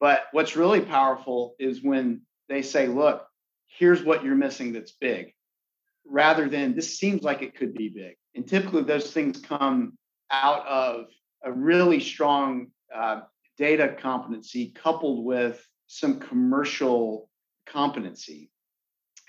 But 0.00 0.24
what's 0.32 0.56
really 0.56 0.80
powerful 0.80 1.54
is 1.58 1.82
when 1.82 2.22
they 2.48 2.62
say, 2.62 2.88
look, 2.88 3.26
here's 3.78 4.02
what 4.02 4.24
you're 4.24 4.34
missing 4.34 4.72
that's 4.72 4.92
big, 4.92 5.32
rather 6.04 6.48
than 6.48 6.74
this 6.74 6.98
seems 6.98 7.22
like 7.22 7.42
it 7.42 7.54
could 7.54 7.74
be 7.74 7.88
big. 7.88 8.16
And 8.34 8.46
typically, 8.46 8.82
those 8.82 9.12
things 9.12 9.38
come 9.38 9.96
out 10.30 10.66
of 10.66 11.06
a 11.44 11.52
really 11.52 12.00
strong 12.00 12.68
uh, 12.94 13.20
data 13.60 13.94
competency 14.00 14.72
coupled 14.74 15.24
with 15.24 15.64
some 15.86 16.18
commercial 16.18 17.30
competency. 17.66 18.50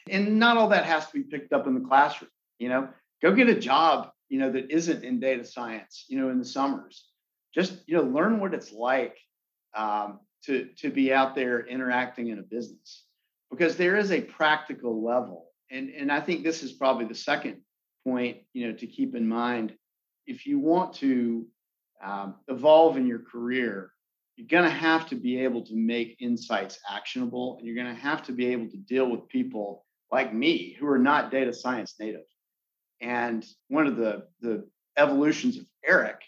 And 0.09 0.39
not 0.39 0.57
all 0.57 0.69
that 0.69 0.85
has 0.85 1.05
to 1.07 1.13
be 1.13 1.23
picked 1.23 1.53
up 1.53 1.67
in 1.67 1.75
the 1.75 1.87
classroom. 1.87 2.31
You 2.57 2.69
know, 2.69 2.89
go 3.21 3.35
get 3.35 3.49
a 3.49 3.59
job 3.59 4.11
you 4.31 4.39
know, 4.39 4.49
that 4.49 4.71
isn't 4.71 5.03
in 5.03 5.19
data 5.19 5.43
science, 5.43 6.05
you 6.07 6.17
know, 6.17 6.29
in 6.29 6.39
the 6.39 6.45
summers. 6.45 7.09
Just, 7.53 7.83
you 7.85 7.97
know, 7.97 8.03
learn 8.03 8.39
what 8.39 8.53
it's 8.53 8.71
like 8.71 9.17
um, 9.75 10.21
to, 10.45 10.69
to 10.77 10.89
be 10.89 11.11
out 11.13 11.35
there 11.35 11.67
interacting 11.67 12.29
in 12.29 12.39
a 12.39 12.41
business 12.41 13.03
because 13.51 13.75
there 13.75 13.97
is 13.97 14.09
a 14.13 14.21
practical 14.21 15.03
level. 15.03 15.47
And, 15.69 15.89
and 15.89 16.09
I 16.09 16.21
think 16.21 16.45
this 16.45 16.63
is 16.63 16.71
probably 16.71 17.05
the 17.05 17.13
second 17.13 17.57
point, 18.07 18.37
you 18.53 18.67
know, 18.67 18.77
to 18.77 18.87
keep 18.87 19.15
in 19.15 19.27
mind. 19.27 19.73
If 20.25 20.45
you 20.45 20.59
want 20.59 20.93
to 20.95 21.45
um, 22.01 22.35
evolve 22.47 22.95
in 22.95 23.05
your 23.05 23.19
career, 23.19 23.91
you're 24.41 24.61
going 24.61 24.69
to 24.69 24.77
have 24.77 25.07
to 25.09 25.15
be 25.15 25.39
able 25.39 25.63
to 25.63 25.75
make 25.75 26.17
insights 26.19 26.79
actionable 26.89 27.57
and 27.57 27.67
you're 27.67 27.75
going 27.75 27.95
to 27.95 28.01
have 28.01 28.23
to 28.23 28.31
be 28.31 28.47
able 28.47 28.67
to 28.69 28.77
deal 28.77 29.09
with 29.09 29.27
people 29.29 29.85
like 30.11 30.33
me 30.33 30.75
who 30.79 30.87
are 30.87 30.99
not 30.99 31.31
data 31.31 31.53
science 31.53 31.95
native 31.99 32.21
and 33.01 33.45
one 33.67 33.87
of 33.87 33.97
the, 33.97 34.27
the 34.41 34.67
evolutions 34.97 35.57
of 35.57 35.65
Eric, 35.85 36.21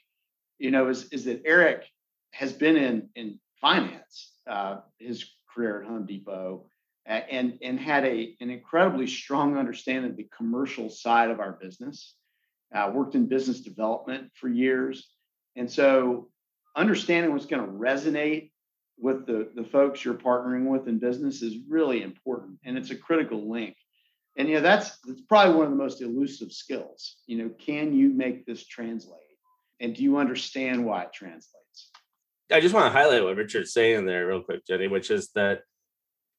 you 0.57 0.71
know, 0.71 0.89
is, 0.89 1.07
is 1.11 1.25
that 1.25 1.43
Eric 1.45 1.85
has 2.31 2.51
been 2.51 2.75
in 2.75 3.09
in 3.15 3.39
finance 3.61 4.33
uh, 4.49 4.77
his 4.97 5.25
career 5.53 5.81
at 5.81 5.87
Home 5.87 6.05
Depot 6.05 6.65
and 7.05 7.59
and 7.61 7.79
had 7.79 8.05
a 8.05 8.35
an 8.41 8.49
incredibly 8.49 9.07
strong 9.07 9.57
understanding 9.57 10.11
of 10.11 10.17
the 10.17 10.27
commercial 10.35 10.89
side 10.89 11.29
of 11.29 11.39
our 11.39 11.53
business. 11.53 12.15
Uh, 12.73 12.89
worked 12.91 13.13
in 13.13 13.27
business 13.27 13.61
development 13.61 14.31
for 14.33 14.49
years, 14.49 15.11
and 15.55 15.69
so 15.69 16.29
understanding 16.75 17.31
what's 17.31 17.45
going 17.45 17.65
to 17.65 17.71
resonate 17.71 18.51
with 18.99 19.25
the 19.25 19.49
the 19.55 19.63
folks 19.63 20.03
you're 20.05 20.13
partnering 20.13 20.65
with 20.67 20.87
in 20.87 20.99
business 20.99 21.41
is 21.41 21.57
really 21.67 22.03
important, 22.03 22.59
and 22.63 22.77
it's 22.77 22.91
a 22.91 22.95
critical 22.95 23.49
link. 23.49 23.75
And 24.37 24.47
you 24.47 24.55
know 24.55 24.61
that's 24.61 24.97
that's 25.05 25.21
probably 25.21 25.55
one 25.55 25.65
of 25.65 25.71
the 25.71 25.77
most 25.77 26.01
elusive 26.01 26.51
skills. 26.51 27.17
You 27.27 27.37
know, 27.37 27.49
can 27.59 27.93
you 27.93 28.09
make 28.09 28.45
this 28.45 28.65
translate, 28.65 29.19
and 29.79 29.95
do 29.95 30.03
you 30.03 30.17
understand 30.17 30.85
why 30.85 31.03
it 31.03 31.13
translates? 31.13 31.91
I 32.51 32.59
just 32.59 32.73
want 32.73 32.85
to 32.85 32.97
highlight 32.97 33.23
what 33.23 33.35
Richard's 33.35 33.73
saying 33.73 34.05
there, 34.05 34.27
real 34.27 34.41
quick, 34.41 34.65
Jenny, 34.65 34.87
which 34.87 35.09
is 35.11 35.29
that 35.31 35.61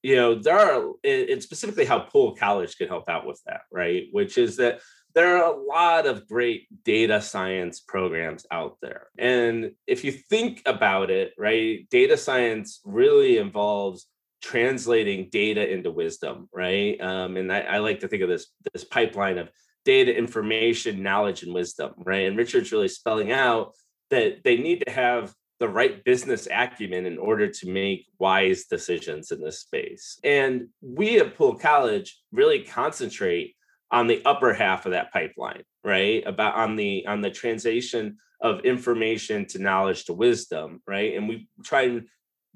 you 0.02 0.16
know 0.16 0.34
there 0.36 0.58
are 0.58 0.92
it's 1.02 1.44
specifically 1.44 1.84
how 1.84 2.00
Poole 2.00 2.36
College 2.36 2.76
can 2.76 2.88
help 2.88 3.08
out 3.08 3.26
with 3.26 3.40
that, 3.46 3.62
right? 3.72 4.04
Which 4.12 4.38
is 4.38 4.56
that 4.56 4.80
there 5.14 5.36
are 5.36 5.52
a 5.52 5.56
lot 5.56 6.06
of 6.06 6.26
great 6.26 6.66
data 6.84 7.20
science 7.20 7.80
programs 7.80 8.46
out 8.50 8.76
there. 8.82 9.08
And 9.16 9.72
if 9.86 10.04
you 10.04 10.12
think 10.12 10.62
about 10.66 11.10
it, 11.10 11.32
right, 11.38 11.88
data 11.90 12.16
science 12.16 12.80
really 12.84 13.38
involves 13.38 14.06
translating 14.42 15.28
data 15.30 15.72
into 15.72 15.90
wisdom, 15.90 16.48
right? 16.52 17.00
Um, 17.00 17.36
and 17.36 17.52
I, 17.52 17.60
I, 17.60 17.78
like 17.78 18.00
to 18.00 18.08
think 18.08 18.22
of 18.22 18.28
this 18.28 18.48
this 18.72 18.84
pipeline 18.84 19.38
of 19.38 19.48
data, 19.84 20.14
information, 20.14 21.02
knowledge, 21.02 21.42
and 21.42 21.54
wisdom, 21.54 21.92
right? 21.98 22.26
And 22.26 22.36
Richard's 22.36 22.72
really 22.72 22.88
spelling 22.88 23.32
out 23.32 23.72
that 24.10 24.44
they 24.44 24.56
need 24.56 24.84
to 24.86 24.92
have 24.92 25.32
the 25.60 25.68
right 25.68 26.04
business 26.04 26.48
acumen 26.50 27.06
in 27.06 27.16
order 27.16 27.48
to 27.48 27.70
make 27.70 28.06
wise 28.18 28.64
decisions 28.64 29.30
in 29.30 29.40
this 29.40 29.60
space. 29.60 30.18
And 30.24 30.68
we 30.82 31.20
at 31.20 31.36
Poole 31.36 31.56
College 31.56 32.20
really 32.32 32.64
concentrate 32.64 33.54
on 33.94 34.08
the 34.08 34.20
upper 34.26 34.52
half 34.52 34.86
of 34.86 34.92
that 34.92 35.12
pipeline, 35.12 35.62
right? 35.84 36.24
About 36.26 36.56
on 36.56 36.74
the 36.74 37.06
on 37.06 37.20
the 37.20 37.30
translation 37.30 38.18
of 38.40 38.64
information 38.64 39.46
to 39.46 39.60
knowledge 39.60 40.04
to 40.06 40.12
wisdom, 40.12 40.82
right? 40.86 41.14
And 41.16 41.28
we 41.28 41.48
try 41.62 41.82
and 41.82 42.08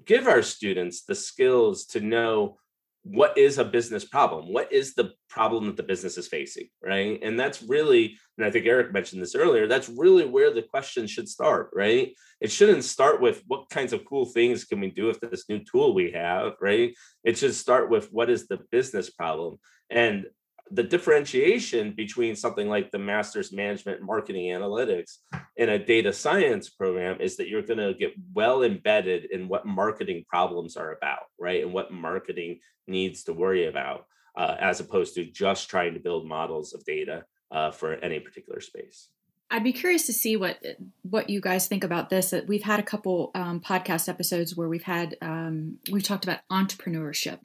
give 0.04 0.26
our 0.26 0.42
students 0.42 1.04
the 1.04 1.14
skills 1.14 1.86
to 1.86 2.00
know 2.00 2.58
what 3.04 3.38
is 3.38 3.58
a 3.58 3.64
business 3.64 4.04
problem? 4.04 4.52
What 4.52 4.72
is 4.72 4.94
the 4.94 5.12
problem 5.30 5.66
that 5.66 5.76
the 5.76 5.84
business 5.84 6.18
is 6.18 6.26
facing 6.26 6.68
right? 6.82 7.20
And 7.22 7.38
that's 7.38 7.62
really 7.62 8.18
and 8.36 8.46
i 8.46 8.50
think 8.50 8.66
eric 8.66 8.92
mentioned 8.92 9.20
this 9.20 9.34
earlier 9.34 9.66
that's 9.66 9.88
really 9.88 10.24
where 10.24 10.52
the 10.52 10.62
question 10.62 11.06
should 11.06 11.28
start 11.28 11.70
right? 11.72 12.12
It 12.40 12.50
shouldn't 12.50 12.84
start 12.84 13.20
with 13.20 13.44
what 13.46 13.70
kinds 13.70 13.92
of 13.92 14.04
cool 14.04 14.26
things 14.26 14.64
can 14.64 14.80
we 14.80 14.90
do 14.90 15.06
with 15.06 15.20
this 15.20 15.48
new 15.48 15.60
tool 15.60 15.94
we 15.94 16.10
have 16.12 16.54
right? 16.60 16.94
It 17.22 17.38
should 17.38 17.54
start 17.54 17.88
with 17.90 18.08
what 18.10 18.28
is 18.28 18.48
the 18.48 18.58
business 18.72 19.08
problem? 19.08 19.58
And 19.88 20.26
the 20.70 20.82
differentiation 20.82 21.92
between 21.92 22.36
something 22.36 22.68
like 22.68 22.90
the 22.90 22.98
master's 22.98 23.52
management 23.52 24.02
marketing 24.02 24.50
analytics 24.50 25.18
and 25.56 25.70
a 25.70 25.78
data 25.78 26.12
science 26.12 26.68
program 26.68 27.20
is 27.20 27.36
that 27.36 27.48
you're 27.48 27.62
going 27.62 27.78
to 27.78 27.94
get 27.94 28.12
well 28.34 28.62
embedded 28.62 29.26
in 29.30 29.48
what 29.48 29.66
marketing 29.66 30.24
problems 30.28 30.76
are 30.76 30.92
about 30.92 31.28
right? 31.38 31.62
And 31.62 31.72
what 31.72 31.92
marketing 31.92 32.60
needs 32.86 33.24
to 33.24 33.32
worry 33.32 33.66
about 33.66 34.06
uh, 34.36 34.56
as 34.60 34.80
opposed 34.80 35.14
to 35.14 35.24
just 35.24 35.68
trying 35.68 35.94
to 35.94 36.00
build 36.00 36.26
models 36.26 36.74
of 36.74 36.84
data 36.84 37.24
uh, 37.50 37.70
for 37.70 37.94
any 37.94 38.20
particular 38.20 38.60
space. 38.60 39.08
I'd 39.50 39.64
be 39.64 39.72
curious 39.72 40.04
to 40.06 40.12
see 40.12 40.36
what 40.36 40.58
what 41.02 41.30
you 41.30 41.40
guys 41.40 41.68
think 41.68 41.82
about 41.82 42.10
this. 42.10 42.34
We've 42.46 42.62
had 42.62 42.80
a 42.80 42.82
couple 42.82 43.30
um, 43.34 43.60
podcast 43.60 44.06
episodes 44.06 44.54
where 44.54 44.68
we've 44.68 44.82
had 44.82 45.16
um, 45.22 45.78
we've 45.90 46.02
talked 46.02 46.24
about 46.24 46.40
entrepreneurship 46.52 47.38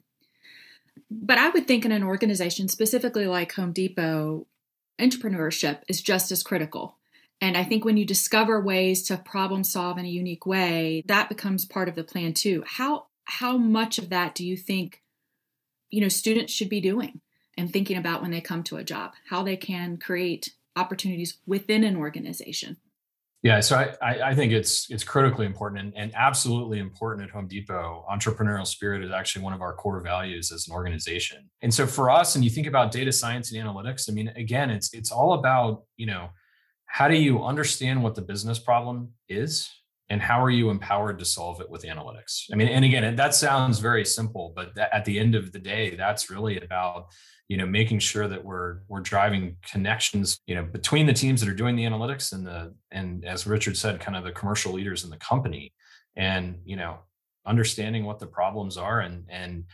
but 1.10 1.38
I 1.38 1.50
would 1.50 1.66
think 1.66 1.84
in 1.84 1.92
an 1.92 2.02
organization, 2.02 2.68
specifically 2.68 3.26
like 3.26 3.52
Home 3.52 3.72
Depot, 3.72 4.46
entrepreneurship 5.00 5.80
is 5.88 6.02
just 6.02 6.30
as 6.30 6.42
critical. 6.42 6.96
And 7.40 7.56
I 7.56 7.64
think 7.64 7.84
when 7.84 7.96
you 7.96 8.04
discover 8.04 8.60
ways 8.60 9.02
to 9.04 9.16
problem 9.16 9.64
solve 9.64 9.98
in 9.98 10.04
a 10.04 10.08
unique 10.08 10.46
way, 10.46 11.02
that 11.06 11.28
becomes 11.28 11.64
part 11.64 11.88
of 11.88 11.94
the 11.94 12.04
plan 12.04 12.32
too. 12.32 12.64
How 12.66 13.06
how 13.24 13.56
much 13.56 13.98
of 13.98 14.10
that 14.10 14.34
do 14.34 14.46
you 14.46 14.56
think 14.56 15.02
you 15.90 16.00
know 16.00 16.08
students 16.08 16.52
should 16.52 16.68
be 16.68 16.80
doing 16.80 17.20
and 17.56 17.72
thinking 17.72 17.96
about 17.96 18.22
when 18.22 18.30
they 18.30 18.40
come 18.40 18.62
to 18.64 18.76
a 18.76 18.84
job? 18.84 19.12
How 19.28 19.42
they 19.42 19.56
can 19.56 19.96
create 19.96 20.54
opportunities 20.76 21.38
within 21.46 21.84
an 21.84 21.96
organization? 21.96 22.76
Yeah, 23.44 23.60
so 23.60 23.76
I, 24.00 24.30
I 24.30 24.34
think 24.34 24.52
it's 24.52 24.90
it's 24.90 25.04
critically 25.04 25.44
important 25.44 25.82
and, 25.82 25.92
and 25.94 26.12
absolutely 26.14 26.78
important 26.78 27.28
at 27.28 27.30
Home 27.34 27.46
Depot. 27.46 28.02
Entrepreneurial 28.10 28.66
spirit 28.66 29.04
is 29.04 29.10
actually 29.10 29.44
one 29.44 29.52
of 29.52 29.60
our 29.60 29.74
core 29.74 30.00
values 30.00 30.50
as 30.50 30.66
an 30.66 30.74
organization. 30.74 31.50
And 31.60 31.72
so 31.72 31.86
for 31.86 32.10
us, 32.10 32.36
and 32.36 32.42
you 32.42 32.48
think 32.48 32.66
about 32.66 32.90
data 32.90 33.12
science 33.12 33.52
and 33.52 33.62
analytics, 33.62 34.08
I 34.08 34.14
mean, 34.14 34.28
again, 34.28 34.70
it's 34.70 34.94
it's 34.94 35.12
all 35.12 35.34
about, 35.34 35.82
you 35.98 36.06
know, 36.06 36.30
how 36.86 37.06
do 37.06 37.16
you 37.16 37.44
understand 37.44 38.02
what 38.02 38.14
the 38.14 38.22
business 38.22 38.58
problem 38.58 39.10
is 39.28 39.68
and 40.08 40.22
how 40.22 40.42
are 40.42 40.50
you 40.50 40.70
empowered 40.70 41.18
to 41.18 41.26
solve 41.26 41.60
it 41.60 41.68
with 41.68 41.82
analytics? 41.82 42.46
I 42.50 42.56
mean, 42.56 42.68
and 42.68 42.82
again, 42.82 43.14
that 43.14 43.34
sounds 43.34 43.78
very 43.78 44.06
simple, 44.06 44.54
but 44.56 44.78
at 44.78 45.04
the 45.04 45.18
end 45.18 45.34
of 45.34 45.52
the 45.52 45.58
day, 45.58 45.96
that's 45.96 46.30
really 46.30 46.58
about 46.60 47.08
you 47.48 47.56
know 47.56 47.66
making 47.66 47.98
sure 47.98 48.26
that 48.26 48.44
we're 48.44 48.78
we're 48.88 49.00
driving 49.00 49.56
connections 49.70 50.38
you 50.46 50.54
know 50.54 50.62
between 50.62 51.06
the 51.06 51.12
teams 51.12 51.40
that 51.40 51.48
are 51.48 51.54
doing 51.54 51.76
the 51.76 51.84
analytics 51.84 52.32
and 52.32 52.46
the 52.46 52.74
and 52.90 53.24
as 53.24 53.46
richard 53.46 53.76
said 53.76 54.00
kind 54.00 54.16
of 54.16 54.24
the 54.24 54.32
commercial 54.32 54.72
leaders 54.72 55.04
in 55.04 55.10
the 55.10 55.16
company. 55.18 55.72
And 56.16 56.60
you 56.64 56.76
know 56.76 56.98
understanding 57.46 58.04
what 58.04 58.18
the 58.18 58.26
problems 58.26 58.76
are 58.76 59.00
and 59.00 59.24
and 59.28 59.64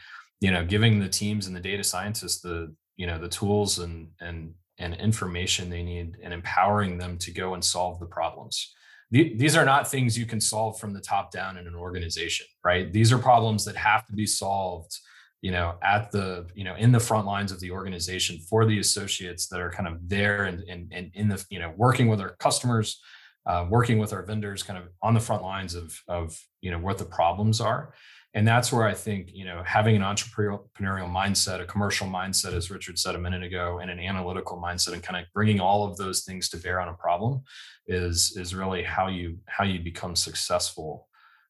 you 0.40 0.50
know 0.50 0.64
giving 0.64 0.98
the 0.98 1.08
teams 1.08 1.46
and 1.46 1.54
the 1.54 1.60
data 1.60 1.84
scientists 1.84 2.40
the 2.40 2.74
you 2.96 3.06
know 3.06 3.18
the 3.18 3.28
tools 3.28 3.78
and 3.78 4.08
and 4.20 4.54
and 4.78 4.94
information 4.94 5.68
they 5.68 5.82
need 5.82 6.16
and 6.22 6.32
empowering 6.32 6.96
them 6.96 7.18
to 7.18 7.30
go 7.30 7.52
and 7.54 7.64
solve 7.64 8.00
the 8.00 8.06
problems. 8.06 8.74
These 9.12 9.56
are 9.56 9.64
not 9.64 9.90
things 9.90 10.16
you 10.16 10.24
can 10.24 10.40
solve 10.40 10.78
from 10.78 10.92
the 10.94 11.00
top 11.00 11.32
down 11.32 11.58
in 11.58 11.66
an 11.66 11.74
organization 11.74 12.46
right? 12.64 12.92
These 12.92 13.12
are 13.12 13.18
problems 13.18 13.64
that 13.64 13.76
have 13.76 14.06
to 14.06 14.12
be 14.14 14.26
solved 14.26 14.98
you 15.42 15.50
know 15.50 15.74
at 15.82 16.10
the 16.10 16.46
you 16.54 16.64
know 16.64 16.74
in 16.76 16.92
the 16.92 17.00
front 17.00 17.26
lines 17.26 17.52
of 17.52 17.60
the 17.60 17.70
organization 17.70 18.38
for 18.38 18.66
the 18.66 18.78
associates 18.78 19.46
that 19.48 19.60
are 19.60 19.70
kind 19.70 19.88
of 19.88 20.08
there 20.08 20.44
and 20.44 20.62
and, 20.68 20.92
and 20.92 21.10
in 21.14 21.28
the 21.28 21.44
you 21.50 21.58
know 21.58 21.72
working 21.76 22.08
with 22.08 22.20
our 22.20 22.36
customers 22.38 23.00
uh, 23.46 23.66
working 23.68 23.98
with 23.98 24.12
our 24.12 24.22
vendors 24.22 24.62
kind 24.62 24.78
of 24.78 24.88
on 25.02 25.14
the 25.14 25.20
front 25.20 25.42
lines 25.42 25.74
of 25.74 25.98
of 26.08 26.38
you 26.60 26.70
know 26.70 26.78
what 26.78 26.98
the 26.98 27.04
problems 27.04 27.60
are. 27.60 27.94
And 28.32 28.46
that's 28.46 28.72
where 28.72 28.86
i 28.86 28.94
think 28.94 29.30
you 29.32 29.44
know 29.44 29.60
having 29.66 29.96
an 29.96 30.02
entrepreneurial 30.02 31.10
mindset 31.10 31.60
a 31.60 31.64
commercial 31.64 32.06
mindset 32.06 32.52
as 32.52 32.70
richard 32.70 32.96
said 32.96 33.16
a 33.16 33.18
minute 33.18 33.42
ago 33.42 33.80
and 33.80 33.90
an 33.90 33.98
analytical 33.98 34.56
mindset 34.56 34.92
and 34.92 35.02
kind 35.02 35.20
of 35.20 35.26
bringing 35.34 35.58
all 35.58 35.84
of 35.84 35.96
those 35.96 36.22
things 36.22 36.48
to 36.50 36.56
bear 36.56 36.80
on 36.80 36.86
a 36.86 36.94
problem 36.94 37.42
is 37.88 38.36
is 38.36 38.54
really 38.54 38.84
how 38.84 39.08
you 39.08 39.36
how 39.46 39.64
you 39.64 39.80
become 39.80 40.14
successful 40.14 41.08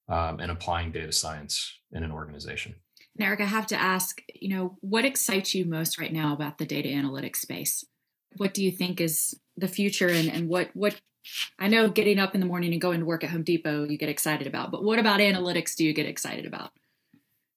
um, 0.08 0.40
in 0.40 0.48
applying 0.48 0.90
data 0.90 1.12
science 1.12 1.80
in 1.92 2.02
an 2.02 2.10
organization 2.10 2.74
and 3.16 3.26
Eric, 3.26 3.40
I 3.40 3.44
have 3.44 3.66
to 3.68 3.80
ask, 3.80 4.22
you 4.34 4.48
know, 4.48 4.76
what 4.80 5.04
excites 5.04 5.54
you 5.54 5.64
most 5.64 5.98
right 5.98 6.12
now 6.12 6.32
about 6.32 6.58
the 6.58 6.66
data 6.66 6.88
analytics 6.88 7.36
space? 7.36 7.84
What 8.36 8.54
do 8.54 8.64
you 8.64 8.70
think 8.70 9.00
is 9.00 9.38
the 9.56 9.68
future 9.68 10.08
and, 10.08 10.30
and 10.30 10.48
what 10.48 10.70
what 10.74 11.00
I 11.58 11.68
know 11.68 11.88
getting 11.88 12.18
up 12.18 12.34
in 12.34 12.40
the 12.40 12.46
morning 12.46 12.72
and 12.72 12.80
going 12.80 13.00
to 13.00 13.06
work 13.06 13.24
at 13.24 13.30
Home 13.30 13.42
Depot 13.42 13.84
you 13.84 13.98
get 13.98 14.08
excited 14.08 14.46
about, 14.46 14.70
but 14.70 14.84
what 14.84 14.98
about 14.98 15.20
analytics 15.20 15.74
do 15.74 15.84
you 15.84 15.92
get 15.92 16.06
excited 16.06 16.46
about? 16.46 16.70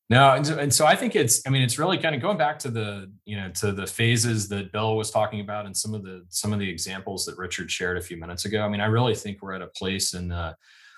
No, 0.09 0.33
and 0.33 0.45
so, 0.45 0.59
and 0.59 0.73
so, 0.73 0.85
I 0.85 0.95
think 0.95 1.15
it's 1.15 1.41
I 1.47 1.49
mean 1.49 1.61
it's 1.61 1.79
really 1.79 1.97
kind 1.97 2.13
of 2.13 2.21
going 2.21 2.37
back 2.37 2.59
to 2.59 2.69
the 2.69 3.11
you 3.25 3.37
know 3.37 3.49
to 3.51 3.71
the 3.71 3.87
phases 3.87 4.49
that 4.49 4.71
Bill 4.71 4.97
was 4.97 5.09
talking 5.09 5.39
about 5.39 5.65
and 5.65 5.75
some 5.75 5.93
of 5.93 6.03
the 6.03 6.25
some 6.29 6.51
of 6.51 6.59
the 6.59 6.69
examples 6.69 7.25
that 7.25 7.37
Richard 7.37 7.71
shared 7.71 7.97
a 7.97 8.01
few 8.01 8.17
minutes 8.17 8.45
ago. 8.45 8.61
I 8.61 8.67
mean 8.67 8.81
I 8.81 8.87
really 8.87 9.15
think 9.15 9.41
we're 9.41 9.53
at 9.53 9.61
a 9.61 9.67
place 9.67 10.13
in 10.13 10.27
the 10.27 10.55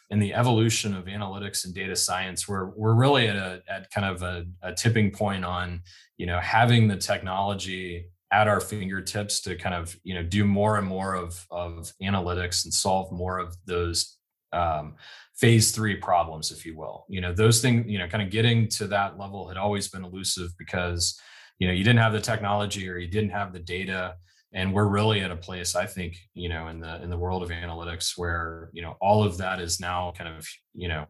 in 0.10 0.20
the 0.20 0.34
evolution 0.34 0.96
of 0.96 1.06
analytics 1.06 1.66
and 1.66 1.74
data 1.74 1.96
science, 1.96 2.48
we're 2.48 2.66
we're 2.76 2.94
really 2.94 3.28
at 3.28 3.36
a 3.36 3.62
at 3.68 3.90
kind 3.92 4.06
of 4.06 4.22
a, 4.22 4.46
a 4.62 4.74
tipping 4.74 5.12
point 5.12 5.44
on 5.44 5.82
you 6.18 6.26
know 6.26 6.40
having 6.40 6.88
the 6.88 6.98
technology 6.98 8.08
at 8.32 8.48
our 8.48 8.60
fingertips 8.60 9.42
to 9.42 9.56
kind 9.56 9.76
of 9.76 9.96
you 10.04 10.14
know 10.14 10.24
do 10.24 10.46
more 10.46 10.78
and 10.78 10.88
more 10.88 11.16
of 11.16 11.46
of 11.50 11.92
analytics 12.02 12.66
and 12.66 12.74
solve 12.74 13.12
more 13.12 13.40
of 13.40 13.56
those 13.66 14.18
um, 14.54 14.96
phase 15.36 15.72
three 15.72 15.96
problems, 15.96 16.52
if 16.52 16.66
you 16.66 16.78
will. 16.78 17.06
You 17.10 17.22
know 17.22 17.34
those 17.34 17.62
things. 17.62 17.86
You 17.88 18.00
know, 18.00 18.08
kind 18.08 18.24
of 18.24 18.30
getting 18.30 18.68
to 18.70 18.88
that 18.88 19.18
level 19.18 19.48
had 19.48 19.58
always 19.58 19.88
been 19.88 20.06
elusive 20.06 20.52
because 20.58 21.20
you 21.60 21.68
know 21.68 21.74
you 21.74 21.84
didn't 21.84 22.00
have 22.00 22.14
the 22.14 22.22
technology 22.22 22.90
or 22.90 22.98
you 22.98 23.08
didn't 23.08 23.32
have 23.32 23.54
the 23.54 23.60
data 23.60 24.16
and 24.56 24.74
we're 24.74 24.88
really 24.88 25.22
at 25.22 25.30
a 25.30 25.36
place 25.36 25.76
i 25.76 25.86
think 25.86 26.18
you 26.34 26.50
know 26.50 26.68
in 26.70 26.80
the 26.80 27.02
in 27.04 27.10
the 27.12 27.18
world 27.18 27.44
of 27.44 27.50
analytics 27.50 28.18
where 28.18 28.70
you 28.74 28.82
know 28.82 28.98
all 29.00 29.24
of 29.24 29.38
that 29.38 29.62
is 29.62 29.80
now 29.80 30.12
kind 30.18 30.36
of 30.36 30.48
you 30.74 30.88
know 30.88 31.06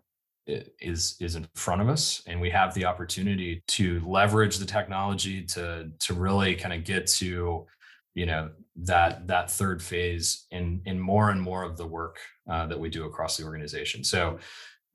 is 0.47 1.15
is 1.21 1.35
in 1.35 1.47
front 1.55 1.81
of 1.81 1.87
us 1.87 2.21
and 2.27 2.39
we 2.39 2.49
have 2.49 2.73
the 2.73 2.85
opportunity 2.85 3.63
to 3.67 4.01
leverage 4.05 4.57
the 4.57 4.65
technology 4.65 5.41
to 5.43 5.89
to 5.99 6.13
really 6.13 6.53
kind 6.53 6.73
of 6.73 6.83
get 6.83 7.07
to 7.07 7.65
you 8.15 8.25
know 8.25 8.49
that 8.75 9.27
that 9.27 9.51
third 9.51 9.81
phase 9.81 10.47
in 10.51 10.81
in 10.85 10.99
more 10.99 11.29
and 11.29 11.41
more 11.41 11.63
of 11.63 11.77
the 11.77 11.85
work 11.85 12.19
uh, 12.49 12.65
that 12.67 12.79
we 12.79 12.89
do 12.89 13.05
across 13.05 13.37
the 13.37 13.43
organization. 13.43 14.03
So 14.03 14.39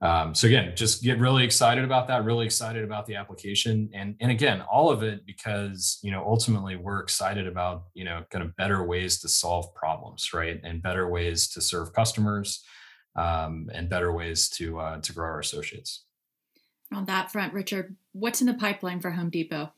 um, 0.03 0.34
so 0.34 0.46
again 0.46 0.72
just 0.74 1.03
get 1.03 1.18
really 1.18 1.44
excited 1.44 1.84
about 1.84 2.09
that 2.09 2.24
really 2.24 2.46
excited 2.46 2.84
about 2.84 3.07
the 3.07 3.16
application. 3.16 3.90
And 3.92 4.16
and 4.20 4.30
again 4.30 4.62
all 4.62 4.90
of 4.90 5.03
it 5.03 5.26
because 5.26 5.98
you 6.03 6.11
know 6.11 6.24
ultimately 6.24 6.76
we're 6.76 7.01
excited 7.01 7.46
about 7.46 7.84
you 7.94 8.05
know 8.05 8.24
kind 8.30 8.44
of 8.44 8.57
better 8.57 8.82
ways 8.84 9.20
to 9.20 9.28
solve 9.28 9.74
problems 9.74 10.32
right? 10.32 10.59
And 10.64 10.82
better 10.82 11.09
ways 11.09 11.48
to 11.48 11.61
serve 11.61 11.92
customers 11.92 12.64
um, 13.16 13.68
and 13.74 13.90
better 13.90 14.12
ways 14.12 14.48
to 14.51 14.78
uh, 14.78 15.01
to 15.01 15.12
grow 15.12 15.26
our 15.26 15.40
associates. 15.40 16.05
On 16.92 17.05
that 17.05 17.30
front 17.30 17.53
richard 17.53 17.96
what's 18.12 18.40
in 18.40 18.46
the 18.46 18.55
pipeline 18.55 19.01
for 19.01 19.11
home 19.11 19.30
depot? 19.30 19.72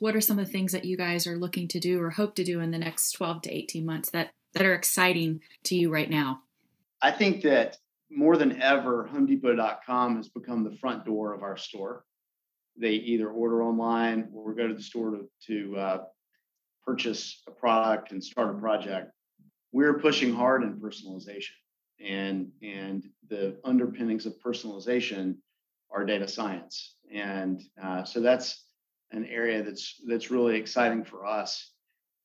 What 0.00 0.14
are 0.14 0.20
some 0.20 0.38
of 0.38 0.46
the 0.46 0.52
things 0.52 0.72
that 0.72 0.84
you 0.84 0.96
guys 0.96 1.26
are 1.26 1.36
looking 1.36 1.66
to 1.68 1.80
do 1.80 2.00
or 2.00 2.10
hope 2.10 2.36
to 2.36 2.44
do 2.44 2.60
in 2.60 2.70
the 2.70 2.78
next 2.78 3.12
12 3.12 3.42
to 3.42 3.54
18 3.54 3.84
months 3.84 4.10
that 4.10 4.30
that 4.54 4.64
are 4.64 4.74
exciting 4.74 5.40
to 5.64 5.76
you 5.76 5.90
right 5.90 6.08
now? 6.08 6.40
I 7.02 7.10
think 7.10 7.42
that 7.42 7.76
more 8.10 8.36
than 8.36 8.60
ever 8.60 9.08
homedepot.com 9.12 10.16
has 10.16 10.28
become 10.28 10.64
the 10.64 10.76
front 10.76 11.04
door 11.04 11.34
of 11.34 11.42
our 11.42 11.56
store. 11.56 12.04
They 12.76 12.92
either 12.92 13.28
order 13.28 13.62
online 13.62 14.28
or 14.32 14.54
go 14.54 14.68
to 14.68 14.74
the 14.74 14.82
store 14.82 15.10
to, 15.10 15.28
to 15.46 15.76
uh, 15.76 16.04
purchase 16.86 17.42
a 17.46 17.50
product 17.50 18.12
and 18.12 18.22
start 18.22 18.54
a 18.54 18.58
project. 18.58 19.12
We're 19.72 19.98
pushing 19.98 20.32
hard 20.32 20.62
in 20.62 20.80
personalization 20.80 21.50
and 22.00 22.50
and 22.62 23.04
the 23.28 23.56
underpinnings 23.64 24.26
of 24.26 24.40
personalization 24.44 25.36
are 25.90 26.04
data 26.04 26.28
science. 26.28 26.94
And 27.12 27.62
uh, 27.82 28.04
so 28.04 28.20
that's 28.20 28.64
an 29.10 29.24
area 29.26 29.62
that's 29.62 30.00
that's 30.06 30.30
really 30.30 30.56
exciting 30.56 31.04
for 31.04 31.26
us. 31.26 31.72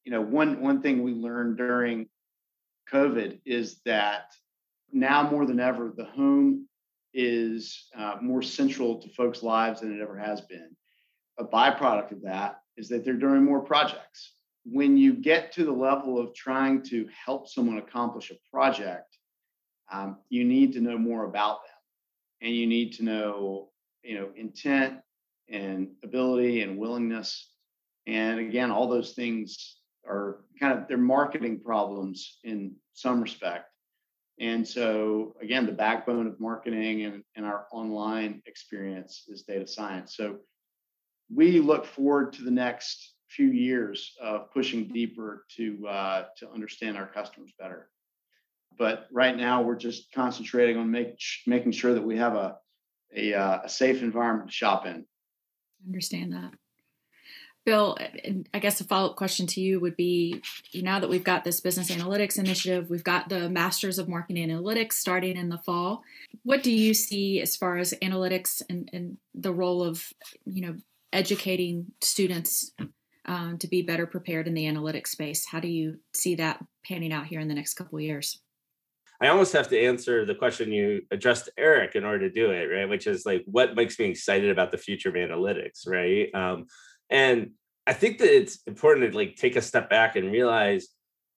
You 0.03 0.11
know, 0.11 0.21
one 0.21 0.61
one 0.61 0.81
thing 0.81 1.03
we 1.03 1.13
learned 1.13 1.57
during 1.57 2.07
COVID 2.91 3.39
is 3.45 3.81
that 3.86 4.25
now 4.93 5.29
more 5.29 5.45
than 5.45 5.59
ever, 5.59 5.91
the 5.95 6.05
home 6.05 6.67
is 7.13 7.87
uh, 7.97 8.15
more 8.21 8.41
central 8.41 9.01
to 9.01 9.09
folks' 9.09 9.43
lives 9.43 9.81
than 9.81 9.97
it 9.97 10.01
ever 10.01 10.17
has 10.17 10.41
been. 10.41 10.75
A 11.39 11.43
byproduct 11.43 12.11
of 12.11 12.21
that 12.23 12.61
is 12.77 12.89
that 12.89 13.03
they're 13.03 13.13
doing 13.13 13.43
more 13.43 13.61
projects. 13.61 14.33
When 14.65 14.97
you 14.97 15.13
get 15.13 15.51
to 15.53 15.65
the 15.65 15.71
level 15.71 16.17
of 16.19 16.33
trying 16.33 16.83
to 16.83 17.07
help 17.25 17.47
someone 17.47 17.77
accomplish 17.77 18.31
a 18.31 18.35
project, 18.51 19.17
um, 19.91 20.17
you 20.29 20.45
need 20.45 20.73
to 20.73 20.81
know 20.81 20.97
more 20.97 21.25
about 21.25 21.63
them, 21.63 22.47
and 22.47 22.55
you 22.55 22.65
need 22.65 22.93
to 22.93 23.03
know, 23.03 23.69
you 24.03 24.15
know, 24.15 24.29
intent 24.35 24.99
and 25.49 25.89
ability 26.03 26.61
and 26.61 26.77
willingness. 26.77 27.49
And 28.07 28.39
again, 28.39 28.71
all 28.71 28.87
those 28.87 29.13
things 29.13 29.77
are 30.07 30.39
kind 30.59 30.77
of 30.77 30.87
they're 30.87 30.97
marketing 30.97 31.59
problems 31.59 32.39
in 32.43 32.75
some 32.93 33.21
respect. 33.21 33.72
And 34.39 34.67
so 34.67 35.36
again, 35.41 35.65
the 35.65 35.71
backbone 35.71 36.27
of 36.27 36.39
marketing 36.39 37.03
and, 37.03 37.23
and 37.36 37.45
our 37.45 37.67
online 37.71 38.41
experience 38.45 39.23
is 39.27 39.43
data 39.43 39.67
science. 39.67 40.15
So 40.17 40.38
we 41.34 41.59
look 41.59 41.86
forward 41.86 42.34
to 42.34 42.43
the 42.43 42.51
next 42.51 43.13
few 43.29 43.47
years 43.47 44.13
of 44.21 44.51
pushing 44.51 44.88
deeper 44.88 45.45
to 45.57 45.88
uh, 45.88 46.25
to 46.38 46.49
understand 46.51 46.97
our 46.97 47.07
customers 47.07 47.51
better. 47.59 47.89
But 48.77 49.07
right 49.11 49.38
now, 49.38 49.61
we're 49.61 49.75
just 49.75 50.11
concentrating 50.13 50.77
on 50.77 50.89
make, 50.89 51.19
making 51.45 51.71
sure 51.73 51.93
that 51.93 52.03
we 52.03 52.17
have 52.17 52.36
a 52.36 52.57
a, 53.15 53.34
uh, 53.34 53.59
a 53.63 53.69
safe 53.69 54.01
environment 54.01 54.49
to 54.49 54.55
shop 54.55 54.88
in 54.88 55.05
understand 55.88 56.34
that. 56.34 56.53
Bill, 57.66 57.97
I 58.53 58.59
guess 58.59 58.82
a 58.82 58.84
follow 58.84 59.11
up 59.11 59.16
question 59.16 59.47
to 59.47 59.61
you 59.61 59.80
would 59.80 59.95
be 59.95 60.41
now 60.76 60.99
that 60.99 61.09
we've 61.09 61.24
got 61.24 61.45
this 61.45 61.61
business 61.61 61.89
analytics 61.89 62.38
initiative, 62.38 62.89
we've 62.89 63.03
got 63.03 63.30
the 63.30 63.49
Masters 63.49 63.99
of 63.99 64.09
Marketing 64.09 64.49
Analytics 64.49 64.93
starting 64.93 65.38
in 65.38 65.47
the 65.47 65.57
fall. 65.59 66.03
What 66.43 66.61
do 66.61 66.72
you 66.72 66.93
see 66.93 67.41
as 67.41 67.55
far 67.55 67.78
as 67.78 67.93
analytics 68.01 68.61
and, 68.70 68.89
and 68.91 69.18
the 69.34 69.53
role 69.53 69.82
of, 69.82 70.03
you 70.45 70.61
know, 70.61 70.76
educating 71.14 71.86
students 72.01 72.74
um, 73.26 73.57
to 73.59 73.68
be 73.68 73.82
better 73.82 74.07
prepared 74.07 74.47
in 74.47 74.53
the 74.53 74.66
analytics 74.66 75.07
space? 75.07 75.45
How 75.45 75.61
do 75.61 75.70
you 75.70 75.99
see 76.14 76.36
that 76.36 76.64
panning 76.86 77.14
out 77.14 77.28
here 77.28 77.39
in 77.39 77.47
the 77.47 77.55
next 77.55 77.76
couple 77.76 77.99
years? 78.01 78.41
I 79.22 79.30
almost 79.30 79.53
have 79.53 79.70
to 79.70 79.80
answer 79.80 80.26
the 80.26 80.36
question 80.36 80.74
you 80.74 81.03
addressed 81.09 81.45
to 81.45 81.53
Eric 81.57 81.95
in 81.95 82.03
order 82.03 82.28
to 82.28 82.34
do 82.34 82.51
it, 82.51 82.66
right? 82.66 82.89
Which 82.89 83.07
is 83.07 83.26
like, 83.26 83.43
what 83.45 83.74
makes 83.74 83.97
me 83.97 84.07
excited 84.07 84.49
about 84.49 84.72
the 84.72 84.78
future 84.78 85.07
of 85.07 85.16
analytics, 85.16 85.88
right? 85.88 86.28
Um, 86.36 86.66
and 87.10 87.51
I 87.86 87.93
think 87.93 88.20
that 88.20 88.34
it's 88.34 88.60
important 88.66 89.12
to 89.12 89.18
like 89.18 89.36
take 89.36 89.56
a 89.56 89.62
step 89.62 89.89
back 89.89 90.16
and 90.16 90.32
realize 90.32 90.88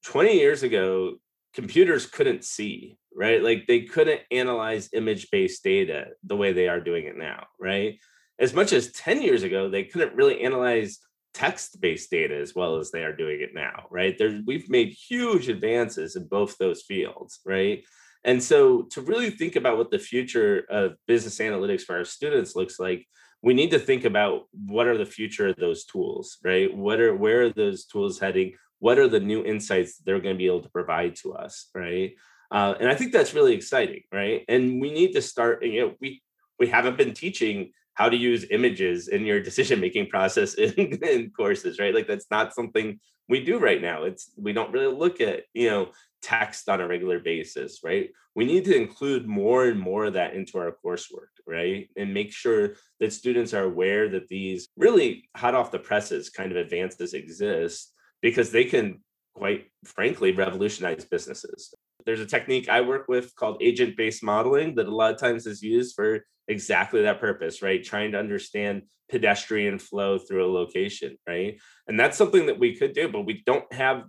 20 0.05 0.35
years 0.35 0.62
ago, 0.62 1.17
computers 1.55 2.07
couldn't 2.07 2.45
see, 2.45 2.97
right? 3.14 3.43
Like 3.43 3.67
they 3.67 3.83
couldn't 3.83 4.21
analyze 4.31 4.91
image 4.93 5.31
based 5.31 5.64
data 5.64 6.09
the 6.23 6.37
way 6.37 6.53
they 6.53 6.69
are 6.69 6.81
doing 6.81 7.07
it 7.07 7.17
now, 7.17 7.47
right? 7.59 7.99
As 8.39 8.55
much 8.55 8.73
as 8.73 8.93
10 8.93 9.23
years 9.23 9.43
ago, 9.43 9.69
they 9.69 9.85
couldn't 9.85 10.14
really 10.14 10.43
analyze 10.43 10.99
text-based 11.35 12.11
data 12.11 12.37
as 12.37 12.55
well 12.55 12.77
as 12.77 12.91
they 12.91 13.05
are 13.05 13.14
doing 13.14 13.41
it 13.41 13.55
now, 13.55 13.87
right? 13.91 14.17
There, 14.17 14.41
we've 14.47 14.71
made 14.71 14.89
huge 14.89 15.49
advances 15.49 16.17
in 16.17 16.29
both 16.29 16.57
those 16.59 16.83
fields, 16.83 17.41
right? 17.45 17.85
And 18.25 18.43
so 18.43 18.83
to 18.91 19.01
really 19.01 19.31
think 19.31 19.57
about 19.57 19.79
what 19.79 19.91
the 19.91 19.99
future 19.99 20.64
of 20.71 20.95
business 21.07 21.39
analytics 21.39 21.83
for 21.83 21.97
our 21.97 22.05
students 22.05 22.57
looks 22.57 22.79
like, 22.79 23.07
we 23.47 23.55
need 23.55 23.70
to 23.70 23.78
think 23.78 24.05
about 24.05 24.49
what 24.66 24.88
are 24.88 24.99
the 24.99 25.07
future 25.07 25.47
of 25.47 25.57
those 25.57 25.84
tools, 25.84 26.38
right? 26.42 26.76
What 26.76 26.99
are 26.99 27.14
where 27.14 27.42
are 27.42 27.51
those 27.51 27.84
tools 27.84 28.18
heading? 28.18 28.55
What 28.80 28.99
are 28.99 29.07
the 29.07 29.20
new 29.20 29.44
insights 29.44 29.99
they're 29.99 30.18
going 30.18 30.34
to 30.34 30.38
be 30.38 30.49
able 30.49 30.62
to 30.62 30.68
provide 30.68 31.14
to 31.22 31.34
us, 31.34 31.70
right? 31.72 32.16
Uh, 32.51 32.74
and 32.80 32.88
I 32.88 32.97
think 32.97 33.12
that's 33.12 33.34
really 33.34 33.55
exciting, 33.55 34.03
right? 34.12 34.44
And 34.49 34.80
we 34.80 34.90
need 34.90 35.12
to 35.12 35.22
start. 35.22 35.64
You 35.64 35.80
know, 35.80 35.94
we 36.01 36.24
we 36.59 36.66
haven't 36.66 36.99
been 36.99 37.14
teaching 37.14 37.70
how 37.97 38.09
to 38.09 38.16
use 38.16 38.47
images 38.51 39.09
in 39.09 39.26
your 39.26 39.40
decision 39.49 39.80
making 39.80 40.09
process 40.09 40.55
in, 40.55 40.72
in, 41.03 41.30
courses 41.30 41.78
right? 41.78 41.94
Like 41.94 42.07
that's 42.07 42.30
not 42.30 42.55
something 42.55 43.01
we 43.28 43.42
do 43.42 43.59
right 43.59 43.82
now. 43.82 44.05
It's 44.05 44.30
we 44.36 44.53
don't 44.53 44.72
really 44.72 44.94
look 44.94 45.20
at 45.20 45.44
you 45.53 45.68
know 45.68 45.88
text 46.22 46.68
on 46.68 46.80
a 46.80 46.88
regular 46.88 47.18
basis 47.18 47.80
right? 47.82 48.11
We 48.34 48.44
need 48.44 48.64
to 48.66 48.76
include 48.76 49.26
more 49.26 49.66
and 49.66 49.80
more 49.80 50.07
of 50.07 50.14
that 50.14 50.34
into 50.34 50.59
our 50.59 50.76
coursework 50.84 51.34
right? 51.47 51.88
And 51.97 52.12
make 52.12 52.32
sure 52.32 52.74
that 53.01 53.12
students 53.12 53.55
are 53.55 53.64
aware 53.64 54.09
that 54.11 54.28
these 54.28 54.68
really 54.76 55.28
hot 55.36 55.55
off 55.55 55.70
the 55.70 55.78
presses 55.78 56.30
kind 56.30 56.51
of 56.51 56.59
advances 56.59 57.14
exist 57.14 57.92
because 58.20 58.51
they 58.51 58.64
can 58.64 59.01
quite 59.34 59.66
frankly 59.84 60.32
revolutionize 60.32 61.05
businesses 61.05 61.74
there's 62.07 62.20
a 62.20 62.26
technique 62.26 62.68
I 62.68 62.80
work 62.80 63.09
with 63.09 63.34
called 63.34 63.59
agent 63.61 63.96
based 63.96 64.22
modeling 64.22 64.76
that 64.76 64.86
a 64.86 64.94
lot 64.94 65.12
of 65.12 65.20
times 65.20 65.46
is 65.46 65.62
used 65.62 65.94
for 65.94 66.24
exactly 66.48 67.02
that 67.02 67.20
purpose, 67.20 67.61
right? 67.61 67.82
Trying 67.82 68.12
to 68.12 68.18
understand 68.18 68.82
pedestrian 69.11 69.78
flow 69.78 70.18
through 70.18 70.46
a 70.46 70.52
location, 70.52 71.18
right? 71.26 71.61
And 71.86 71.98
that's 71.98 72.16
something 72.16 72.46
that 72.46 72.59
we 72.59 72.76
could 72.76 72.92
do, 72.92 73.09
but 73.09 73.26
we 73.26 73.42
don't 73.44 73.70
have 73.72 74.04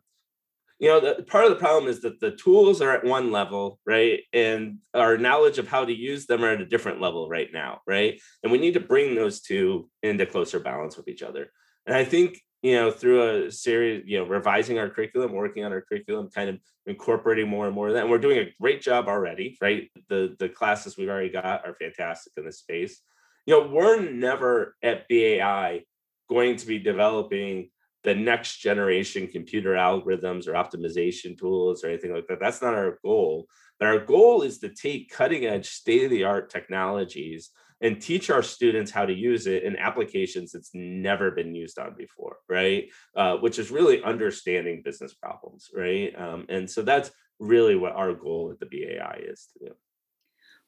you 0.79 0.89
know 0.89 0.99
the, 0.99 1.23
part 1.23 1.45
of 1.45 1.49
the 1.49 1.55
problem 1.55 1.89
is 1.89 2.01
that 2.01 2.19
the 2.19 2.31
tools 2.31 2.81
are 2.81 2.91
at 2.91 3.03
one 3.03 3.31
level 3.31 3.79
right 3.85 4.19
and 4.31 4.77
our 4.93 5.17
knowledge 5.17 5.57
of 5.57 5.67
how 5.67 5.83
to 5.83 5.93
use 5.93 6.27
them 6.27 6.43
are 6.43 6.51
at 6.51 6.61
a 6.61 6.65
different 6.65 7.01
level 7.01 7.27
right 7.27 7.49
now 7.51 7.81
right 7.87 8.21
and 8.43 8.51
we 8.51 8.57
need 8.57 8.75
to 8.75 8.79
bring 8.79 9.15
those 9.15 9.41
two 9.41 9.89
into 10.03 10.25
closer 10.25 10.59
balance 10.59 10.95
with 10.95 11.07
each 11.07 11.23
other 11.23 11.51
and 11.87 11.95
i 11.95 12.03
think 12.03 12.39
you 12.61 12.75
know, 12.75 12.91
through 12.91 13.45
a 13.45 13.51
series, 13.51 14.03
you 14.07 14.17
know, 14.17 14.25
revising 14.25 14.79
our 14.79 14.89
curriculum, 14.89 15.33
working 15.33 15.63
on 15.63 15.71
our 15.71 15.81
curriculum, 15.81 16.29
kind 16.29 16.49
of 16.49 16.59
incorporating 16.85 17.47
more 17.47 17.67
and 17.67 17.75
more 17.75 17.89
of 17.89 17.93
that. 17.93 18.01
And 18.01 18.09
we're 18.09 18.17
doing 18.17 18.39
a 18.39 18.51
great 18.59 18.81
job 18.81 19.07
already, 19.07 19.57
right? 19.61 19.89
The 20.09 20.35
the 20.39 20.49
classes 20.49 20.97
we've 20.97 21.09
already 21.09 21.29
got 21.29 21.67
are 21.67 21.75
fantastic 21.75 22.33
in 22.37 22.45
this 22.45 22.59
space. 22.59 22.99
You 23.45 23.53
know, 23.59 23.67
we're 23.67 24.01
never 24.01 24.75
at 24.81 25.07
BAI 25.07 25.83
going 26.29 26.57
to 26.57 26.65
be 26.65 26.79
developing 26.79 27.69
the 28.03 28.15
next 28.15 28.57
generation 28.57 29.27
computer 29.27 29.73
algorithms 29.73 30.47
or 30.47 30.53
optimization 30.53 31.37
tools 31.37 31.83
or 31.83 31.87
anything 31.87 32.13
like 32.13 32.27
that. 32.27 32.39
That's 32.39 32.61
not 32.61 32.73
our 32.73 32.99
goal. 33.03 33.47
But 33.79 33.89
our 33.89 33.99
goal 33.99 34.41
is 34.41 34.59
to 34.59 34.69
take 34.69 35.11
cutting 35.11 35.45
edge, 35.45 35.67
state 35.67 36.05
of 36.05 36.09
the 36.09 36.23
art 36.23 36.49
technologies 36.49 37.51
and 37.81 38.01
teach 38.01 38.29
our 38.29 38.41
students 38.41 38.91
how 38.91 39.05
to 39.05 39.13
use 39.13 39.47
it 39.47 39.63
in 39.63 39.75
applications 39.75 40.55
it's 40.55 40.71
never 40.73 41.31
been 41.31 41.53
used 41.53 41.77
on 41.77 41.93
before, 41.97 42.37
right? 42.49 42.89
Uh, 43.15 43.37
which 43.37 43.59
is 43.59 43.71
really 43.71 44.03
understanding 44.03 44.81
business 44.83 45.13
problems, 45.13 45.69
right? 45.73 46.13
Um, 46.19 46.45
and 46.49 46.69
so 46.69 46.81
that's 46.81 47.11
really 47.39 47.75
what 47.75 47.93
our 47.93 48.13
goal 48.13 48.51
at 48.51 48.59
the 48.59 48.65
BAI 48.65 49.21
is 49.27 49.47
to 49.53 49.65
do. 49.67 49.71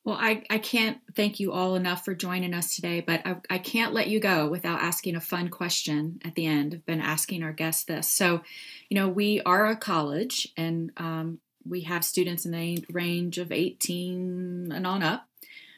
Well, 0.05 0.17
I, 0.19 0.43
I 0.49 0.59
can't 0.59 0.99
thank 1.15 1.39
you 1.39 1.51
all 1.51 1.75
enough 1.75 2.05
for 2.05 2.15
joining 2.15 2.53
us 2.53 2.75
today, 2.75 3.01
but 3.01 3.21
I, 3.25 3.35
I 3.49 3.57
can't 3.57 3.93
let 3.93 4.07
you 4.07 4.19
go 4.19 4.47
without 4.47 4.79
asking 4.79 5.15
a 5.15 5.21
fun 5.21 5.49
question 5.49 6.19
at 6.23 6.35
the 6.35 6.45
end. 6.45 6.73
I've 6.73 6.85
been 6.85 7.01
asking 7.01 7.43
our 7.43 7.51
guests 7.51 7.83
this. 7.83 8.09
So, 8.09 8.41
you 8.87 8.95
know, 8.95 9.09
we 9.09 9.41
are 9.41 9.67
a 9.67 9.75
college 9.75 10.47
and 10.55 10.91
um, 10.97 11.39
we 11.67 11.81
have 11.81 12.05
students 12.05 12.45
in 12.45 12.51
the 12.51 12.85
range 12.91 13.37
of 13.37 13.51
18 13.51 14.71
and 14.73 14.87
on 14.87 15.03
up. 15.03 15.28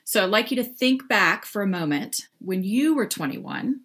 So 0.04 0.24
I'd 0.24 0.30
like 0.30 0.52
you 0.52 0.58
to 0.58 0.64
think 0.64 1.08
back 1.08 1.46
for 1.46 1.62
a 1.62 1.68
moment 1.68 2.28
when 2.40 2.64
you 2.64 2.96
were 2.96 3.08
21. 3.08 3.82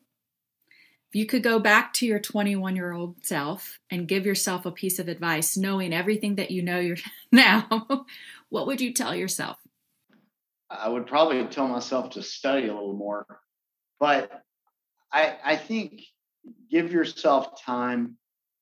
If 1.08 1.14
you 1.14 1.26
could 1.26 1.42
go 1.42 1.58
back 1.58 1.92
to 1.94 2.06
your 2.06 2.18
21 2.18 2.74
year 2.74 2.92
old 2.92 3.24
self 3.24 3.78
and 3.90 4.08
give 4.08 4.26
yourself 4.26 4.66
a 4.66 4.72
piece 4.72 4.98
of 4.98 5.08
advice, 5.08 5.56
knowing 5.56 5.92
everything 5.92 6.34
that 6.36 6.50
you 6.50 6.62
know 6.62 6.80
you're 6.80 6.96
now, 7.32 7.86
what 8.48 8.66
would 8.66 8.80
you 8.80 8.92
tell 8.92 9.14
yourself? 9.14 9.58
I 10.68 10.88
would 10.88 11.06
probably 11.06 11.44
tell 11.46 11.68
myself 11.68 12.10
to 12.10 12.22
study 12.22 12.66
a 12.66 12.74
little 12.74 12.92
more, 12.92 13.24
but 14.00 14.42
I, 15.12 15.36
I 15.44 15.56
think 15.56 16.02
give 16.70 16.92
yourself 16.92 17.62
time 17.62 18.16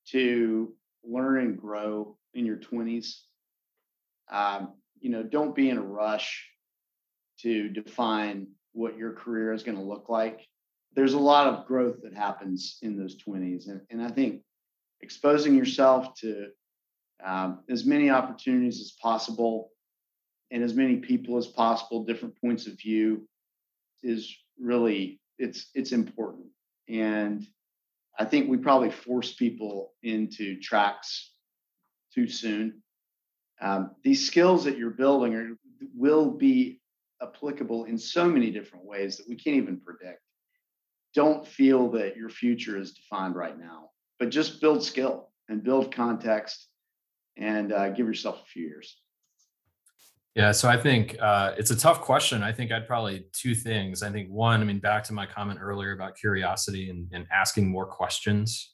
to 0.09 0.73
learn 1.03 1.39
and 1.39 1.59
grow 1.59 2.15
in 2.35 2.45
your 2.45 2.57
20s. 2.57 3.21
Um, 4.31 4.73
you 4.99 5.09
know, 5.09 5.23
don't 5.23 5.55
be 5.55 5.69
in 5.69 5.77
a 5.77 5.81
rush 5.81 6.47
to 7.45 7.69
define 7.69 8.47
what 8.73 8.97
your 8.97 9.13
career 9.13 9.53
is 9.53 9.61
going 9.61 9.77
to 9.77 9.83
look 9.83 10.09
like. 10.09 10.47
There's 10.95 11.13
a 11.13 11.19
lot 11.19 11.45
of 11.45 11.67
growth 11.67 11.97
that 12.01 12.15
happens 12.15 12.79
in 12.81 12.97
those 12.97 13.15
20s. 13.23 13.69
And, 13.69 13.81
and 13.91 14.01
I 14.01 14.09
think 14.09 14.41
exposing 15.01 15.53
yourself 15.53 16.15
to 16.21 16.47
um, 17.23 17.59
as 17.69 17.85
many 17.85 18.09
opportunities 18.09 18.81
as 18.81 18.93
possible 18.99 19.69
and 20.49 20.63
as 20.63 20.73
many 20.73 20.97
people 20.97 21.37
as 21.37 21.45
possible, 21.45 22.03
different 22.03 22.35
points 22.41 22.65
of 22.65 22.79
view 22.79 23.27
is 24.01 24.35
really 24.59 25.19
it's 25.37 25.69
it's 25.75 25.91
important. 25.91 26.47
And 26.89 27.45
I 28.17 28.25
think 28.25 28.49
we 28.49 28.57
probably 28.57 28.89
force 28.89 29.35
people 29.35 29.93
into 30.01 30.59
tracks 30.61 31.31
too 32.11 32.27
soon. 32.27 32.81
Um, 33.61 33.91
these 34.03 34.25
skills 34.25 34.63
that 34.63 34.77
you're 34.77 34.89
building 34.89 35.35
are, 35.35 35.49
will 35.95 36.31
be 36.31 36.79
applicable 37.27 37.85
in 37.85 37.97
so 37.97 38.27
many 38.27 38.51
different 38.51 38.85
ways 38.85 39.17
that 39.17 39.27
we 39.27 39.35
can't 39.35 39.57
even 39.57 39.79
predict. 39.79 40.21
Don't 41.13 41.47
feel 41.47 41.89
that 41.91 42.17
your 42.17 42.29
future 42.29 42.77
is 42.77 42.93
defined 42.93 43.35
right 43.35 43.57
now, 43.57 43.89
but 44.19 44.29
just 44.29 44.61
build 44.61 44.83
skill 44.83 45.31
and 45.49 45.63
build 45.63 45.93
context 45.93 46.67
and 47.37 47.71
uh, 47.71 47.89
give 47.89 48.07
yourself 48.07 48.41
a 48.41 48.45
few 48.45 48.65
years. 48.65 48.97
Yeah, 50.35 50.51
so 50.51 50.67
I 50.67 50.75
think 50.75 51.15
uh, 51.21 51.53
it's 51.57 51.71
a 51.71 51.77
tough 51.77 52.01
question. 52.01 52.43
I 52.43 52.51
think 52.51 52.69
I'd 52.69 52.87
probably 52.87 53.25
two 53.31 53.55
things. 53.55 54.03
I 54.03 54.09
think 54.11 54.29
one, 54.29 54.59
I 54.59 54.65
mean, 54.65 54.79
back 54.79 55.05
to 55.05 55.13
my 55.13 55.25
comment 55.25 55.59
earlier 55.61 55.93
about 55.93 56.17
curiosity 56.17 56.89
and, 56.89 57.07
and 57.13 57.25
asking 57.31 57.69
more 57.69 57.85
questions. 57.85 58.73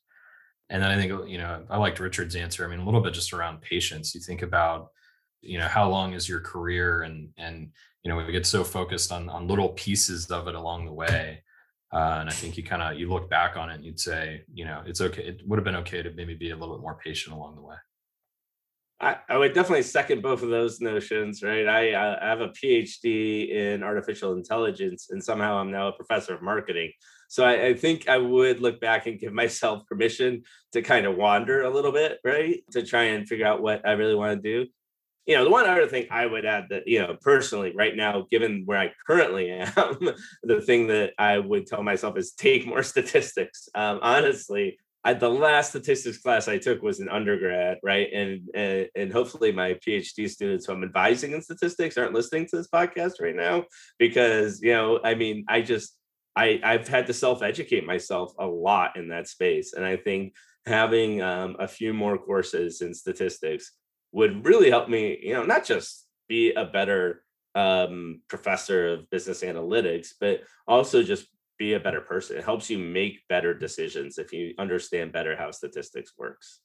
And 0.72 0.82
then 0.82 0.90
I 0.90 0.96
think, 0.96 1.30
you 1.30 1.38
know, 1.38 1.64
I 1.70 1.78
liked 1.78 2.00
Richard's 2.00 2.36
answer. 2.36 2.66
I 2.66 2.68
mean, 2.68 2.80
a 2.80 2.86
little 2.86 3.02
bit 3.02 3.14
just 3.14 3.34
around 3.34 3.62
patience. 3.62 4.16
You 4.16 4.22
think 4.22 4.42
about, 4.42 4.88
you 5.42 5.60
know, 5.60 5.68
how 5.68 5.88
long 5.88 6.14
is 6.14 6.28
your 6.28 6.40
career 6.40 7.04
and, 7.04 7.30
and, 7.38 7.72
you 8.04 8.10
know, 8.10 8.18
we 8.18 8.32
get 8.32 8.46
so 8.46 8.64
focused 8.64 9.12
on, 9.12 9.30
on 9.30 9.48
little 9.48 9.70
pieces 9.70 10.26
of 10.32 10.48
it 10.48 10.56
along 10.56 10.86
the 10.86 10.94
way. 10.94 11.44
Uh, 11.94 12.18
and 12.22 12.30
I 12.30 12.34
think 12.34 12.58
you 12.58 12.64
kind 12.64 12.82
of, 12.82 13.00
you 13.00 13.10
look 13.10 13.30
back 13.30 13.58
on 13.58 13.70
it 13.70 13.76
and 13.76 13.86
you'd 13.86 14.00
say, 14.00 14.44
you 14.54 14.66
know, 14.66 14.82
it's 14.86 15.02
okay. 15.02 15.24
It 15.24 15.42
would 15.48 15.58
have 15.58 15.66
been 15.66 15.76
okay 15.78 16.02
to 16.02 16.12
maybe 16.12 16.34
be 16.34 16.52
a 16.52 16.56
little 16.56 16.76
bit 16.76 16.82
more 16.82 16.98
patient 17.04 17.36
along 17.36 17.56
the 17.56 17.62
way. 17.62 17.76
I, 19.02 19.18
I 19.30 19.38
would 19.38 19.54
definitely 19.54 19.82
second 19.82 20.22
both 20.22 20.44
of 20.44 20.50
those 20.50 20.80
notions, 20.80 21.42
right? 21.42 21.68
I, 21.68 22.20
I 22.22 22.30
have 22.30 22.42
a 22.42 22.50
PhD 22.50 23.50
in 23.50 23.82
artificial 23.82 24.34
intelligence, 24.34 25.08
and 25.10 25.24
somehow 25.24 25.58
I'm 25.58 25.72
now 25.72 25.88
a 25.88 25.92
professor 25.92 26.36
of 26.36 26.44
marketing. 26.44 26.92
So 27.28 27.44
I, 27.44 27.68
I, 27.68 27.74
think 27.74 28.08
I 28.08 28.18
would 28.18 28.60
look 28.62 28.80
back 28.80 29.08
and 29.08 29.20
give 29.20 29.34
myself 29.44 29.88
permission 29.88 30.44
to 30.74 30.84
kind 30.84 31.08
of 31.08 31.16
wander 31.16 31.64
a 31.64 31.70
little 31.70 31.92
bit, 31.92 32.20
right? 32.24 32.62
To 32.72 32.86
try 32.86 33.04
and 33.06 33.28
figure 33.28 33.48
out 33.48 33.64
what 33.64 33.86
I 33.88 33.94
really 33.94 34.16
want 34.16 34.42
to 34.42 34.50
do. 34.50 34.70
You 35.26 35.36
know, 35.36 35.44
the 35.44 35.52
one 35.52 35.70
other 35.70 35.88
thing 35.88 36.08
I 36.10 36.26
would 36.26 36.46
add 36.46 36.66
that, 36.70 36.88
you 36.88 37.00
know, 37.00 37.16
personally, 37.22 37.74
right 37.76 37.96
now, 37.96 38.26
given 38.32 38.64
where 38.66 38.80
I 38.80 38.92
currently 39.06 39.52
am, 39.52 40.10
the 40.44 40.62
thing 40.62 40.88
that 40.88 41.14
I 41.18 41.38
would 41.38 41.68
tell 41.68 41.84
myself 41.84 42.18
is 42.18 42.32
take 42.32 42.66
more 42.66 42.84
statistics. 42.84 43.70
Um, 43.76 44.00
honestly, 44.02 44.78
I, 45.04 45.14
the 45.14 45.30
last 45.30 45.70
statistics 45.70 46.20
class 46.20 46.48
I 46.48 46.58
took 46.60 46.82
was 46.84 47.00
an 47.00 47.10
undergrad, 47.10 47.80
right? 47.82 48.08
And, 48.14 48.50
and 48.54 48.88
and 48.96 49.12
hopefully 49.12 49.52
my 49.52 49.74
PhD 49.74 50.30
students 50.30 50.66
who 50.66 50.74
I'm 50.74 50.84
advising 50.84 51.32
in 51.32 51.42
statistics 51.42 51.98
aren't 51.98 52.14
listening 52.14 52.48
to 52.48 52.58
this 52.58 52.68
podcast 52.68 53.14
right 53.20 53.36
now 53.36 53.66
because 53.98 54.62
you 54.62 54.74
know, 54.74 55.00
I 55.04 55.16
mean, 55.16 55.46
I 55.48 55.62
just 55.62 55.98
I 56.36 56.60
I've 56.64 56.88
had 56.88 57.08
to 57.08 57.14
self 57.14 57.42
educate 57.42 57.86
myself 57.86 58.34
a 58.38 58.46
lot 58.46 58.96
in 58.96 59.10
that 59.10 59.28
space, 59.28 59.74
and 59.74 59.84
I 59.84 59.98
think 59.98 60.34
having 60.68 61.22
um, 61.22 61.56
a 61.58 61.68
few 61.68 61.94
more 61.94 62.20
courses 62.20 62.82
in 62.82 62.94
statistics 62.94 63.72
would 64.12 64.46
really 64.46 64.70
help 64.70 64.90
me, 64.90 65.18
you 65.22 65.34
know, 65.34 65.44
not 65.44 65.66
just 65.66 66.08
be 66.28 66.54
a 66.54 66.66
better 66.66 67.24
um, 67.56 68.22
professor 68.28 68.94
of 68.94 69.10
business 69.10 69.44
analytics, 69.44 70.10
but 70.20 70.42
also 70.68 71.04
just 71.04 71.28
be 71.58 71.74
a 71.74 71.80
better 71.80 72.02
person. 72.02 72.38
It 72.38 72.44
helps 72.44 72.70
you 72.70 72.80
make 72.80 73.28
better 73.28 73.54
decisions 73.54 74.18
if 74.18 74.34
you 74.34 74.54
understand 74.58 75.12
better 75.12 75.36
how 75.36 75.52
statistics 75.52 76.14
works. 76.18 76.62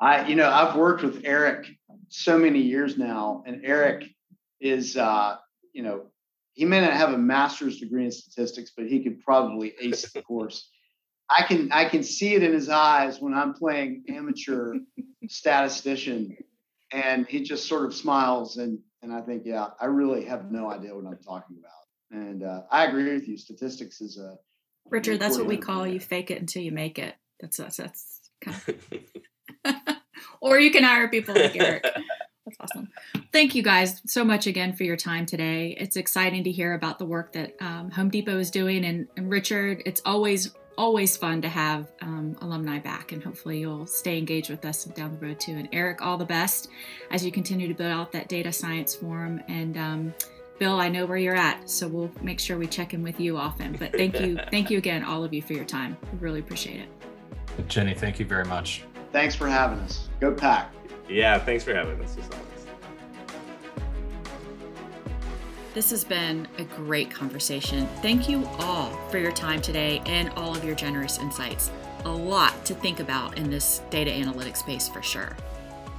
I, 0.00 0.26
you 0.26 0.34
know, 0.34 0.50
I've 0.50 0.76
worked 0.76 1.02
with 1.02 1.22
Eric 1.24 1.68
so 2.08 2.38
many 2.38 2.60
years 2.60 2.98
now, 2.98 3.44
and 3.46 3.60
Eric 3.64 4.04
is, 4.60 4.96
uh, 4.96 5.36
you 5.72 5.82
know, 5.82 6.06
he 6.54 6.64
may 6.64 6.80
not 6.80 6.92
have 6.92 7.12
a 7.12 7.18
master's 7.18 7.78
degree 7.78 8.04
in 8.04 8.10
statistics, 8.10 8.72
but 8.76 8.86
he 8.86 9.02
could 9.02 9.20
probably 9.20 9.74
ace 9.80 10.10
the 10.12 10.22
course. 10.30 10.70
I 11.30 11.42
can 11.42 11.72
I 11.72 11.86
can 11.86 12.02
see 12.02 12.34
it 12.34 12.42
in 12.42 12.52
his 12.52 12.68
eyes 12.68 13.20
when 13.20 13.34
I'm 13.34 13.54
playing 13.54 14.04
amateur 14.08 14.74
statistician, 15.28 16.36
and 16.92 17.26
he 17.26 17.42
just 17.42 17.66
sort 17.66 17.84
of 17.84 17.94
smiles 17.94 18.56
and 18.56 18.78
and 19.04 19.12
I 19.12 19.20
think, 19.20 19.42
yeah, 19.44 19.66
I 19.78 19.84
really 19.84 20.24
have 20.24 20.50
no 20.50 20.70
idea 20.70 20.94
what 20.94 21.04
I'm 21.04 21.18
talking 21.18 21.58
about. 21.58 22.22
And 22.22 22.42
uh, 22.42 22.62
I 22.70 22.86
agree 22.86 23.12
with 23.12 23.28
you. 23.28 23.36
Statistics 23.36 24.00
is 24.00 24.18
a 24.18 24.38
Richard. 24.88 25.20
That's 25.20 25.36
what 25.36 25.46
we 25.46 25.58
call 25.58 25.86
you. 25.86 26.00
Fake 26.00 26.30
it 26.30 26.40
until 26.40 26.62
you 26.62 26.72
make 26.72 26.98
it. 26.98 27.14
That's 27.38 27.58
that's 27.58 27.76
that's 27.76 28.30
kind 28.40 28.56
of. 29.64 29.74
or 30.40 30.58
you 30.58 30.70
can 30.70 30.84
hire 30.84 31.08
people 31.08 31.34
like 31.34 31.56
Eric. 31.56 31.84
That's 32.46 32.58
awesome. 32.60 32.90
Thank 33.32 33.54
you 33.54 33.62
guys 33.62 34.02
so 34.06 34.22
much 34.22 34.46
again 34.46 34.74
for 34.74 34.84
your 34.84 34.98
time 34.98 35.24
today. 35.24 35.74
It's 35.80 35.96
exciting 35.96 36.44
to 36.44 36.52
hear 36.52 36.74
about 36.74 36.98
the 36.98 37.06
work 37.06 37.32
that 37.32 37.54
um, 37.58 37.90
Home 37.92 38.10
Depot 38.10 38.38
is 38.38 38.50
doing, 38.50 38.84
and, 38.84 39.08
and, 39.16 39.30
Richard, 39.30 39.82
it's 39.86 40.02
always 40.04 40.54
always 40.76 41.16
fun 41.16 41.40
to 41.42 41.48
have 41.48 41.92
um, 42.00 42.36
alumni 42.40 42.78
back, 42.78 43.12
and 43.12 43.22
hopefully 43.22 43.60
you'll 43.60 43.86
stay 43.86 44.18
engaged 44.18 44.50
with 44.50 44.64
us 44.64 44.84
down 44.84 45.12
the 45.12 45.26
road 45.26 45.40
too. 45.40 45.52
And 45.52 45.68
Eric, 45.72 46.02
all 46.02 46.16
the 46.16 46.24
best 46.24 46.68
as 47.10 47.24
you 47.24 47.32
continue 47.32 47.68
to 47.68 47.74
build 47.74 47.92
out 47.92 48.12
that 48.12 48.28
data 48.28 48.52
science 48.52 48.94
forum 48.94 49.42
and. 49.48 49.76
Um, 49.76 50.14
Bill, 50.56 50.78
I 50.78 50.88
know 50.88 51.04
where 51.04 51.18
you're 51.18 51.34
at, 51.34 51.68
so 51.68 51.88
we'll 51.88 52.12
make 52.22 52.38
sure 52.38 52.56
we 52.56 52.68
check 52.68 52.94
in 52.94 53.02
with 53.02 53.18
you 53.18 53.36
often. 53.36 53.72
But 53.72 53.90
thank 53.90 54.20
you, 54.20 54.38
thank 54.52 54.70
you 54.70 54.78
again, 54.78 55.02
all 55.02 55.24
of 55.24 55.34
you, 55.34 55.42
for 55.42 55.52
your 55.52 55.64
time. 55.64 55.96
We 56.12 56.18
really 56.18 56.38
appreciate 56.38 56.80
it. 56.80 57.68
Jenny, 57.68 57.92
thank 57.92 58.20
you 58.20 58.24
very 58.24 58.44
much. 58.44 58.84
Thanks 59.10 59.34
for 59.34 59.48
having 59.48 59.80
us. 59.80 60.08
Go 60.20 60.32
pack. 60.32 60.72
Yeah, 61.08 61.38
thanks 61.38 61.64
for 61.64 61.74
having 61.74 62.00
us. 62.00 62.16
This 65.74 65.90
has 65.90 66.04
been 66.04 66.46
a 66.58 66.64
great 66.64 67.10
conversation. 67.10 67.88
Thank 68.00 68.28
you 68.28 68.46
all 68.60 68.90
for 69.10 69.18
your 69.18 69.32
time 69.32 69.60
today 69.60 70.00
and 70.06 70.30
all 70.30 70.54
of 70.54 70.64
your 70.64 70.76
generous 70.76 71.18
insights. 71.18 71.72
A 72.04 72.08
lot 72.08 72.64
to 72.66 72.74
think 72.74 73.00
about 73.00 73.36
in 73.36 73.50
this 73.50 73.82
data 73.90 74.12
analytics 74.12 74.58
space 74.58 74.88
for 74.88 75.02
sure. 75.02 75.36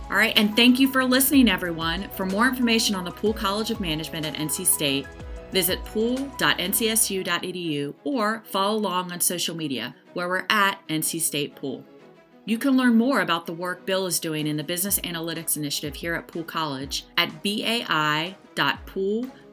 All 0.10 0.16
right, 0.16 0.32
and 0.38 0.56
thank 0.56 0.80
you 0.80 0.88
for 0.88 1.04
listening, 1.04 1.50
everyone. 1.50 2.08
For 2.12 2.26
more 2.26 2.48
information 2.48 2.96
on 2.96 3.04
the 3.04 3.12
Poole 3.12 3.34
College 3.34 3.70
of 3.70 3.82
Management 3.82 4.26
at 4.26 4.36
NC 4.36 4.66
State, 4.66 5.08
visit 5.52 5.84
poole.ncsu.edu 5.84 7.94
or 8.06 8.44
follow 8.46 8.78
along 8.78 9.12
on 9.12 9.20
social 9.20 9.58
media 9.58 9.94
where 10.14 10.30
we're 10.30 10.46
at 10.50 10.80
NC 10.88 11.20
State 11.20 11.58
Poole. 11.58 11.84
You 12.46 12.60
can 12.60 12.78
learn 12.78 12.96
more 12.96 13.22
about 13.22 13.46
the 13.46 13.54
work 13.54 13.86
Bill 13.86 14.06
is 14.06 14.20
doing 14.20 14.48
in 14.48 14.56
the 14.56 14.64
Business 14.64 15.00
Analytics 15.00 15.58
Initiative 15.58 15.96
here 15.96 16.14
at 16.14 16.28
Poole 16.28 16.44
College 16.44 17.06
at 17.18 17.42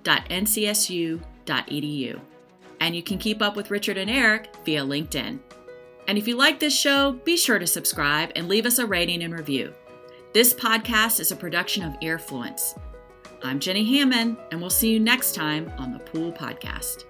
bai.poole.ncsu.edu. 0.05 2.21
And 2.81 2.97
you 2.97 3.03
can 3.03 3.19
keep 3.19 3.43
up 3.43 3.57
with 3.57 3.71
Richard 3.71 3.97
and 3.97 4.11
Eric 4.11 4.55
via 4.65 4.83
LinkedIn. 4.83 5.39
And 6.09 6.19
if 6.19 6.27
you 6.27 6.37
like 6.37 6.59
this 6.59 6.77
show, 6.77 7.13
be 7.25 7.37
sure 7.37 7.61
to 7.61 7.67
subscribe 7.67 8.33
and 8.35 8.49
leave 8.49 8.67
us 8.67 8.79
a 8.79 8.87
rating 8.87 9.23
and 9.23 9.33
review. 9.33 9.73
This 10.35 10.53
podcast 10.53 11.21
is 11.21 11.31
a 11.31 11.37
production 11.37 11.85
of 11.85 11.93
Earfluence. 12.01 12.79
I'm 13.45 13.61
Jenny 13.61 13.99
Hammond, 13.99 14.37
and 14.51 14.61
we'll 14.61 14.71
see 14.71 14.93
you 14.93 14.99
next 14.99 15.35
time 15.35 15.71
on 15.79 15.93
the 15.93 15.99
Poole 15.99 16.33
Podcast. 16.33 17.05